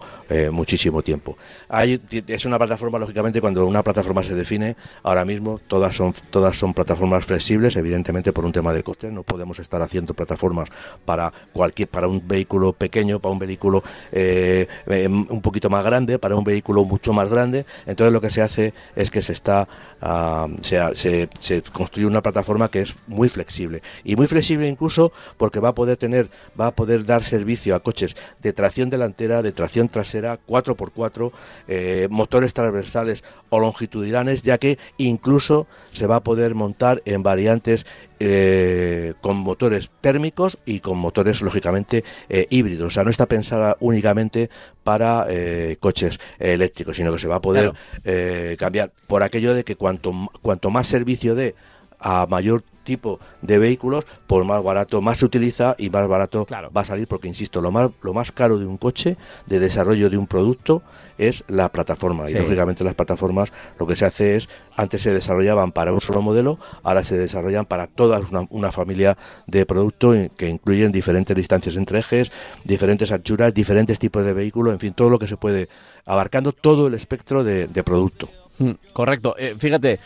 muchísimo 0.52 1.02
tiempo. 1.02 1.38
Hay, 1.68 2.02
es 2.28 2.46
una 2.46 2.58
plataforma, 2.58 3.00
lógicamente, 3.00 3.42
cuando 3.42 3.66
una 3.66 3.84
plataforma 3.84 4.24
se 4.24 4.36
define, 4.36 4.76
ahora 5.04 5.26
mismo 5.26 5.60
todas 5.68 5.96
son 5.96 6.14
todas 6.30 6.58
son 6.58 6.74
plataformas 6.74 7.26
flexibles, 7.26 7.76
evidentemente 7.82 8.32
por 8.32 8.46
un 8.46 8.52
tema 8.52 8.74
de 8.74 8.82
coste, 8.84 9.12
no 9.12 9.24
podemos 9.24 9.60
estar 9.60 9.82
haciendo 9.82 10.14
plataformas 10.14 10.70
para 11.06 11.32
cualquier 11.52 11.90
para 11.90 12.08
un 12.08 12.26
vehículo 12.28 12.74
pequeño, 12.74 13.20
para 13.20 13.34
un 13.34 13.40
vehículo 13.40 13.84
eh, 14.12 14.68
eh, 14.88 15.08
un 15.08 15.42
poquito 15.42 15.70
más 15.70 15.84
grande, 15.84 16.18
para 16.18 16.36
un 16.36 16.44
vehículo 16.44 16.84
mucho 16.86 17.12
más 17.14 17.30
grande. 17.30 17.66
Entonces 17.86 18.14
lo 18.14 18.22
que 18.22 18.30
se 18.30 18.42
hace 18.42 18.74
es 18.96 19.12
que 19.12 19.22
se 19.22 19.34
está 19.34 19.68
ah, 20.02 20.48
se, 20.62 20.80
se- 20.96 21.30
se 21.40 21.62
construye 21.64 22.08
una 22.08 22.22
plataforma 22.22 22.70
que 22.70 22.82
es 22.82 22.96
muy 23.08 23.28
flexible 23.30 23.82
y 24.04 24.16
muy 24.16 24.28
flexible 24.28 24.68
incluso 24.68 25.12
porque 25.38 25.60
va 25.60 25.70
a 25.70 25.76
poder 25.76 25.98
tener 25.98 26.30
va 26.60 26.68
a 26.68 26.72
poder 26.72 27.04
dar 27.06 27.24
servicio 27.24 27.76
a 27.76 27.80
coches 27.82 28.16
de 28.42 28.54
tracción 28.54 28.90
delantera, 28.90 29.42
de 29.42 29.52
tracción 29.52 29.90
trasera, 29.90 30.40
4x4, 30.48 31.32
eh, 31.68 32.08
motores 32.10 32.54
transversales 32.54 33.24
o 33.50 33.60
longitudinales, 33.60 34.44
ya 34.44 34.58
que 34.58 34.78
incluso 34.98 35.68
se 35.92 36.08
va 36.08 36.18
a 36.18 36.24
poder 36.24 36.56
montar 36.56 37.02
en 37.06 37.24
variantes 37.24 37.71
eh, 38.20 39.14
con 39.22 39.38
motores 39.38 39.92
térmicos 40.02 40.58
y 40.66 40.80
con 40.80 40.98
motores 40.98 41.42
lógicamente 41.42 42.04
eh, 42.30 42.48
híbridos. 42.50 42.88
O 42.88 42.90
sea, 42.90 43.04
no 43.04 43.10
está 43.10 43.26
pensada 43.26 43.78
únicamente 43.80 44.50
para 44.84 45.26
eh, 45.30 45.78
coches 45.80 46.20
eléctricos, 46.40 46.98
sino 46.98 47.12
que 47.12 47.20
se 47.20 47.28
va 47.28 47.38
a 47.38 47.42
poder 47.42 47.72
Claro. 48.02 48.58
cambiar 48.58 48.92
por 49.08 49.24
aquello 49.24 49.54
de 49.54 49.64
que 49.64 49.76
cuanto, 49.76 50.14
cuanto 50.42 50.70
más 50.70 50.88
servicio 50.88 51.36
dé 51.36 51.56
a 52.00 52.26
mayor 52.28 52.64
tipo 52.84 53.20
de 53.42 53.58
vehículos, 53.58 54.06
por 54.28 54.44
más 54.44 54.64
barato 54.64 55.02
más 55.02 55.20
se 55.20 55.26
utiliza 55.26 55.76
y 55.78 55.90
más 55.90 56.08
barato 56.08 56.46
Claro. 56.46 56.72
va 56.76 56.82
a 56.82 56.86
salir 56.86 57.08
porque 57.08 57.28
insisto, 57.28 57.62
lo 57.62 57.72
más 57.72 57.92
lo 58.02 58.14
más 58.14 58.32
caro 58.32 58.58
de 58.60 58.66
un 58.66 58.78
coche, 58.78 59.18
de 59.48 59.60
desarrollo 59.60 60.10
de 60.10 60.18
un 60.18 60.28
producto 60.28 60.82
es 61.18 61.44
la 61.48 61.70
plataforma 61.70 62.28
Sí. 62.28 62.36
y 62.36 62.40
lógicamente 62.40 62.84
las 62.84 62.96
plataformas 62.96 63.52
lo 63.80 63.86
que 63.88 63.96
se 63.96 64.06
hace 64.06 64.36
es 64.36 64.50
antes 64.76 65.02
se 65.02 65.14
desarrollaban 65.14 65.72
para 65.72 65.94
un 65.94 66.02
solo 66.02 66.22
modelo, 66.22 66.58
ahora 66.84 67.04
se 67.04 67.18
desarrollan 67.18 67.66
para 67.66 67.88
toda 67.88 68.20
una, 68.20 68.48
una 68.50 68.72
familia 68.72 69.18
de 69.48 69.66
productos 69.66 70.16
en- 70.16 70.30
que 70.30 70.48
incluyen 70.50 70.92
diferentes 70.92 71.36
distancias 71.36 71.76
entre 71.78 72.00
ejes, 72.00 72.32
diferentes 72.64 73.12
anchuras, 73.12 73.54
diferentes 73.54 74.00
tipos 74.00 74.26
de 74.26 74.34
vehículos, 74.34 74.74
en 74.74 74.80
fin, 74.80 74.94
todo 74.94 75.10
lo 75.10 75.20
que 75.20 75.28
se 75.28 75.38
puede 75.38 75.70
abarcando 76.06 76.52
todo 76.52 76.88
el 76.88 76.94
espectro 76.96 77.44
de, 77.44 77.68
de 77.68 77.84
producto. 77.84 78.30
Mm, 78.60 78.72
Correcto. 78.94 79.36
Eh, 79.38 79.56
fíjate, 79.58 80.00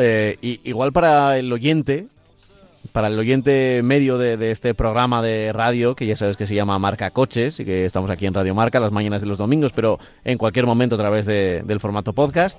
eh, 0.00 0.36
i- 0.42 0.60
igual 0.64 0.92
para 0.92 1.38
el 1.38 1.52
oyente, 1.52 2.08
para 2.92 3.08
el 3.08 3.18
oyente 3.18 3.80
medio 3.84 4.18
de, 4.18 4.36
de 4.36 4.50
este 4.50 4.74
programa 4.74 5.22
de 5.22 5.52
radio, 5.52 5.94
que 5.94 6.06
ya 6.06 6.16
sabes 6.16 6.36
que 6.36 6.46
se 6.46 6.54
llama 6.54 6.78
Marca 6.78 7.10
Coches 7.10 7.58
y 7.60 7.64
que 7.64 7.84
estamos 7.84 8.10
aquí 8.10 8.26
en 8.26 8.34
Radio 8.34 8.54
Marca 8.54 8.80
las 8.80 8.92
mañanas 8.92 9.20
de 9.22 9.26
los 9.28 9.38
domingos, 9.38 9.72
pero 9.72 9.98
en 10.24 10.36
cualquier 10.38 10.66
momento 10.66 10.96
a 10.96 10.98
través 10.98 11.24
de- 11.26 11.62
del 11.64 11.80
formato 11.80 12.12
podcast. 12.12 12.58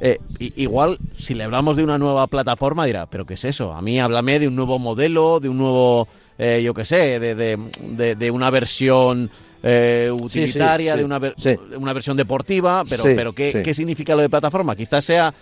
eh, 0.00 0.18
igual, 0.40 0.98
si 1.16 1.34
le 1.34 1.44
hablamos 1.44 1.76
de 1.76 1.84
una 1.84 1.98
nueva 1.98 2.26
plataforma, 2.26 2.84
dirá, 2.84 3.06
¿pero 3.06 3.24
qué 3.24 3.34
es 3.34 3.44
eso? 3.44 3.72
A 3.72 3.80
mí 3.80 4.00
háblame 4.00 4.40
de 4.40 4.48
un 4.48 4.56
nuevo 4.56 4.78
modelo, 4.80 5.38
de 5.38 5.48
un 5.48 5.56
nuevo, 5.56 6.08
eh, 6.36 6.60
yo 6.64 6.74
qué 6.74 6.84
sé, 6.84 7.20
de, 7.20 7.34
de- 7.36 8.16
de- 8.16 8.30
una 8.32 8.50
versión 8.50 9.30
eh, 9.62 10.10
utilitaria, 10.12 10.92
sí. 10.94 10.98
de 10.98 11.04
una, 11.04 11.18
ver- 11.20 11.34
Sí. 11.38 11.50
de 11.70 11.76
una 11.78 11.92
versión 11.92 12.16
deportiva, 12.16 12.84
pero, 12.90 13.04
Sí, 13.04 13.10
pero 13.14 13.32
¿qué, 13.34 13.52
sí. 13.52 13.62
¿qué 13.62 13.72
significa 13.72 14.14
lo 14.16 14.20
de 14.22 14.28
plataforma? 14.28 14.74
Quizás 14.74 15.04
sea 15.04 15.32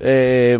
eh, 0.00 0.58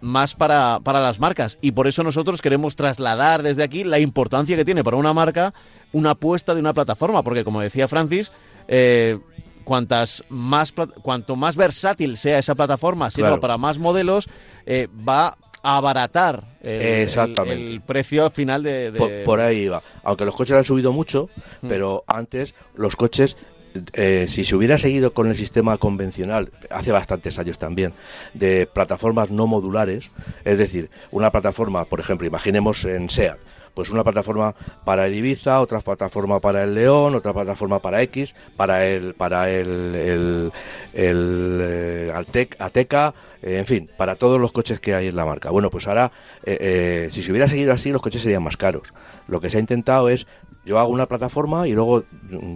más 0.00 0.34
para, 0.34 0.80
para 0.82 1.00
las 1.00 1.18
marcas 1.18 1.58
y 1.60 1.72
por 1.72 1.86
eso 1.86 2.02
nosotros 2.02 2.40
queremos 2.40 2.76
trasladar 2.76 3.42
desde 3.42 3.62
aquí 3.62 3.84
la 3.84 3.98
importancia 3.98 4.56
que 4.56 4.64
tiene 4.64 4.84
para 4.84 4.96
una 4.96 5.12
marca 5.12 5.52
una 5.92 6.10
apuesta 6.10 6.54
de 6.54 6.60
una 6.60 6.74
plataforma, 6.74 7.22
porque 7.22 7.44
como 7.44 7.60
decía 7.60 7.88
Francis, 7.88 8.32
eh, 8.68 9.18
cuantas 9.64 10.22
más 10.28 10.72
cuanto 11.02 11.36
más 11.36 11.56
versátil 11.56 12.16
sea 12.16 12.38
esa 12.38 12.54
plataforma, 12.54 13.10
sirva 13.10 13.40
para 13.40 13.56
más 13.56 13.78
modelos, 13.78 14.28
eh, 14.66 14.88
va 15.08 15.38
a 15.62 15.76
abaratar 15.78 16.58
el, 16.62 17.80
precio 17.86 18.30
final 18.30 18.62
de... 18.62 18.92
Por, 19.24 19.40
ahí 19.40 19.68
va. 19.68 19.82
Aunque 20.02 20.26
los 20.26 20.36
coches 20.36 20.56
han 20.56 20.64
subido 20.64 20.92
mucho, 20.92 21.30
mm. 21.62 21.68
pero 21.68 22.04
antes 22.06 22.54
los 22.74 22.96
coches 22.96 23.36
eh, 23.92 24.26
si 24.28 24.44
se 24.44 24.54
hubiera 24.54 24.78
seguido 24.78 25.12
con 25.12 25.28
el 25.28 25.36
sistema 25.36 25.78
convencional, 25.78 26.50
hace 26.70 26.92
bastantes 26.92 27.38
años 27.38 27.58
también, 27.58 27.92
de 28.32 28.66
plataformas 28.66 29.30
no 29.30 29.46
modulares, 29.46 30.10
es 30.44 30.58
decir, 30.58 30.90
una 31.10 31.30
plataforma, 31.30 31.84
por 31.84 32.00
ejemplo, 32.00 32.26
imaginemos 32.26 32.84
en 32.84 33.10
SEAT, 33.10 33.38
pues 33.74 33.90
una 33.90 34.04
plataforma 34.04 34.54
para 34.84 35.06
el 35.06 35.14
Ibiza, 35.14 35.60
otra 35.60 35.80
plataforma 35.80 36.40
para 36.40 36.64
el 36.64 36.74
León, 36.74 37.14
otra 37.14 37.32
plataforma 37.32 37.80
para 37.80 38.02
X, 38.02 38.34
para 38.56 38.86
el 38.86 39.14
para 39.14 39.50
el, 39.50 39.94
el, 39.94 40.52
el 40.92 41.58
eh, 41.62 42.12
Ateca, 42.58 43.14
eh, 43.42 43.58
en 43.58 43.66
fin, 43.66 43.90
para 43.96 44.14
todos 44.14 44.40
los 44.40 44.52
coches 44.52 44.80
que 44.80 44.94
hay 44.94 45.08
en 45.08 45.16
la 45.16 45.24
marca. 45.24 45.50
Bueno, 45.50 45.70
pues 45.70 45.86
ahora, 45.86 46.12
si 46.44 47.22
se 47.22 47.30
hubiera 47.30 47.48
seguido 47.48 47.72
así, 47.72 47.90
los 47.90 48.02
coches 48.02 48.22
serían 48.22 48.42
más 48.42 48.56
caros. 48.56 48.94
Lo 49.28 49.40
que 49.40 49.50
se 49.50 49.56
ha 49.56 49.60
intentado 49.60 50.08
es 50.08 50.26
yo 50.64 50.78
hago 50.78 50.90
una 50.90 51.06
plataforma 51.06 51.68
y 51.68 51.72
luego, 51.72 52.04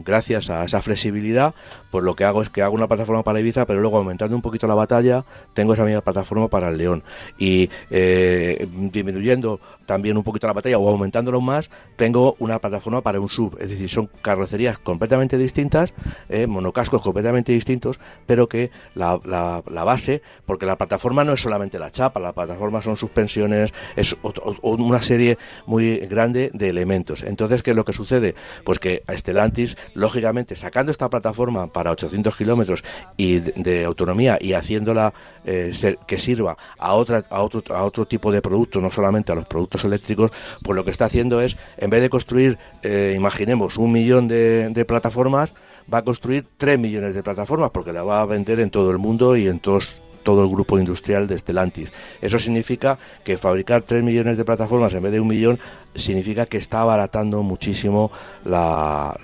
gracias 0.04 0.48
a 0.48 0.64
esa 0.64 0.80
flexibilidad, 0.80 1.54
pues 1.90 2.04
lo 2.04 2.16
que 2.16 2.24
hago 2.24 2.40
es 2.40 2.48
que 2.48 2.62
hago 2.62 2.74
una 2.74 2.88
plataforma 2.88 3.22
para 3.22 3.40
Ibiza, 3.40 3.66
pero 3.66 3.80
luego 3.80 3.98
aumentando 3.98 4.34
un 4.34 4.42
poquito 4.42 4.66
la 4.66 4.74
batalla, 4.74 5.24
tengo 5.54 5.74
esa 5.74 5.84
misma 5.84 6.00
plataforma 6.00 6.48
para 6.48 6.68
el 6.68 6.78
León. 6.78 7.02
Y 7.38 7.68
eh, 7.90 8.66
disminuyendo 8.72 9.60
también 9.84 10.16
un 10.16 10.24
poquito 10.24 10.46
la 10.46 10.54
batalla 10.54 10.78
o 10.78 10.88
aumentándolo 11.08 11.40
más, 11.40 11.70
tengo 11.96 12.36
una 12.38 12.58
plataforma 12.58 13.00
para 13.00 13.18
un 13.20 13.28
sub. 13.28 13.56
Es 13.60 13.70
decir, 13.70 13.88
son 13.88 14.10
carrocerías 14.20 14.78
completamente 14.78 15.38
distintas, 15.38 15.94
eh, 16.28 16.46
monocascos 16.46 17.00
completamente 17.02 17.52
distintos, 17.52 17.98
pero 18.26 18.48
que 18.48 18.70
la, 18.94 19.18
la, 19.24 19.84
base, 19.84 20.22
porque 20.44 20.66
la 20.66 20.76
plataforma 20.76 21.24
no 21.24 21.32
es 21.32 21.40
solamente 21.40 21.78
la 21.78 21.90
chapa, 21.90 22.20
la 22.20 22.32
plataforma 22.32 22.82
son 22.82 22.96
suspensiones, 22.96 23.72
es 23.96 24.16
una 24.62 25.00
serie 25.00 25.38
muy 25.66 25.98
grande 26.00 26.50
de 26.52 26.68
elementos. 26.68 27.22
Entonces, 27.22 27.62
¿qué 27.62 27.70
es 27.70 27.76
lo 27.76 27.84
que 27.84 27.92
sucede? 27.92 28.34
Pues 28.64 28.78
que 28.78 29.02
Stellantis, 29.10 29.76
lógicamente, 29.94 30.56
sacando 30.56 30.92
esta 30.92 31.08
plataforma 31.08 31.68
para 31.68 31.90
800 31.92 32.36
kilómetros 32.36 32.84
y 33.16 33.38
de, 33.38 33.84
autonomía 33.84 34.38
y 34.40 34.52
haciéndola 34.52 35.14
eh, 35.44 35.72
que 36.06 36.18
sirva 36.18 36.56
a, 36.76 36.92
otra, 36.92 37.24
a, 37.30 37.40
otro, 37.40 37.62
a 37.74 37.84
otro 37.84 38.06
tipo 38.06 38.30
de 38.30 38.42
producto, 38.42 38.80
no 38.80 38.90
solamente 38.90 39.32
a 39.32 39.34
los 39.34 39.46
productos 39.46 39.84
eléctricos, 39.84 40.32
pues 40.62 40.76
lo 40.76 40.84
que 40.84 40.90
está 40.98 41.04
haciendo 41.04 41.40
es, 41.40 41.56
en 41.76 41.90
vez 41.90 42.02
de 42.02 42.10
construir, 42.10 42.58
eh, 42.82 43.14
imaginemos, 43.16 43.78
un 43.78 43.92
millón 43.92 44.26
de, 44.26 44.84
plataformas, 44.86 45.54
va 45.92 45.98
a 45.98 46.02
construir 46.02 46.44
3 46.56 46.78
millones 46.78 47.14
de 47.14 47.22
plataformas 47.22 47.70
porque 47.70 47.92
la 47.92 48.02
va 48.02 48.20
a 48.20 48.26
vender 48.26 48.58
en 48.58 48.70
todo 48.70 48.90
el 48.90 48.98
mundo 48.98 49.36
y 49.36 49.46
en 49.46 49.60
todos 49.60 50.02
todo 50.24 50.42
el 50.42 50.50
grupo 50.50 50.78
industrial 50.78 51.26
de 51.26 51.38
Stellantis. 51.38 51.90
Eso 52.20 52.38
significa 52.38 52.98
que 53.24 53.38
fabricar 53.38 53.82
3 53.82 54.02
millones 54.02 54.36
de 54.36 54.44
plataformas 54.44 54.92
en 54.92 55.02
vez 55.02 55.12
de 55.12 55.20
un 55.20 55.28
millón 55.28 55.58
significa 55.94 56.44
que 56.44 56.58
está 56.58 56.80
abaratando 56.82 57.42
muchísimo 57.42 58.10
la, 58.44 59.16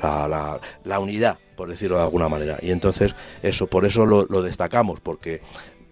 la, 0.85 0.99
unidad, 0.99 1.37
por 1.57 1.69
decirlo 1.69 1.99
de 1.99 2.05
alguna 2.05 2.29
manera. 2.29 2.59
Y 2.63 2.71
entonces, 2.71 3.15
eso, 3.43 3.67
por 3.67 3.85
eso 3.85 4.07
lo, 4.07 4.43
destacamos, 4.43 5.01
porque 5.01 5.43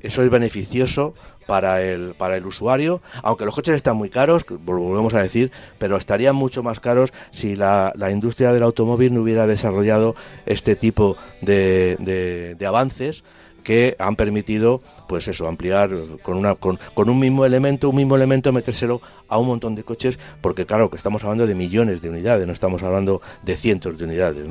eso 0.01 0.23
es 0.23 0.31
beneficioso 0.31 1.15
para 1.47 1.83
el, 1.83 2.15
para 2.15 2.37
el 2.37 2.47
usuario, 2.47 3.01
aunque 3.23 3.45
los 3.45 3.55
coches 3.55 3.77
están 3.77 3.97
muy 3.97 4.11
caros, 4.11 4.45
volvemos 4.65 5.15
a 5.15 5.23
decir, 5.23 5.51
pero 5.79 5.97
estarían 5.97 6.37
mucho 6.37 6.63
más 6.63 6.81
caros 6.81 7.13
si 7.31 7.57
la, 7.57 7.93
la 7.97 8.11
industria 8.11 8.53
del 8.53 8.63
automóvil 8.63 9.15
no 9.15 9.23
hubiera 9.23 9.47
desarrollado 9.47 10.15
este 10.47 10.77
tipo 10.77 11.17
de, 11.41 12.57
de 12.59 12.67
avances 12.67 13.25
que 13.63 13.97
han 13.99 14.17
permitido 14.17 14.83
pues 15.09 15.29
eso 15.29 15.47
ampliar 15.47 15.91
con 16.23 16.37
una 16.37 16.55
con, 16.55 16.79
un 16.97 17.19
mismo 17.19 17.45
elemento 17.45 17.91
un 17.91 17.97
mismo 17.97 18.17
elemento 18.17 18.53
metérselo 18.53 19.01
a 19.29 19.39
un 19.39 19.47
montón 19.47 19.75
de 19.75 19.85
coches 19.85 20.19
porque 20.41 20.67
claro 20.67 20.91
que 20.91 20.97
estamos 20.97 21.23
hablando 21.23 21.47
de 21.47 21.55
millones 21.55 22.03
de 22.03 22.11
unidades 22.11 22.47
no 22.47 22.53
estamos 22.53 22.83
hablando 22.83 23.21
de 23.43 23.57
cientos 23.57 23.99
de 23.99 24.05
unidades 24.05 24.47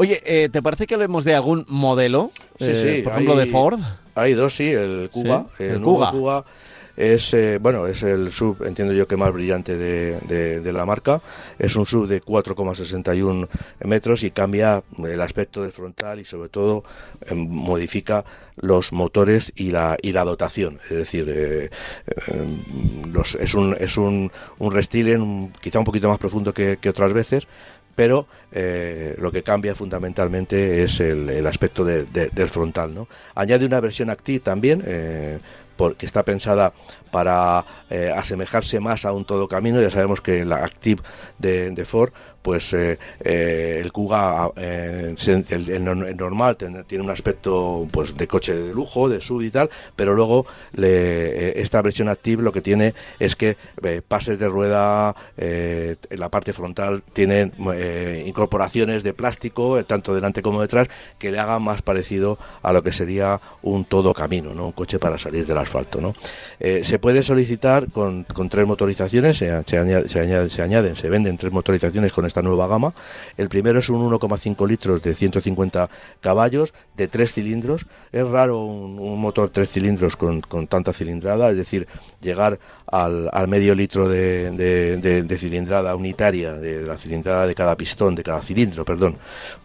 Oye, 0.00 0.20
eh, 0.26 0.48
¿te 0.48 0.62
parece 0.62 0.86
que 0.86 0.94
hablemos 0.94 1.24
de 1.24 1.34
algún 1.34 1.64
modelo? 1.66 2.30
Sí, 2.60 2.72
sí, 2.72 2.86
eh, 2.86 3.00
por 3.02 3.14
ejemplo, 3.14 3.34
de 3.34 3.46
Ford. 3.46 3.80
Hay 4.18 4.34
dos, 4.34 4.54
sí, 4.54 4.70
el 4.70 5.08
Cuba. 5.12 5.46
El, 5.58 5.80
Cuba 5.80 6.44
es 6.98 7.32
eh, 7.32 7.58
bueno 7.60 7.86
es 7.86 8.02
el 8.02 8.32
sub 8.32 8.64
entiendo 8.64 8.92
yo 8.92 9.06
que 9.06 9.16
más 9.16 9.32
brillante 9.32 9.76
de, 9.76 10.60
de, 10.60 10.72
la 10.72 10.84
marca 10.84 11.20
es 11.56 11.76
un 11.76 11.86
sub 11.86 12.08
de 12.08 12.20
4,61 12.20 13.48
metros 13.84 14.24
y 14.24 14.32
cambia 14.32 14.82
el 15.04 15.20
aspecto 15.20 15.62
del 15.62 15.70
frontal 15.70 16.18
y 16.18 16.24
sobre 16.24 16.48
todo 16.48 16.82
em, 17.26 17.38
modifica 17.38 18.24
los 18.56 18.92
motores 18.92 19.52
y 19.54 19.70
la 19.70 19.96
y 20.02 20.10
la 20.10 20.24
dotación 20.24 20.80
es 20.90 20.96
decir 20.96 21.26
eh, 21.28 21.70
los, 23.12 23.36
es 23.36 23.54
un 23.54 23.76
es 23.78 23.96
un, 23.96 24.32
un 24.58 24.72
restyling 24.72 25.52
quizá 25.60 25.78
un 25.78 25.84
poquito 25.84 26.08
más 26.08 26.18
profundo 26.18 26.52
que, 26.52 26.78
que 26.80 26.88
otras 26.88 27.12
veces 27.12 27.46
pero 27.98 28.28
eh, 28.52 29.16
lo 29.18 29.32
que 29.32 29.42
cambia 29.42 29.74
fundamentalmente 29.74 30.84
es 30.84 31.00
el, 31.00 31.44
aspecto 31.48 31.84
del 31.84 32.48
frontal. 32.48 32.94
¿no? 32.94 33.08
Añade 33.34 33.66
una 33.66 33.80
versión 33.80 34.08
Active 34.08 34.38
también, 34.38 34.84
eh, 34.86 35.40
porque 35.76 36.06
está 36.06 36.22
pensada 36.22 36.72
para 37.10 37.64
eh, 37.90 38.12
asemejarse 38.14 38.80
más 38.80 39.06
a 39.06 39.12
un 39.12 39.24
todo 39.24 39.48
camino. 39.48 39.80
Ya 39.80 39.90
sabemos 39.90 40.20
que 40.20 40.44
la 40.44 40.64
Active 40.64 41.02
de, 41.38 41.84
Ford 41.86 42.12
pues 42.42 42.72
eh, 42.72 42.98
eh, 43.20 43.80
el 43.82 43.92
Kuga, 43.92 44.50
el, 44.56 46.16
normal, 46.16 46.56
tiene 46.56 47.04
un 47.04 47.10
aspecto 47.10 47.86
pues 47.90 48.16
de 48.16 48.26
coche 48.26 48.54
de 48.54 48.72
lujo, 48.72 49.08
de 49.08 49.20
sub 49.20 49.42
y 49.42 49.50
tal, 49.50 49.68
pero 49.96 50.14
luego 50.14 50.46
le, 50.74 51.60
esta 51.60 51.82
versión 51.82 52.08
Active 52.08 52.42
lo 52.42 52.52
que 52.52 52.62
tiene 52.62 52.94
es 53.18 53.36
que 53.36 53.56
pases 54.06 54.38
de 54.38 54.48
rueda 54.48 55.14
en 55.36 55.96
la 56.10 56.28
parte 56.28 56.52
frontal 56.52 57.02
tienen 57.12 57.52
incorporaciones 58.24 59.02
de 59.02 59.12
plástico, 59.12 59.82
tanto 59.84 60.14
delante 60.14 60.40
como 60.40 60.60
detrás, 60.60 60.88
que 61.18 61.30
le 61.30 61.38
hagan 61.38 61.62
más 61.62 61.82
parecido 61.82 62.38
a 62.62 62.72
lo 62.72 62.82
que 62.82 62.92
sería 62.92 63.40
un 63.62 63.84
todo 63.84 64.14
camino, 64.14 64.54
¿no? 64.54 64.66
un 64.66 64.72
coche 64.72 64.98
para 64.98 65.18
salir 65.18 65.46
del 65.46 65.58
asfalto. 65.58 66.00
¿no? 66.00 66.14
Puede 66.98 67.22
solicitar 67.22 67.90
con, 67.90 68.24
con 68.24 68.48
tres 68.48 68.66
motorizaciones, 68.66 69.38
se, 69.38 69.62
se, 69.64 70.08
se 70.08 70.62
añaden, 70.62 70.96
se 70.96 71.08
venden 71.08 71.36
tres 71.36 71.52
motorizaciones 71.52 72.12
con 72.12 72.26
esta 72.26 72.42
nueva 72.42 72.66
gama. 72.66 72.92
El 73.36 73.48
primero 73.48 73.78
es 73.78 73.88
un 73.88 74.08
1,5 74.10 74.68
litros 74.68 75.02
de 75.02 75.14
150 75.14 75.88
caballos 76.20 76.74
de 76.96 77.08
tres 77.08 77.32
cilindros. 77.32 77.86
Es 78.12 78.26
raro 78.26 78.64
un, 78.64 79.20
motor 79.20 79.50
tres 79.50 79.70
cilindros 79.70 80.16
con, 80.16 80.40
tanta 80.68 80.92
cilindrada, 80.92 81.50
es 81.50 81.56
decir, 81.56 81.86
llegar 82.20 82.58
al, 82.86 83.48
medio 83.48 83.74
litro 83.74 84.08
de, 84.08 85.36
cilindrada 85.38 85.94
unitaria, 85.94 86.54
de 86.54 86.86
la 86.86 86.96
cilindrada 86.98 87.46
de 87.46 87.54
cada 87.54 87.76
pistón, 87.76 88.14
de 88.14 88.22
cada 88.22 88.42
cilindro, 88.42 88.84
perdón, 88.84 89.16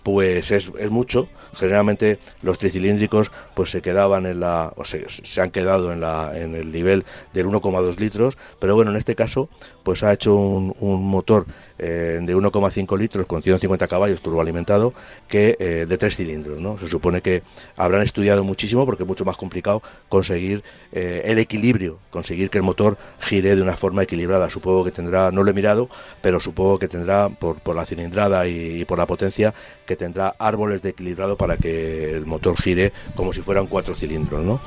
pues 0.02 0.52
es, 0.52 0.72
mucho. 0.90 1.28
Generalmente 1.56 2.20
los 2.42 2.58
tricilíndricos 2.58 3.32
pues 3.54 3.72
se 3.72 3.82
quedaban 3.82 4.26
en 4.26 4.40
la, 4.40 4.74
o 4.76 4.84
se, 4.84 5.06
han 5.42 5.52
quedado 5.52 5.92
en, 5.92 6.02
la, 6.02 6.32
en 6.36 6.56
el 6.56 6.72
nivel 6.72 7.06
del 7.34 7.48
1,2 7.48 7.98
litros, 8.00 8.38
pero 8.60 8.76
bueno, 8.76 8.92
en 8.92 8.98
este 8.98 9.16
caso 9.16 9.50
pues 9.84 10.04
ha 10.04 10.14
hecho 10.14 10.36
un, 10.36 10.76
un 10.80 11.04
motor 11.04 11.46
eh, 11.86 12.20
de 12.22 12.34
1,5 12.34 12.98
litros 12.98 13.26
con 13.26 13.44
150 13.44 13.90
caballos 13.90 14.22
turboalimentado 14.22 14.94
que 15.28 15.58
eh, 15.60 15.86
de 15.86 15.98
tres 15.98 16.16
cilindros. 16.16 16.60
¿no? 16.60 16.78
Se 16.78 16.88
supone 16.88 17.22
que 17.22 17.44
habrán 17.76 18.02
estudiado 18.04 18.46
muchísimo 18.46 18.86
porque 18.86 19.04
es 19.04 19.08
mucho 19.08 19.26
más 19.26 19.36
complicado 19.36 19.82
conseguir 20.08 20.64
eh, 20.94 21.24
el 21.26 21.40
equilibrio, 21.40 22.00
conseguir 22.10 22.50
que 22.50 22.60
el 22.60 22.64
motor 22.64 22.98
gire 23.20 23.58
de 23.58 23.62
una 23.62 23.76
forma 23.76 24.04
equilibrada. 24.04 24.50
Supongo 24.50 24.86
que 24.86 24.92
tendrá, 24.92 25.30
no 25.32 25.44
lo 25.44 25.52
he 25.52 25.54
mirado, 25.54 25.90
pero 26.22 26.40
supongo 26.40 26.80
que 26.80 26.88
tendrá 26.88 27.28
por, 27.28 27.76
la 27.76 27.86
cilindrada 27.86 28.48
y, 28.48 28.86
por 28.86 28.98
la 28.98 29.06
potencia 29.06 29.54
que 29.86 29.98
tendrá 29.98 30.36
árboles 30.40 30.82
de 30.84 30.92
equilibrado 30.92 31.36
para 31.36 31.58
que 31.58 32.14
el 32.14 32.26
motor 32.26 32.56
gire 32.56 32.94
como 33.14 33.34
si 33.34 33.42
fueran 33.42 33.68
cuatro 33.68 33.94
cilindros. 33.94 34.42
¿no? 34.42 34.62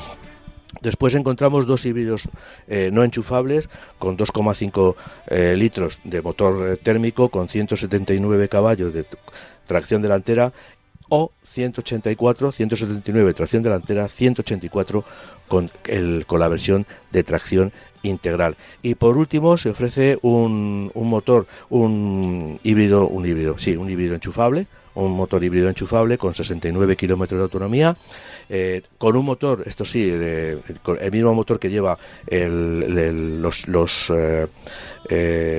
Después 0.81 1.15
encontramos 1.15 1.67
dos 1.67 1.85
híbridos 1.87 2.29
eh, 2.69 2.91
no 2.93 3.05
enchufables 3.05 3.69
con 3.99 4.17
2,5 4.17 4.95
eh, 5.29 5.55
litros 5.57 6.01
de 6.05 6.23
motor 6.23 6.69
eh, 6.69 6.77
térmico 6.77 7.29
con 7.29 7.49
179 7.49 8.49
caballos 8.49 8.93
de 8.93 9.05
tracción 9.67 10.03
delantera 10.03 10.53
o 11.09 11.31
184, 11.45 12.53
179 12.53 13.35
tracción 13.35 13.63
delantera, 13.63 14.09
184 14.09 15.05
con, 15.49 15.71
el, 15.87 16.25
con 16.27 16.41
la 16.41 16.49
versión 16.49 16.87
de 17.13 17.23
tracción 17.23 17.73
integral. 18.03 18.57
Y 18.83 18.97
por 18.97 19.17
último 19.17 19.57
se 19.57 19.71
ofrece 19.71 20.19
un, 20.23 20.91
un 20.95 21.09
motor, 21.09 21.47
un 21.71 22.59
híbrido, 22.63 23.07
un 23.07 23.27
híbrido, 23.27 23.59
sí, 23.59 23.77
un 23.77 23.89
híbrido 23.89 24.15
enchufable 24.15 24.67
un 24.97 25.13
motor 25.13 25.43
híbrido 25.43 25.69
enchufable 25.69 26.19
con 26.19 26.35
69 26.35 26.97
kilómetros 26.97 27.39
de 27.39 27.43
autonomía, 27.43 27.97
eh, 28.49 28.83
con 28.99 29.17
un 29.17 29.25
motor, 29.25 29.63
esto 29.67 29.85
sí, 29.85 30.09
el 30.09 30.63
mismo 31.13 31.35
motor 31.35 31.59
que 31.59 31.71
lleva 31.71 31.99
los, 32.29 34.11
eh, 34.11 34.47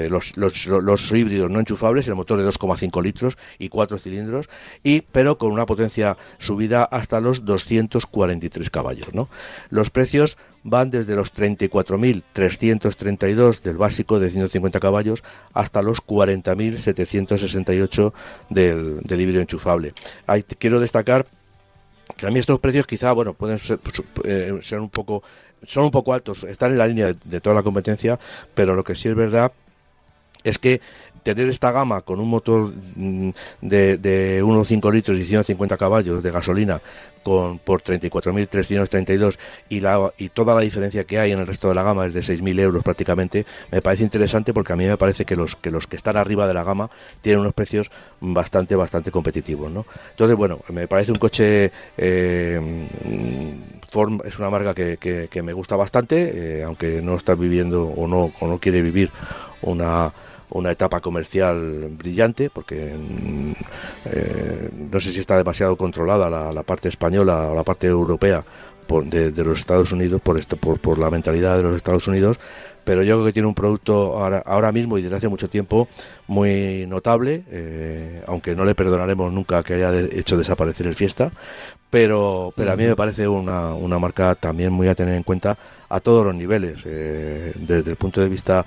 los, 0.09 0.37
los, 0.37 1.11
híbridos 1.11 1.49
no 1.49 1.59
enchufables, 1.59 2.07
el 2.07 2.15
motor 2.15 2.39
de 2.39 2.47
2,5 2.47 3.03
litros 3.03 3.37
y 3.59 3.67
4 3.69 3.99
cilindros, 3.99 4.49
y, 4.83 5.01
pero 5.01 5.37
con 5.37 5.51
una 5.51 5.65
potencia 5.65 6.17
subida 6.37 6.83
hasta 6.83 7.19
los 7.19 7.43
243 7.45 8.69
caballos. 8.69 9.13
¿no? 9.13 9.27
Los 9.69 9.89
precios 9.89 10.37
van 10.63 10.89
desde 10.91 11.15
los 11.15 11.33
34.332 11.33 13.61
del 13.61 13.77
básico 13.77 14.19
de 14.19 14.29
150 14.29 14.81
caballos 14.81 15.23
hasta 15.53 15.81
los 15.81 16.05
40.768 16.05 18.11
del, 18.49 18.99
híbrido 19.09 19.39
enchufable. 19.41 19.93
quiero 20.59 20.81
destacar 20.81 21.25
que 22.15 22.25
a 22.25 22.31
mí 22.31 22.39
estos 22.39 22.59
precios 22.59 22.87
quizá 22.87 23.11
bueno 23.11 23.33
pueden 23.33 23.59
ser, 23.59 23.79
eh, 24.23 24.57
un 24.73 24.89
poco 24.89 25.23
son 25.67 25.83
un 25.83 25.91
poco 25.91 26.13
altos 26.13 26.43
están 26.45 26.71
en 26.71 26.79
la 26.79 26.87
línea 26.87 27.13
de, 27.13 27.41
toda 27.41 27.55
la 27.55 27.63
competencia 27.63 28.17
pero 28.55 28.75
lo 28.75 28.83
que 28.83 28.95
sí 28.95 29.07
es 29.07 29.15
verdad 29.15 29.51
es 30.43 30.57
que 30.57 30.81
tener 31.35 31.49
esta 31.49 31.71
gama 31.71 32.01
con 32.01 32.19
un 32.19 32.29
motor 32.29 32.73
mm, 32.95 33.29
de, 33.61 33.97
de 33.97 34.43
1,5 34.43 34.93
litros 34.93 35.17
y 35.17 35.25
150 35.25 35.77
caballos 35.77 36.23
de 36.23 36.31
gasolina 36.31 36.81
con, 37.23 37.59
por 37.59 37.83
34.332 37.83 39.37
y, 39.69 39.81
y 40.23 40.29
toda 40.29 40.55
la 40.55 40.61
diferencia 40.61 41.03
que 41.03 41.19
hay 41.19 41.33
en 41.33 41.39
el 41.39 41.47
resto 41.47 41.67
de 41.67 41.75
la 41.75 41.83
gama 41.83 42.05
es 42.05 42.13
de 42.13 42.21
6.000 42.21 42.59
euros 42.59 42.83
prácticamente, 42.83 43.45
me 43.71 43.81
parece 43.81 44.03
interesante 44.03 44.53
porque 44.53 44.71
a 44.71 44.75
mí 44.75 44.85
me 44.85 44.97
parece 44.97 45.25
que 45.25 45.35
los 45.35 45.55
que, 45.55 45.69
están 45.95 46.15
arriba 46.15 46.47
de 46.47 46.53
la 46.53 46.63
gama 46.63 46.89
tienen 47.21 47.41
unos 47.41 47.53
precios 47.53 47.91
bastante, 48.21 48.75
bastante 48.75 49.11
competitivos. 49.11 49.71
¿no? 49.71 49.85
Entonces, 50.11 50.37
bueno, 50.37 50.59
me 50.69 50.87
parece 50.87 51.11
un 51.11 51.19
coche... 51.19 51.71
Eh, 51.97 52.61
Form 53.89 54.21
es 54.25 54.37
una 54.37 54.49
marca 54.49 54.73
que, 54.73 54.97
que, 54.97 55.41
me 55.41 55.53
gusta 55.53 55.77
bastante, 55.77 56.59
eh, 56.59 56.63
aunque 56.63 57.01
no 57.01 57.15
está 57.15 57.35
viviendo 57.35 57.85
o 57.85 58.05
no, 58.05 58.33
o 58.39 58.47
no 58.47 58.57
quiere 58.57 58.81
vivir 58.81 59.09
una 59.61 60.11
una 60.49 60.71
etapa 60.71 61.01
comercial 61.01 61.89
brillante, 61.91 62.49
porque 62.49 62.93
mm, 62.95 63.51
eh, 64.05 64.69
no 64.91 64.99
sé 64.99 65.11
si 65.11 65.19
está 65.19 65.37
demasiado 65.37 65.75
controlada 65.75 66.29
la, 66.29 66.63
parte 66.63 66.89
española 66.89 67.49
o 67.49 67.55
la 67.55 67.63
parte 67.63 67.87
europea 67.87 68.43
por, 68.87 69.05
de, 69.05 69.31
los 69.43 69.59
Estados 69.59 69.91
Unidos 69.91 70.21
por, 70.21 70.37
esto, 70.37 70.55
por, 70.55 70.79
por 70.79 70.97
la 70.97 71.09
mentalidad 71.09 71.57
de 71.57 71.63
los 71.63 71.75
Estados 71.75 72.07
Unidos, 72.07 72.39
pero 72.85 73.03
yo 73.03 73.15
creo 73.15 73.25
que 73.25 73.33
tiene 73.33 73.49
un 73.49 73.53
producto 73.53 74.17
ahora, 74.17 74.71
mismo 74.71 74.97
y 74.97 75.01
desde 75.01 75.17
hace 75.17 75.27
mucho 75.27 75.49
tiempo 75.49 75.89
muy 76.27 76.85
notable, 76.87 77.43
eh, 77.51 78.23
aunque 78.27 78.55
no 78.55 78.63
le 78.63 78.75
perdonaremos 78.75 79.33
nunca 79.33 79.61
que 79.61 79.73
haya 79.73 79.93
hecho 79.99 80.37
desaparecer 80.37 80.87
el 80.87 80.95
Fiesta, 80.95 81.31
pero, 81.89 82.53
pero 82.55 82.71
a 82.71 82.77
mí 82.77 82.85
me 82.85 82.95
parece 82.95 83.27
una, 83.27 83.73
una 83.73 83.99
marca 83.99 84.35
también 84.35 84.71
muy 84.71 84.87
a 84.87 84.95
tener 84.95 85.15
en 85.15 85.23
cuenta 85.23 85.57
a 85.89 85.99
todos 85.99 86.25
los 86.25 86.33
niveles, 86.33 86.81
eh, 86.85 87.51
desde 87.55 87.91
el 87.91 87.97
punto 87.97 88.21
de 88.21 88.29
vista 88.29 88.65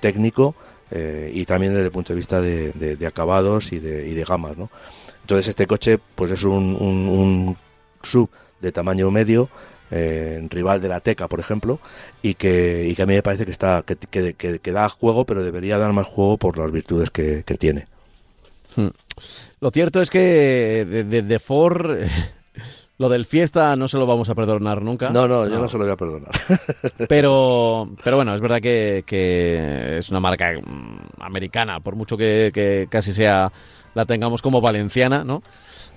técnico, 0.00 0.54
eh, 0.90 1.30
y 1.34 1.44
también 1.44 1.72
desde 1.72 1.86
el 1.86 1.92
punto 1.92 2.12
de 2.12 2.16
vista 2.16 2.40
de, 2.40 3.06
acabados 3.06 3.72
y 3.72 3.78
de, 3.78 4.08
y 4.08 4.14
de, 4.14 4.24
gamas. 4.24 4.56
¿no? 4.56 4.70
Entonces 5.22 5.48
este 5.48 5.66
coche 5.66 5.98
pues 6.14 6.30
es 6.30 6.44
un, 6.44 7.56
sub 8.02 8.30
de 8.60 8.72
tamaño 8.72 9.10
medio, 9.10 9.48
eh, 9.90 10.46
rival 10.50 10.80
de 10.80 10.88
la 10.88 11.00
Teca, 11.00 11.28
por 11.28 11.40
ejemplo, 11.40 11.80
y 12.22 12.34
que, 12.34 12.94
a 12.98 13.06
mí 13.06 13.14
me 13.14 13.22
parece 13.22 13.44
que, 13.44 13.50
está, 13.50 13.84
que, 13.84 14.72
da 14.72 14.88
juego, 14.88 15.24
pero 15.24 15.42
debería 15.44 15.78
dar 15.78 15.92
más 15.92 16.06
juego 16.06 16.36
por 16.36 16.58
las 16.58 16.70
virtudes 16.70 17.10
que, 17.10 17.42
tiene. 17.58 17.86
Hmm. 18.76 18.88
Lo 19.60 19.70
cierto 19.70 20.02
es 20.02 20.10
que 20.10 20.84
de, 20.84 21.22
de 21.22 21.38
Ford 21.38 21.98
lo 22.98 23.08
del 23.08 23.26
fiesta 23.26 23.76
no 23.76 23.88
se 23.88 23.98
lo 23.98 24.06
vamos 24.06 24.28
a 24.30 24.34
perdonar 24.34 24.82
nunca. 24.82 25.10
No, 25.10 25.28
no, 25.28 25.46
yo 25.46 25.58
no, 25.58 25.68
se 25.68 25.76
lo 25.76 25.84
voy 25.84 25.92
a 25.92 25.96
perdonar. 25.96 26.30
Pero, 27.08 27.90
pero 28.02 28.16
bueno, 28.16 28.34
es 28.34 28.40
verdad 28.40 28.60
que, 28.60 29.04
que 29.06 29.98
es 29.98 30.10
una 30.10 30.20
marca 30.20 30.52
mm, 30.52 31.22
americana, 31.22 31.80
por 31.80 31.94
mucho 31.94 32.16
que, 32.16 32.86
casi 32.90 33.12
sea 33.12 33.52
la 33.94 34.06
tengamos 34.06 34.42
como 34.42 34.60
valenciana, 34.60 35.24
¿no? 35.24 35.42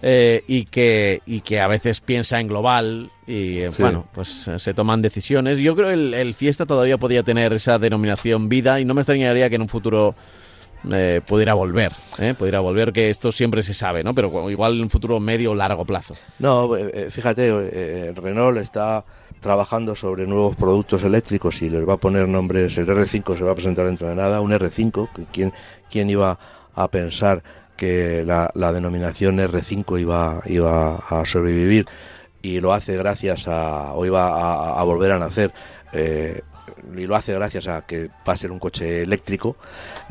Eh, 0.02 0.44
y, 0.48 0.66
que, 0.66 1.22
y 1.26 1.42
que 1.42 1.60
a 1.60 1.68
veces 1.68 2.00
piensa 2.00 2.40
en 2.40 2.48
global 2.48 3.12
y 3.28 3.60
eh, 3.60 3.72
bueno, 3.78 4.08
pues 4.14 4.48
eh, 4.48 4.58
se 4.58 4.74
toman 4.74 5.02
decisiones. 5.02 5.60
Yo 5.60 5.76
creo 5.76 5.88
que 5.88 5.94
el, 5.94 6.14
el, 6.14 6.34
Fiesta 6.34 6.66
todavía 6.66 6.98
podía 6.98 7.24
tener 7.24 7.52
esa 7.52 7.80
denominación 7.80 8.48
vida 8.48 8.80
y 8.80 8.86
no 8.86 8.94
me 8.94 9.02
extrañaría 9.02 9.50
que 9.50 9.56
en 9.56 9.64
un 9.64 9.68
futuro 9.70 10.16
eh, 10.92 11.22
pudiera 11.26 11.54
volver, 11.54 11.92
¿eh? 12.20 12.34
pudiera 12.38 12.62
volver, 12.62 12.94
que 12.94 13.10
esto 13.10 13.32
siempre 13.32 13.64
se 13.64 13.74
sabe, 13.74 14.04
¿no? 14.04 14.14
Pero 14.14 14.50
igual 14.50 14.76
en 14.76 14.84
un 14.84 14.90
futuro 14.90 15.20
medio 15.20 15.52
o 15.52 15.56
largo 15.56 15.86
plazo. 15.86 16.16
No, 16.40 16.76
eh, 16.76 17.08
fíjate, 17.10 18.14
Renault 18.16 18.58
está 18.60 19.04
trabajando 19.42 19.96
sobre 19.96 20.26
nuevos 20.26 20.56
productos 20.56 21.04
eléctricos 21.04 21.62
y 21.62 21.70
les 21.70 21.88
va 21.88 21.94
a 21.94 21.98
poner 21.98 22.28
nombres, 22.28 22.78
el 22.78 22.88
R5 22.88 23.38
se 23.38 23.44
va 23.44 23.52
a 23.52 23.56
presentar 23.56 23.86
dentro 23.86 24.08
de 24.08 24.16
nada, 24.16 24.42
un 24.42 24.52
R5, 24.52 25.28
¿quién, 25.32 25.54
quién 25.90 26.10
iba 26.10 26.40
a 26.76 26.88
pensar 26.90 27.44
que 27.76 28.24
la, 28.26 28.72
denominación 28.72 29.38
R5 29.38 30.00
iba, 30.00 30.42
iba 30.46 30.96
a 30.96 31.26
sobrevivir? 31.26 31.88
Y 32.42 32.62
lo 32.62 32.74
hace 32.74 32.96
gracias 32.96 33.50
a, 33.50 33.94
o 33.94 34.06
iba 34.06 34.80
a, 34.80 34.84
volver 34.84 35.12
a 35.12 35.20
nacer 35.20 35.52
y 36.98 37.06
lo 37.08 37.16
hace 37.16 37.34
gracias 37.34 37.68
a 37.68 37.82
que 37.86 38.10
va 38.28 38.34
a 38.34 38.38
ser 38.38 38.52
un 38.52 38.60
coche 38.60 39.02
eléctrico, 39.02 39.56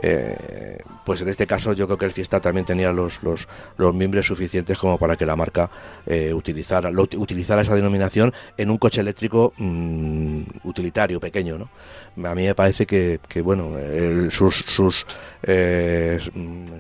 eh, 0.01 0.79
pues 1.05 1.23
en 1.23 1.29
este 1.29 1.47
caso 1.47 1.73
yo 1.73 1.87
creo 1.87 1.99
que 1.99 2.07
el 2.07 2.13
Fiesta 2.13 2.41
también 2.41 2.67
tenía 2.67 2.93
los, 2.93 3.23
los, 3.23 3.49
los 3.77 3.95
miembros 3.95 4.27
suficientes 4.27 4.79
como 4.79 4.99
para 4.99 5.17
que 5.17 5.27
la 5.27 5.37
marca 5.37 5.71
eh, 6.07 6.33
utilizara, 6.33 6.91
utilizara 6.91 7.63
esa 7.63 7.75
denominación 7.75 8.33
en 8.57 8.71
un 8.71 8.79
coche 8.79 9.01
eléctrico 9.01 9.53
mm, 9.57 10.43
utilitario, 10.65 11.21
pequeño. 11.21 11.59
¿no? 11.59 12.29
A 12.29 12.35
mí 12.35 12.45
me 12.45 12.55
parece 12.55 12.87
que, 12.87 13.21
que 13.29 13.43
bueno, 13.43 13.77
sus, 14.31 14.57
sus 14.57 15.07
eh, 15.43 16.19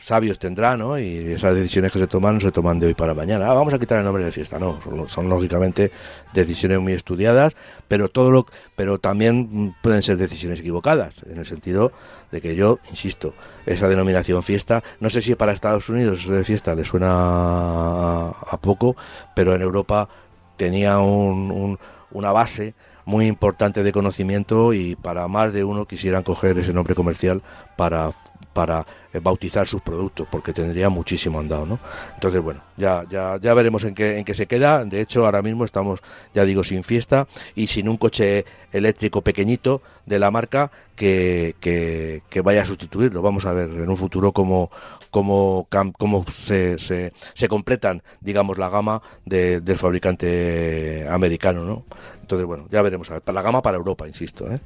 sabios 0.00 0.38
tendrá, 0.38 0.76
¿no? 0.76 0.98
y 0.98 1.32
esas 1.32 1.54
decisiones 1.54 1.92
que 1.92 1.98
se 1.98 2.06
toman 2.06 2.34
no 2.34 2.40
se 2.40 2.52
toman 2.52 2.78
de 2.78 2.88
hoy 2.88 2.94
para 2.94 3.14
mañana. 3.14 3.50
Ah, 3.50 3.54
vamos 3.54 3.74
a 3.74 3.78
quitar 3.78 3.98
el 3.98 4.04
nombre 4.04 4.24
del 4.24 4.32
Fiesta, 4.32 4.58
no, 4.58 4.80
son, 4.82 5.08
son 5.08 5.28
lógicamente 5.28 5.90
decisiones 6.32 6.80
muy 6.80 6.92
estudiadas, 6.92 7.56
pero 7.86 8.08
todo 8.08 8.30
lo, 8.30 8.46
pero 8.76 8.98
también 8.98 9.74
pueden 9.88 10.02
ser 10.02 10.18
decisiones 10.18 10.60
equivocadas, 10.60 11.22
en 11.30 11.38
el 11.38 11.46
sentido 11.46 11.92
de 12.30 12.42
que 12.42 12.54
yo, 12.54 12.78
insisto, 12.90 13.32
esa 13.64 13.88
denominación 13.88 14.42
fiesta, 14.42 14.82
no 15.00 15.08
sé 15.08 15.22
si 15.22 15.34
para 15.34 15.52
Estados 15.52 15.88
Unidos 15.88 16.20
eso 16.20 16.34
de 16.34 16.44
fiesta 16.44 16.74
le 16.74 16.84
suena 16.84 18.28
a, 18.28 18.58
poco, 18.60 18.96
pero 19.34 19.54
en 19.54 19.62
Europa 19.62 20.10
tenía 20.58 20.98
una 20.98 22.32
base 22.32 22.74
muy 23.06 23.28
importante 23.28 23.82
de 23.82 23.90
conocimiento 23.90 24.74
y 24.74 24.94
para 24.94 25.26
más 25.26 25.54
de 25.54 25.64
uno 25.64 25.86
quisieran 25.86 26.22
coger 26.22 26.58
ese 26.58 26.74
nombre 26.74 26.94
comercial 26.94 27.40
para 27.78 28.10
para 28.58 28.84
eh, 29.12 29.20
bautizar 29.20 29.68
sus 29.68 29.82
productos, 29.82 30.26
porque 30.28 30.52
tendría 30.52 30.88
muchísimo 30.88 31.38
andado, 31.38 31.64
¿no? 31.64 31.78
Entonces, 32.14 32.40
bueno, 32.40 32.60
ya, 32.76 33.04
ya, 33.08 33.38
ya 33.40 33.54
veremos 33.54 33.84
en 33.84 33.94
qué, 33.94 34.18
en 34.18 34.24
qué 34.24 34.34
se 34.34 34.48
queda. 34.48 34.84
De 34.84 35.00
hecho, 35.00 35.24
ahora 35.24 35.42
mismo 35.42 35.64
estamos, 35.64 36.00
ya 36.34 36.44
digo, 36.44 36.64
sin 36.64 36.82
fiesta 36.82 37.28
y 37.54 37.68
sin 37.68 37.88
un 37.88 37.98
coche 37.98 38.44
eléctrico 38.72 39.22
pequeñito 39.22 39.80
de 40.06 40.18
la 40.18 40.32
marca 40.32 40.72
que, 40.96 41.54
que, 41.60 42.40
vaya 42.40 42.62
a 42.62 42.64
sustituirlo. 42.64 43.22
Vamos 43.22 43.46
a 43.46 43.52
ver 43.52 43.70
en 43.70 43.88
un 43.88 43.96
futuro 43.96 44.32
cómo, 44.32 44.72
cómo, 45.12 45.68
cómo 45.96 46.24
se, 46.32 46.80
se, 46.80 47.48
completan, 47.48 48.02
digamos, 48.20 48.58
la 48.58 48.70
gama 48.70 49.02
del 49.24 49.78
fabricante 49.78 51.06
americano, 51.08 51.62
¿no? 51.62 51.84
Entonces, 52.22 52.44
bueno, 52.44 52.66
ya 52.72 52.82
veremos. 52.82 53.08
La 53.08 53.42
gama 53.42 53.62
para 53.62 53.76
Europa, 53.76 54.08
insisto, 54.08 54.52
¿eh? 54.52 54.58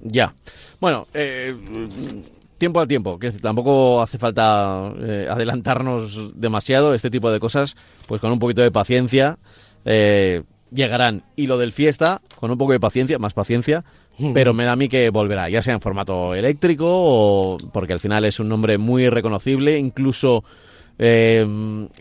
Ya. 0.00 0.32
Bueno, 0.78 1.08
eh 1.12 1.56
tiempo 2.62 2.78
al 2.78 2.86
tiempo, 2.86 3.18
que 3.18 3.32
tampoco 3.32 4.00
hace 4.00 4.18
falta 4.18 4.92
eh, 5.00 5.26
adelantarnos 5.28 6.38
demasiado, 6.40 6.94
este 6.94 7.10
tipo 7.10 7.28
de 7.32 7.40
cosas, 7.40 7.74
pues 8.06 8.20
con 8.20 8.30
un 8.30 8.38
poquito 8.38 8.62
de 8.62 8.70
paciencia 8.70 9.36
eh, 9.84 10.44
llegarán. 10.70 11.24
Y 11.34 11.48
lo 11.48 11.58
del 11.58 11.72
fiesta, 11.72 12.22
con 12.36 12.52
un 12.52 12.58
poco 12.58 12.70
de 12.70 12.78
paciencia, 12.78 13.18
más 13.18 13.34
paciencia, 13.34 13.82
pero 14.32 14.54
me 14.54 14.64
da 14.64 14.72
a 14.72 14.76
mí 14.76 14.88
que 14.88 15.10
volverá, 15.10 15.48
ya 15.48 15.60
sea 15.60 15.74
en 15.74 15.80
formato 15.80 16.36
eléctrico 16.36 16.86
o 16.86 17.58
porque 17.72 17.94
al 17.94 17.98
final 17.98 18.24
es 18.24 18.38
un 18.38 18.48
nombre 18.48 18.78
muy 18.78 19.08
reconocible, 19.08 19.76
incluso 19.76 20.44
eh, 21.00 21.44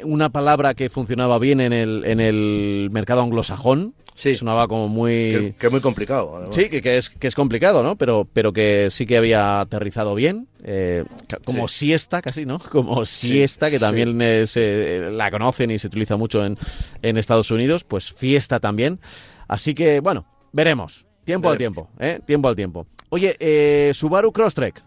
una 0.03 0.29
palabra 0.29 0.75
que 0.75 0.91
funcionaba 0.91 1.39
bien 1.39 1.59
en 1.59 1.73
el, 1.73 2.03
en 2.05 2.19
el 2.19 2.89
mercado 2.91 3.23
anglosajón, 3.23 3.95
Sí. 4.15 4.35
Sonaba 4.35 4.67
como 4.67 4.87
muy... 4.87 5.55
Que, 5.57 5.67
es 5.67 5.71
muy 5.71 5.81
complicado. 5.81 6.45
Sí, 6.51 6.69
que, 6.69 6.97
es, 6.97 7.09
que 7.09 7.27
es 7.27 7.35
complicado, 7.35 7.81
¿no? 7.83 7.95
Pero, 7.97 8.27
pero 8.31 8.53
que 8.53 8.89
sí 8.89 9.05
que 9.05 9.17
había 9.17 9.61
aterrizado 9.61 10.15
bien. 10.15 10.47
Eh, 10.63 11.05
como 11.45 11.67
siesta 11.67 12.21
casi, 12.21 12.45
¿no? 12.45 12.59
Como 12.71 13.05
siesta, 13.05 13.71
que 13.71 13.79
también 13.79 14.19
se, 14.47 15.09
la 15.11 15.31
conocen 15.31 15.71
y 15.71 15.79
se 15.79 15.87
utiliza 15.87 16.17
mucho 16.17 16.45
en, 16.45 16.57
en 17.01 17.17
Estados 17.17 17.51
Unidos. 17.51 17.83
Pues 17.83 18.13
fiesta 18.13 18.59
también. 18.59 18.99
Así 19.47 19.73
que, 19.73 19.99
bueno, 20.01 20.25
veremos. 20.51 21.05
Tiempo 21.23 21.49
al 21.49 21.57
tiempo, 21.57 21.89
¿eh? 21.99 22.19
Tiempo 22.25 22.47
al 22.47 22.55
tiempo. 22.55 22.87
Oye, 23.09 23.35
eh, 23.39 23.91
Subaru 23.93 24.31
Crosstrek. 24.31 24.83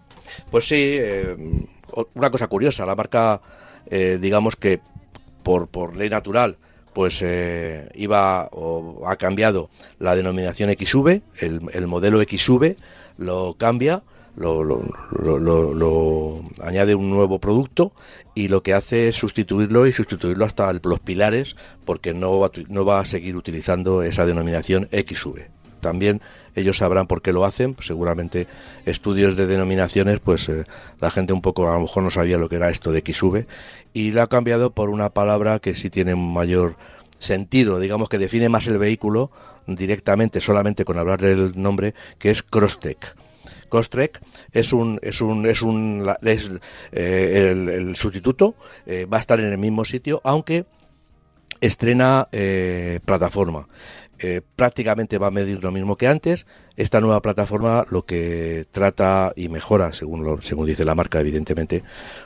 Pues 0.51 0.67
sí, 0.67 0.97
eh, 0.99 1.37
una 2.15 2.31
cosa 2.31 2.49
curiosa. 2.49 2.85
La 2.85 2.95
marca, 2.95 3.41
digamos 3.91 4.57
que 4.57 4.81
por, 5.43 5.69
por 5.69 5.97
ley 5.97 6.09
natural, 6.09 6.59
pues 6.95 7.21
eh, 7.23 7.89
iba 7.95 8.49
o 8.53 9.07
ha 9.07 9.17
cambiado 9.17 9.71
la 9.99 10.17
denominación 10.17 10.71
XV, 10.71 11.21
el, 11.41 11.61
el 11.73 11.87
modelo 11.87 12.23
XV 12.23 12.77
lo 13.19 13.55
cambia, 13.59 14.03
lo, 14.37 14.65
lo, 14.65 14.83
lo, 15.75 16.43
añade 16.63 16.95
un 16.95 17.11
nuevo 17.11 17.39
producto 17.39 17.93
y 18.35 18.49
lo 18.49 18.63
que 18.63 18.75
hace 18.75 19.09
es 19.09 19.17
sustituirlo 19.17 19.87
y 19.87 19.93
sustituirlo 19.93 20.45
hasta 20.45 20.73
los 20.73 21.01
pilares 21.01 21.57
porque 21.85 22.15
no 22.15 22.41
va, 22.41 22.51
no 22.69 22.85
va 22.85 23.01
a 23.01 23.05
seguir 23.05 23.37
utilizando 23.37 24.03
esa 24.03 24.27
denominación 24.27 24.89
XV. 24.91 25.43
También 25.81 26.21
ellos 26.55 26.79
sabrán 26.79 27.07
por 27.07 27.23
qué 27.23 27.33
lo 27.33 27.45
hacen, 27.45 27.77
seguramente 27.81 28.47
estudios 28.87 29.37
de 29.37 29.47
denominaciones, 29.47 30.21
pues 30.21 30.49
eh, 30.49 30.65
la 31.01 31.11
gente 31.11 31.33
un 31.33 31.43
poco 31.43 31.69
a 31.71 31.75
lo 31.75 31.81
mejor 31.81 32.03
no 32.03 32.11
sabía 32.11 32.39
lo 32.39 32.49
que 32.49 32.57
era 32.57 32.71
esto 32.71 32.93
de 32.93 33.01
XV 33.01 33.47
y 33.93 34.13
lo 34.13 34.23
ha 34.23 34.29
cambiado 34.29 34.71
por 34.71 34.91
una 34.91 35.11
palabra 35.11 35.59
que 35.59 35.75
sí 35.75 35.91
tiene 35.91 36.15
mayor 36.15 36.77
sentido, 37.19 37.79
digamos 37.79 38.09
que 38.09 38.19
define 38.19 38.49
más 38.49 38.67
el 38.69 38.79
vehículo 38.79 39.31
directamente, 39.67 40.41
solamente 40.41 40.85
con 40.85 40.99
hablar 40.99 41.21
del 41.21 41.61
nombre, 41.61 41.95
que 42.19 42.31
es 42.31 42.43
Crosstech. 42.43 43.17
Crosstrek 43.69 44.21
es 44.53 44.73
un 44.73 45.01
es 45.03 45.21
un 45.21 45.47
es 45.47 45.63
un 45.63 46.09
es, 46.23 46.51
eh, 46.93 47.51
el, 47.51 47.97
sustituto 47.97 48.55
eh, 48.87 49.07
va 49.11 49.17
a 49.17 49.21
estar 49.21 49.41
en 49.41 49.47
el 49.47 49.59
mismo 49.59 49.85
sitio 49.85 50.21
aunque 50.23 50.65
estrena 51.61 52.29
plataforma 53.05 53.67
eh, 54.27 54.41
prácticamente 54.57 55.19
va 55.19 55.27
a 55.27 55.31
medir 55.31 55.63
lo 55.63 55.71
mismo 55.71 55.97
que 55.97 56.09
antes. 56.09 56.47
Esta 56.77 56.99
nueva 56.99 57.21
plataforma 57.21 57.85
lo 57.91 58.07
que 58.07 58.65
trata 58.73 59.35
y 59.37 59.51
mejora, 59.51 59.93
según, 59.93 60.25
lo, 60.25 60.41
según 60.41 60.65
dice 60.67 60.87
la 60.87 60.95
marca, 60.95 61.21
evidentemente, 61.21 61.83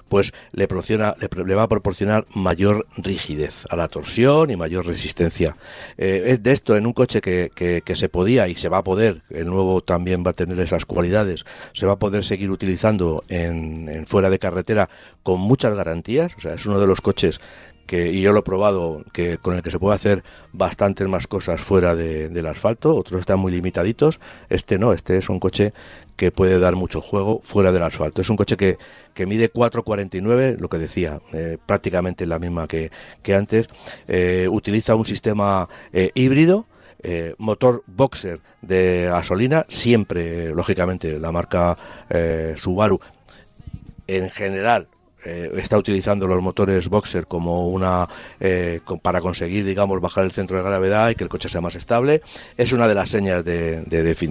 pues 0.09 0.33
le, 0.53 0.69
proporciona, 0.69 1.17
le, 1.19 1.55
va 1.57 1.65
a 1.65 1.69
proporcionar 1.69 2.25
mayor 2.33 2.87
rigidez 2.97 3.65
a 3.69 3.75
la 3.75 3.89
torsión 3.89 4.51
y 4.51 4.57
mayor 4.57 4.87
resistencia. 4.87 5.57
Eh, 5.97 6.39
de 6.41 6.53
esto, 6.53 6.77
en 6.77 6.87
un 6.87 6.93
coche 6.93 7.21
que, 7.21 7.51
que, 7.53 7.97
se 7.97 8.09
podía 8.09 8.47
y 8.47 8.55
se 8.55 8.69
va 8.69 8.79
a 8.79 8.85
poder, 8.85 9.23
el 9.31 9.47
nuevo 9.47 9.83
también 9.83 10.23
va 10.25 10.31
a 10.31 10.35
tener 10.35 10.61
esas 10.61 10.85
cualidades, 10.85 11.45
se 11.75 11.85
va 11.85 11.95
a 11.95 11.99
poder 11.99 12.23
seguir 12.23 12.51
utilizando 12.53 13.25
en 13.29 14.07
fuera 14.07 14.31
de 14.31 14.39
carretera 14.39 14.89
con 15.25 15.41
muchas 15.41 15.75
garantías. 15.75 16.33
O 16.37 16.41
sea, 16.41 16.55
es 16.55 16.65
uno 16.65 16.79
de 16.79 16.87
los 16.87 17.01
coches 17.01 17.41
que, 17.89 18.13
y 18.13 18.21
yo 18.21 18.33
lo 18.33 18.41
he 18.41 18.43
probado, 18.43 19.03
que 19.13 19.39
con 19.39 19.57
el 19.57 19.63
que 19.63 19.71
se 19.71 19.79
puede 19.81 19.97
hacer 19.97 20.23
bastantes 20.53 21.09
más 21.09 21.27
cosas 21.27 21.59
fuera 21.59 21.97
del 21.97 22.47
asfalto, 22.47 22.95
otros 22.95 23.21
están 23.21 23.41
muy 23.41 23.51
limitaditos, 23.51 24.21
este 24.51 24.79
no, 24.79 24.93
este 24.93 25.17
es 25.17 25.31
un 25.31 25.41
coche 25.41 25.73
que 26.15 26.31
puede 26.31 26.59
dar 26.59 26.77
mucho 26.77 27.01
juego 27.01 27.41
fuera 27.43 27.73
del 27.73 27.83
asfalto. 27.83 28.21
Es 28.21 28.29
un 28.29 28.37
coche 28.37 28.59
que, 28.59 28.77
que 29.15 29.25
mide 29.25 29.51
4,49, 29.51 30.59
lo 30.59 30.69
que 30.69 30.77
decía, 30.77 31.21
eh, 31.33 31.57
prácticamente 31.65 32.27
la 32.27 32.39
misma 32.39 32.69
que, 32.69 32.91
que 33.23 33.35
antes, 33.35 33.69
eh, 34.07 34.49
utiliza 34.51 34.95
un 34.95 35.07
sistema 35.07 35.69
eh, 35.93 36.11
híbrido, 36.15 36.67
motor 37.39 37.85
boxer 37.87 38.41
de 38.61 39.07
gasolina, 39.09 39.65
siempre, 39.69 40.53
lógicamente, 40.53 41.21
la 41.21 41.31
marca 41.31 41.79
Subaru 42.57 42.99
en 44.09 44.31
general 44.31 44.89
eh, 45.25 45.51
está 45.57 45.77
utilizando 45.77 46.27
los 46.27 46.41
motores 46.41 46.89
Boxer 46.89 47.27
como 47.27 47.69
una 47.69 48.09
eh, 48.39 48.81
para 49.03 49.21
conseguir 49.21 49.65
digamos 49.65 50.01
bajar 50.01 50.25
el 50.25 50.33
centro 50.33 50.57
de 50.57 50.63
gravedad 50.63 51.11
y 51.11 51.17
que 51.17 51.25
el 51.25 51.31
coche 51.31 51.49
sea 51.49 51.61
más 51.61 51.75
estable. 51.75 52.23
Es 52.57 52.73
una 52.73 52.87
de 52.87 52.95
las 52.95 53.11
señas 53.11 53.45
de, 53.45 53.85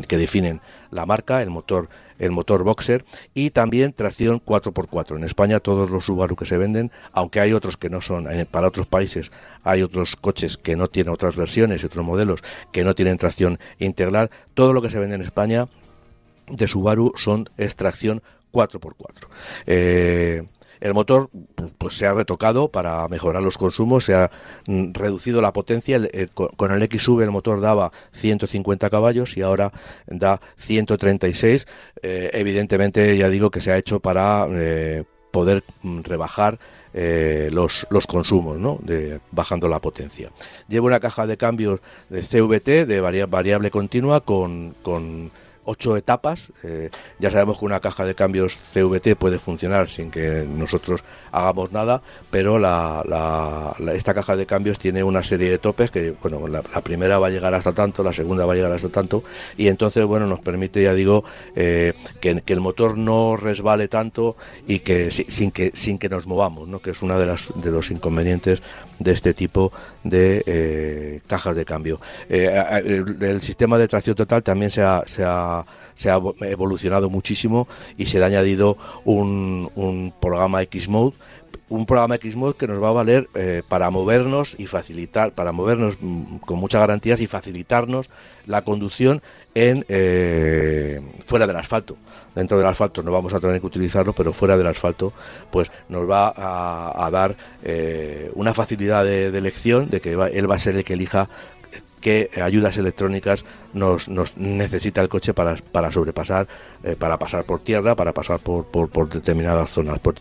que 0.07 0.17
definen 0.17 0.61
la 0.91 1.05
marca 1.05 1.41
el 1.41 1.49
motor 1.49 1.89
el 2.19 2.31
motor 2.31 2.63
Boxer 2.63 3.05
y 3.33 3.51
también 3.51 3.93
tracción 3.93 4.41
4x4 4.43 5.17
en 5.17 5.23
España 5.23 5.59
todos 5.59 5.91
los 5.91 6.05
Subaru 6.05 6.35
que 6.35 6.45
se 6.45 6.57
venden 6.57 6.91
aunque 7.11 7.41
hay 7.41 7.53
otros 7.53 7.77
que 7.77 7.89
no 7.89 8.01
son 8.01 8.27
para 8.49 8.67
otros 8.69 8.87
países 8.87 9.31
hay 9.63 9.83
otros 9.83 10.15
coches 10.15 10.57
que 10.57 10.75
no 10.75 10.87
tienen 10.87 11.13
otras 11.13 11.35
versiones 11.35 11.83
y 11.83 11.85
otros 11.85 12.05
modelos 12.05 12.41
que 12.71 12.83
no 12.83 12.95
tienen 12.95 13.17
tracción 13.17 13.59
integral 13.79 14.31
todo 14.53 14.73
lo 14.73 14.81
que 14.81 14.89
se 14.89 14.97
vende 14.97 15.15
en 15.15 15.21
España 15.21 15.67
de 16.49 16.67
Subaru 16.67 17.13
son 17.17 17.49
extracción 17.57 18.23
4x4 18.53 19.27
eh, 19.67 20.43
el 20.79 20.93
motor 20.93 21.29
pues 21.77 21.95
se 21.95 22.05
ha 22.05 22.13
retocado 22.13 22.69
para 22.69 23.07
mejorar 23.07 23.43
los 23.43 23.57
consumos, 23.57 24.05
se 24.05 24.15
ha 24.15 24.29
mm, 24.67 24.93
reducido 24.93 25.41
la 25.41 25.53
potencia. 25.53 25.99
con 26.35 26.71
el 26.71 26.89
XV 26.89 27.21
el 27.21 27.31
motor 27.31 27.61
daba 27.61 27.91
150 28.11 28.89
caballos 28.89 29.37
y 29.37 29.41
ahora 29.41 29.71
da 30.07 30.39
136. 30.57 31.67
Eh, 32.01 32.29
evidentemente, 32.33 33.17
ya 33.17 33.29
digo 33.29 33.49
que 33.49 33.61
se 33.61 33.71
ha 33.71 33.77
hecho 33.77 33.99
para 33.99 34.47
eh, 34.51 35.03
poder 35.31 35.63
mm, 35.83 36.01
rebajar 36.01 36.59
eh, 36.93 37.49
los, 37.51 37.85
los, 37.89 38.07
consumos, 38.07 38.57
¿no? 38.57 38.79
bajando 39.31 39.67
la 39.67 39.79
potencia. 39.79 40.31
Lleva 40.67 40.87
una 40.87 40.99
caja 40.99 41.27
de 41.27 41.37
cambios 41.37 41.79
de 42.09 42.21
CVT 42.21 42.87
de 42.87 43.25
variable 43.25 43.69
continua 43.69 44.21
con, 44.21 44.73
con 44.81 45.31
ocho 45.67 45.97
etapas. 45.97 46.51
Eh, 46.63 46.89
ya 47.19 47.29
sabemos 47.29 47.59
que 47.59 47.65
una 47.65 47.79
caja 47.79 48.05
de 48.05 48.15
cambios 48.15 48.59
CVT 48.73 49.15
puede 49.17 49.37
funcionar 49.37 49.89
sin 49.89 50.09
que 50.09 50.47
nosotros 50.47 51.03
hagamos 51.31 51.71
nada, 51.71 52.01
pero 52.31 52.57
la, 52.57 53.75
esta 53.93 54.13
caja 54.13 54.35
de 54.35 54.45
cambios 54.45 54.79
tiene 54.79 55.03
una 55.03 55.23
serie 55.23 55.49
de 55.49 55.57
topes 55.57 55.91
que, 55.91 56.11
bueno, 56.21 56.47
la, 56.47 56.61
primera 56.81 57.19
va 57.19 57.27
a 57.27 57.29
llegar 57.29 57.53
hasta 57.53 57.73
tanto, 57.73 58.01
la 58.01 58.13
segunda 58.13 58.45
va 58.45 58.53
a 58.53 58.55
llegar 58.55 58.71
hasta 58.71 58.89
tanto, 58.89 59.23
y 59.57 59.67
entonces, 59.67 60.05
bueno, 60.05 60.25
nos 60.25 60.39
permite, 60.39 60.81
ya 60.81 60.93
digo, 60.93 61.25
eh, 61.55 61.93
que, 62.21 62.41
el 62.47 62.61
motor 62.61 62.97
no 62.97 63.35
resbale 63.35 63.87
tanto 63.87 64.37
y 64.67 64.79
que 64.79 65.11
sin 65.11 65.51
que 65.51 65.71
sin 65.73 65.99
que 65.99 66.07
nos 66.07 66.25
movamos, 66.25 66.67
¿no? 66.67 66.79
que 66.79 66.91
es 66.91 67.01
uno 67.01 67.19
de, 67.19 67.25
las, 67.25 67.51
de 67.55 67.71
los 67.71 67.91
inconvenientes 67.91 68.61
de 68.99 69.11
este 69.11 69.33
tipo 69.33 69.71
de 70.09 70.43
eh, 70.45 71.21
cajas 71.27 71.55
de 71.55 71.65
cambio. 71.65 71.99
el, 72.29 73.41
sistema 73.41 73.77
de 73.77 73.87
tracción 73.87 74.15
total 74.15 74.43
también 74.43 74.71
se 74.71 74.81
ha, 74.81 75.03
se 75.05 75.23
ha 75.25 75.63
se 75.95 76.11
ha 76.11 76.19
evolucionado 76.41 77.09
muchísimo 77.09 77.67
y 77.97 78.05
se 78.05 78.21
ha 78.21 78.27
añadido 78.27 78.77
un, 79.03 79.69
un 79.75 80.13
programa 80.21 80.61
X-Mode 80.61 81.15
un 81.69 81.85
programa 81.85 82.15
X-Mode 82.15 82.55
que 82.55 82.67
nos 82.67 82.81
va 82.81 82.89
a 82.89 82.93
valer 82.93 83.29
eh, 83.33 83.61
para 83.67 83.89
movernos 83.89 84.55
y 84.57 84.67
facilitar, 84.67 85.31
para 85.31 85.51
movernos 85.51 85.97
mm, 85.99 86.37
con 86.37 86.59
muchas 86.59 86.79
garantías 86.79 87.19
y 87.21 87.27
facilitarnos 87.27 88.09
la 88.45 88.63
conducción 88.63 89.21
en 89.53 89.85
eh, 89.89 91.01
fuera 91.25 91.45
del 91.45 91.57
asfalto. 91.57 91.97
Dentro 92.35 92.57
del 92.57 92.67
asfalto 92.67 93.03
no 93.03 93.11
vamos 93.11 93.33
a 93.33 93.39
tener 93.39 93.59
que 93.59 93.67
utilizarlo, 93.67 94.13
pero 94.13 94.31
fuera 94.31 94.55
del 94.55 94.67
asfalto, 94.67 95.11
pues 95.51 95.71
nos 95.89 96.09
va 96.09 96.33
a, 96.35 97.09
dar 97.11 97.35
eh, 97.63 98.31
una 98.35 98.53
facilidad 98.53 99.03
de, 99.03 99.27
elección 99.27 99.89
de 99.89 99.99
que 99.99 100.11
él 100.11 100.49
va 100.49 100.55
a 100.55 100.59
ser 100.59 100.75
el 100.75 100.83
que 100.83 100.93
elija 100.93 101.27
qué 102.01 102.29
ayudas 102.41 102.77
electrónicas 102.77 103.45
nos, 103.73 104.09
nos 104.09 104.37
necesita 104.37 105.01
el 105.01 105.09
coche 105.09 105.33
para, 105.33 105.55
para 105.55 105.91
sobrepasar, 105.91 106.47
eh, 106.83 106.95
para 106.97 107.17
pasar 107.17 107.43
por 107.43 107.59
tierra, 107.59 107.95
para 107.95 108.13
pasar 108.13 108.39
por, 108.39 108.65
por, 108.65 109.09
determinadas 109.09 109.71
zonas, 109.71 109.99
por, 109.99 110.15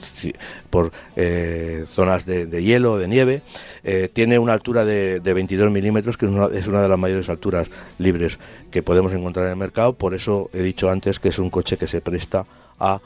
por 0.71 0.93
eh, 1.17 1.85
zonas 1.89 2.27
de, 2.27 2.47
de, 2.47 2.63
hielo, 2.63 2.99
de 2.99 3.09
nieve. 3.09 3.43
Eh, 3.85 4.09
tiene 4.13 4.39
una 4.39 4.53
altura 4.53 4.85
de, 4.85 5.21
de 5.21 5.33
22 5.35 5.71
milímetros, 5.71 6.17
que 6.17 6.27
es 6.27 6.33
una, 6.33 6.47
es 6.47 6.67
una, 6.67 6.83
de 6.83 6.89
las 6.89 6.99
mayores 6.99 7.29
alturas 7.29 7.71
libres 7.99 8.39
que 8.71 8.83
podemos 8.83 9.13
encontrar 9.13 9.47
en 9.47 9.53
el 9.53 9.57
mercado. 9.57 9.93
Por 9.93 10.15
eso 10.15 10.51
he 10.53 10.63
dicho 10.63 10.91
antes 10.91 11.21
que 11.21 11.29
es 11.29 11.39
un 11.39 11.51
coche 11.51 11.77
que 11.77 11.87
se 11.87 12.01
presta 12.01 12.45
a 12.79 13.01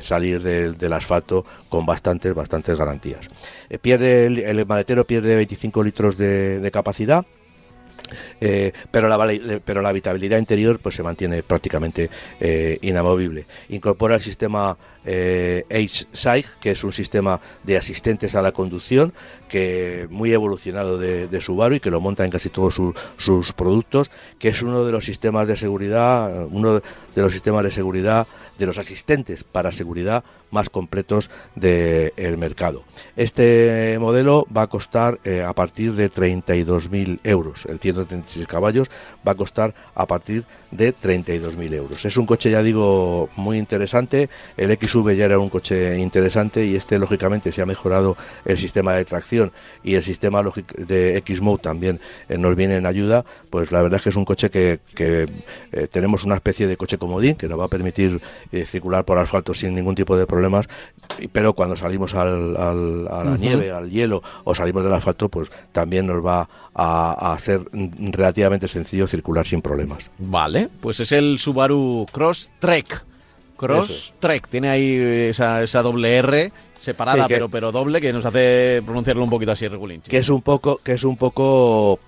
salir 0.00 0.42
del, 0.42 0.92
asfalto 0.94 1.44
con 1.68 1.84
bastantes, 1.84 2.34
bastantes 2.34 2.78
garantías. 2.78 3.28
pierde 3.82 4.24
el, 4.24 4.64
maletero 4.64 5.04
pierde 5.04 5.36
25 5.36 5.82
litros 5.82 6.16
de 6.16 6.70
capacidad 6.72 7.26
eh, 8.40 8.72
pero, 8.90 9.08
la, 9.08 9.60
pero 9.64 9.82
la 9.82 9.88
habitabilidad 9.90 10.38
interior 10.38 10.78
pues 10.78 10.94
se 10.94 11.02
mantiene 11.02 11.42
prácticamente 11.42 12.10
eh, 12.40 12.78
inamovible. 12.82 13.44
Incorpora 13.68 14.16
el 14.16 14.20
sistema 14.20 14.76
eh, 15.04 15.64
H-SIG, 15.70 16.46
que 16.60 16.72
es 16.72 16.84
un 16.84 16.92
sistema 16.92 17.40
de 17.64 17.76
asistentes 17.76 18.34
a 18.34 18.42
la 18.42 18.52
conducción, 18.52 19.12
que 19.48 20.06
muy 20.10 20.32
evolucionado 20.32 20.98
de, 20.98 21.40
Subaru 21.40 21.76
y 21.76 21.80
que 21.80 21.90
lo 21.90 22.00
monta 22.00 22.24
en 22.24 22.30
casi 22.30 22.50
todos 22.50 22.80
sus 23.16 23.52
productos, 23.52 24.10
que 24.38 24.48
es 24.48 24.62
uno 24.62 24.84
de 24.84 24.92
los 24.92 25.04
sistemas 25.04 25.48
de 25.48 25.56
seguridad, 25.56 26.46
uno 26.50 26.74
de 26.74 26.82
los 27.22 27.32
sistemas 27.32 27.64
de 27.64 27.70
seguridad, 27.70 28.26
de 28.58 28.66
los 28.66 28.78
asistentes 28.78 29.44
para 29.44 29.72
seguridad 29.72 30.24
más 30.50 30.70
completos 30.70 31.30
del 31.54 32.38
mercado. 32.38 32.82
Este 33.16 33.96
modelo 34.00 34.46
va 34.54 34.62
a 34.62 34.66
costar 34.66 35.18
eh, 35.24 35.42
a 35.42 35.52
partir 35.52 35.94
de 35.94 36.10
32.000 36.10 37.20
euros. 37.24 37.66
El 37.66 37.78
136 37.78 38.46
caballos 38.46 38.88
va 39.26 39.32
a 39.32 39.34
costar 39.34 39.74
a 39.94 40.06
partir 40.06 40.44
de 40.70 40.94
32.000 40.94 41.74
euros. 41.74 42.04
Es 42.04 42.16
un 42.16 42.26
coche, 42.26 42.50
ya 42.50 42.62
digo, 42.62 43.28
muy 43.36 43.58
interesante. 43.58 44.28
El 44.56 44.70
XV 45.02 45.16
ya 45.16 45.24
era 45.26 45.38
un 45.38 45.48
coche 45.48 45.98
interesante 45.98 46.64
y 46.64 46.76
este, 46.76 46.98
lógicamente, 46.98 47.52
se 47.52 47.62
ha 47.62 47.66
mejorado 47.66 48.16
el 48.44 48.56
sistema 48.56 48.92
de 48.94 49.04
tracción 49.04 49.52
y 49.82 49.94
el 49.94 50.02
sistema 50.02 50.42
de 50.76 51.16
X-Mode 51.18 51.62
también 51.62 52.00
eh, 52.28 52.38
nos 52.38 52.56
viene 52.56 52.76
en 52.76 52.86
ayuda. 52.86 53.24
Pues 53.50 53.72
la 53.72 53.82
verdad 53.82 53.96
es 53.96 54.02
que 54.02 54.10
es 54.10 54.16
un 54.16 54.24
coche 54.24 54.50
que, 54.50 54.80
eh, 54.98 55.88
tenemos 55.90 56.24
una 56.24 56.34
especie 56.34 56.66
de 56.66 56.76
coche 56.76 56.98
comodín 56.98 57.34
que 57.36 57.48
nos 57.48 57.58
va 57.58 57.64
a 57.64 57.68
permitir 57.68 58.20
eh, 58.52 58.64
circular 58.64 59.04
por 59.04 59.18
asfalto 59.18 59.54
sin 59.54 59.74
ningún 59.74 59.94
tipo 59.94 60.16
de 60.16 60.26
problemas, 60.26 60.68
pero 61.32 61.52
cuando 61.52 61.76
salimos 61.76 62.14
al, 62.14 62.56
a 62.56 63.24
la 63.24 63.36
nieve, 63.36 63.70
al 63.70 63.90
hielo 63.90 64.22
o 64.44 64.54
salimos 64.54 64.84
del 64.84 64.94
asfalto, 64.94 65.28
pues 65.28 65.50
también 65.72 66.06
nos 66.06 66.24
va 66.24 66.48
a, 66.74 67.32
a, 67.32 67.38
ser 67.38 67.60
relativamente 67.72 68.68
sencillo 68.68 69.06
circular 69.06 69.46
sin 69.46 69.62
problemas. 69.62 70.10
Vale, 70.18 70.68
pues 70.80 71.00
es 71.00 71.12
el 71.12 71.38
Subaru 71.38 72.06
Cross 72.12 72.52
Trek. 72.58 73.04
Cross 73.58 74.14
Trek, 74.20 74.48
tiene 74.48 74.70
ahí 74.70 74.94
esa, 75.28 75.62
esa 75.62 75.82
doble 75.82 76.16
R 76.16 76.52
separada, 76.74 77.26
pero, 77.26 77.48
pero 77.48 77.72
doble, 77.72 78.00
que 78.00 78.12
nos 78.12 78.24
hace 78.24 78.80
pronunciarlo 78.84 79.24
un 79.24 79.30
poquito 79.30 79.52
así, 79.52 79.66
regulín. 79.66 80.00
Que 80.00 80.18
es 80.18 80.28
un 80.28 80.42
poco, 80.42 80.78
que 80.82 80.92
es 80.92 81.04
un 81.04 81.16
poco 81.16 81.98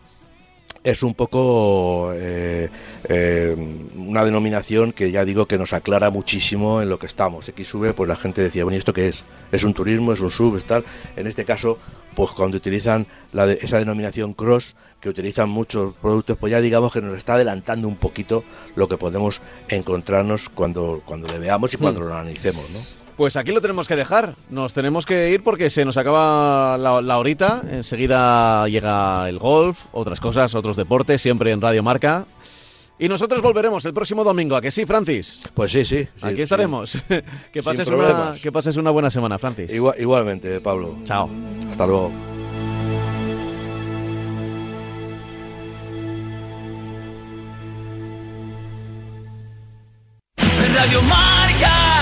es 0.82 1.02
un 1.02 1.14
poco 1.14 2.12
eh, 2.14 2.70
eh, 3.08 3.56
una 3.96 4.24
denominación 4.24 4.92
que 4.92 5.10
ya 5.10 5.24
digo 5.24 5.46
que 5.46 5.58
nos 5.58 5.72
aclara 5.72 6.10
muchísimo 6.10 6.80
en 6.80 6.88
lo 6.88 6.98
que 6.98 7.06
estamos. 7.06 7.46
XV, 7.46 7.92
pues 7.94 8.08
la 8.08 8.16
gente 8.16 8.42
decía, 8.42 8.64
bueno, 8.64 8.76
¿y 8.76 8.78
esto 8.78 8.92
qué 8.92 9.08
es? 9.08 9.24
¿Es 9.52 9.64
un 9.64 9.74
turismo? 9.74 10.12
¿Es 10.12 10.20
un 10.20 10.30
sub? 10.30 10.56
¿Es 10.56 10.64
tal? 10.64 10.84
En 11.16 11.26
este 11.26 11.44
caso, 11.44 11.78
pues 12.14 12.30
cuando 12.30 12.56
utilizan 12.56 13.06
la 13.32 13.50
esa 13.52 13.78
denominación 13.78 14.32
cross, 14.32 14.74
que 15.00 15.08
utilizan 15.08 15.48
muchos 15.50 15.94
productos, 15.96 16.38
pues 16.38 16.50
ya 16.50 16.60
digamos 16.60 16.92
que 16.92 17.02
nos 17.02 17.16
está 17.16 17.34
adelantando 17.34 17.86
un 17.86 17.96
poquito 17.96 18.44
lo 18.74 18.88
que 18.88 18.96
podemos 18.96 19.42
encontrarnos 19.68 20.48
cuando, 20.48 21.02
cuando 21.04 21.28
le 21.28 21.38
veamos 21.38 21.74
y 21.74 21.76
cuando 21.76 22.00
hmm. 22.00 22.04
lo 22.04 22.14
analicemos, 22.14 22.70
¿no? 22.70 22.99
Pues 23.20 23.36
aquí 23.36 23.52
lo 23.52 23.60
tenemos 23.60 23.86
que 23.86 23.96
dejar. 23.96 24.34
Nos 24.48 24.72
tenemos 24.72 25.04
que 25.04 25.28
ir 25.28 25.42
porque 25.42 25.68
se 25.68 25.84
nos 25.84 25.98
acaba 25.98 26.78
la, 26.78 27.18
horita. 27.18 27.60
Enseguida 27.70 28.66
llega 28.66 29.28
el 29.28 29.38
golf, 29.38 29.78
otras 29.92 30.20
cosas, 30.20 30.54
otros 30.54 30.74
deportes, 30.74 31.20
siempre 31.20 31.50
en 31.50 31.60
Radio 31.60 31.82
Marca. 31.82 32.24
Y 32.98 33.10
nosotros 33.10 33.42
volveremos 33.42 33.84
el 33.84 33.92
próximo 33.92 34.24
domingo, 34.24 34.56
¿a 34.56 34.62
que 34.62 34.70
sí, 34.70 34.86
Francis? 34.86 35.42
Pues 35.52 35.70
sí, 35.70 35.84
sí. 35.84 36.08
aquí 36.22 36.40
estaremos. 36.40 36.96
que, 37.52 37.62
pases 37.62 37.88
una, 37.88 38.32
que 38.42 38.50
pases 38.50 38.78
una 38.78 38.90
buena 38.90 39.10
semana, 39.10 39.38
Francis. 39.38 39.70
Igualmente, 39.70 40.58
Pablo. 40.62 40.96
Chao. 41.04 41.28
Hasta 41.68 41.86
luego. 41.86 42.10
Radio 50.74 51.02
Marca. 51.02 51.99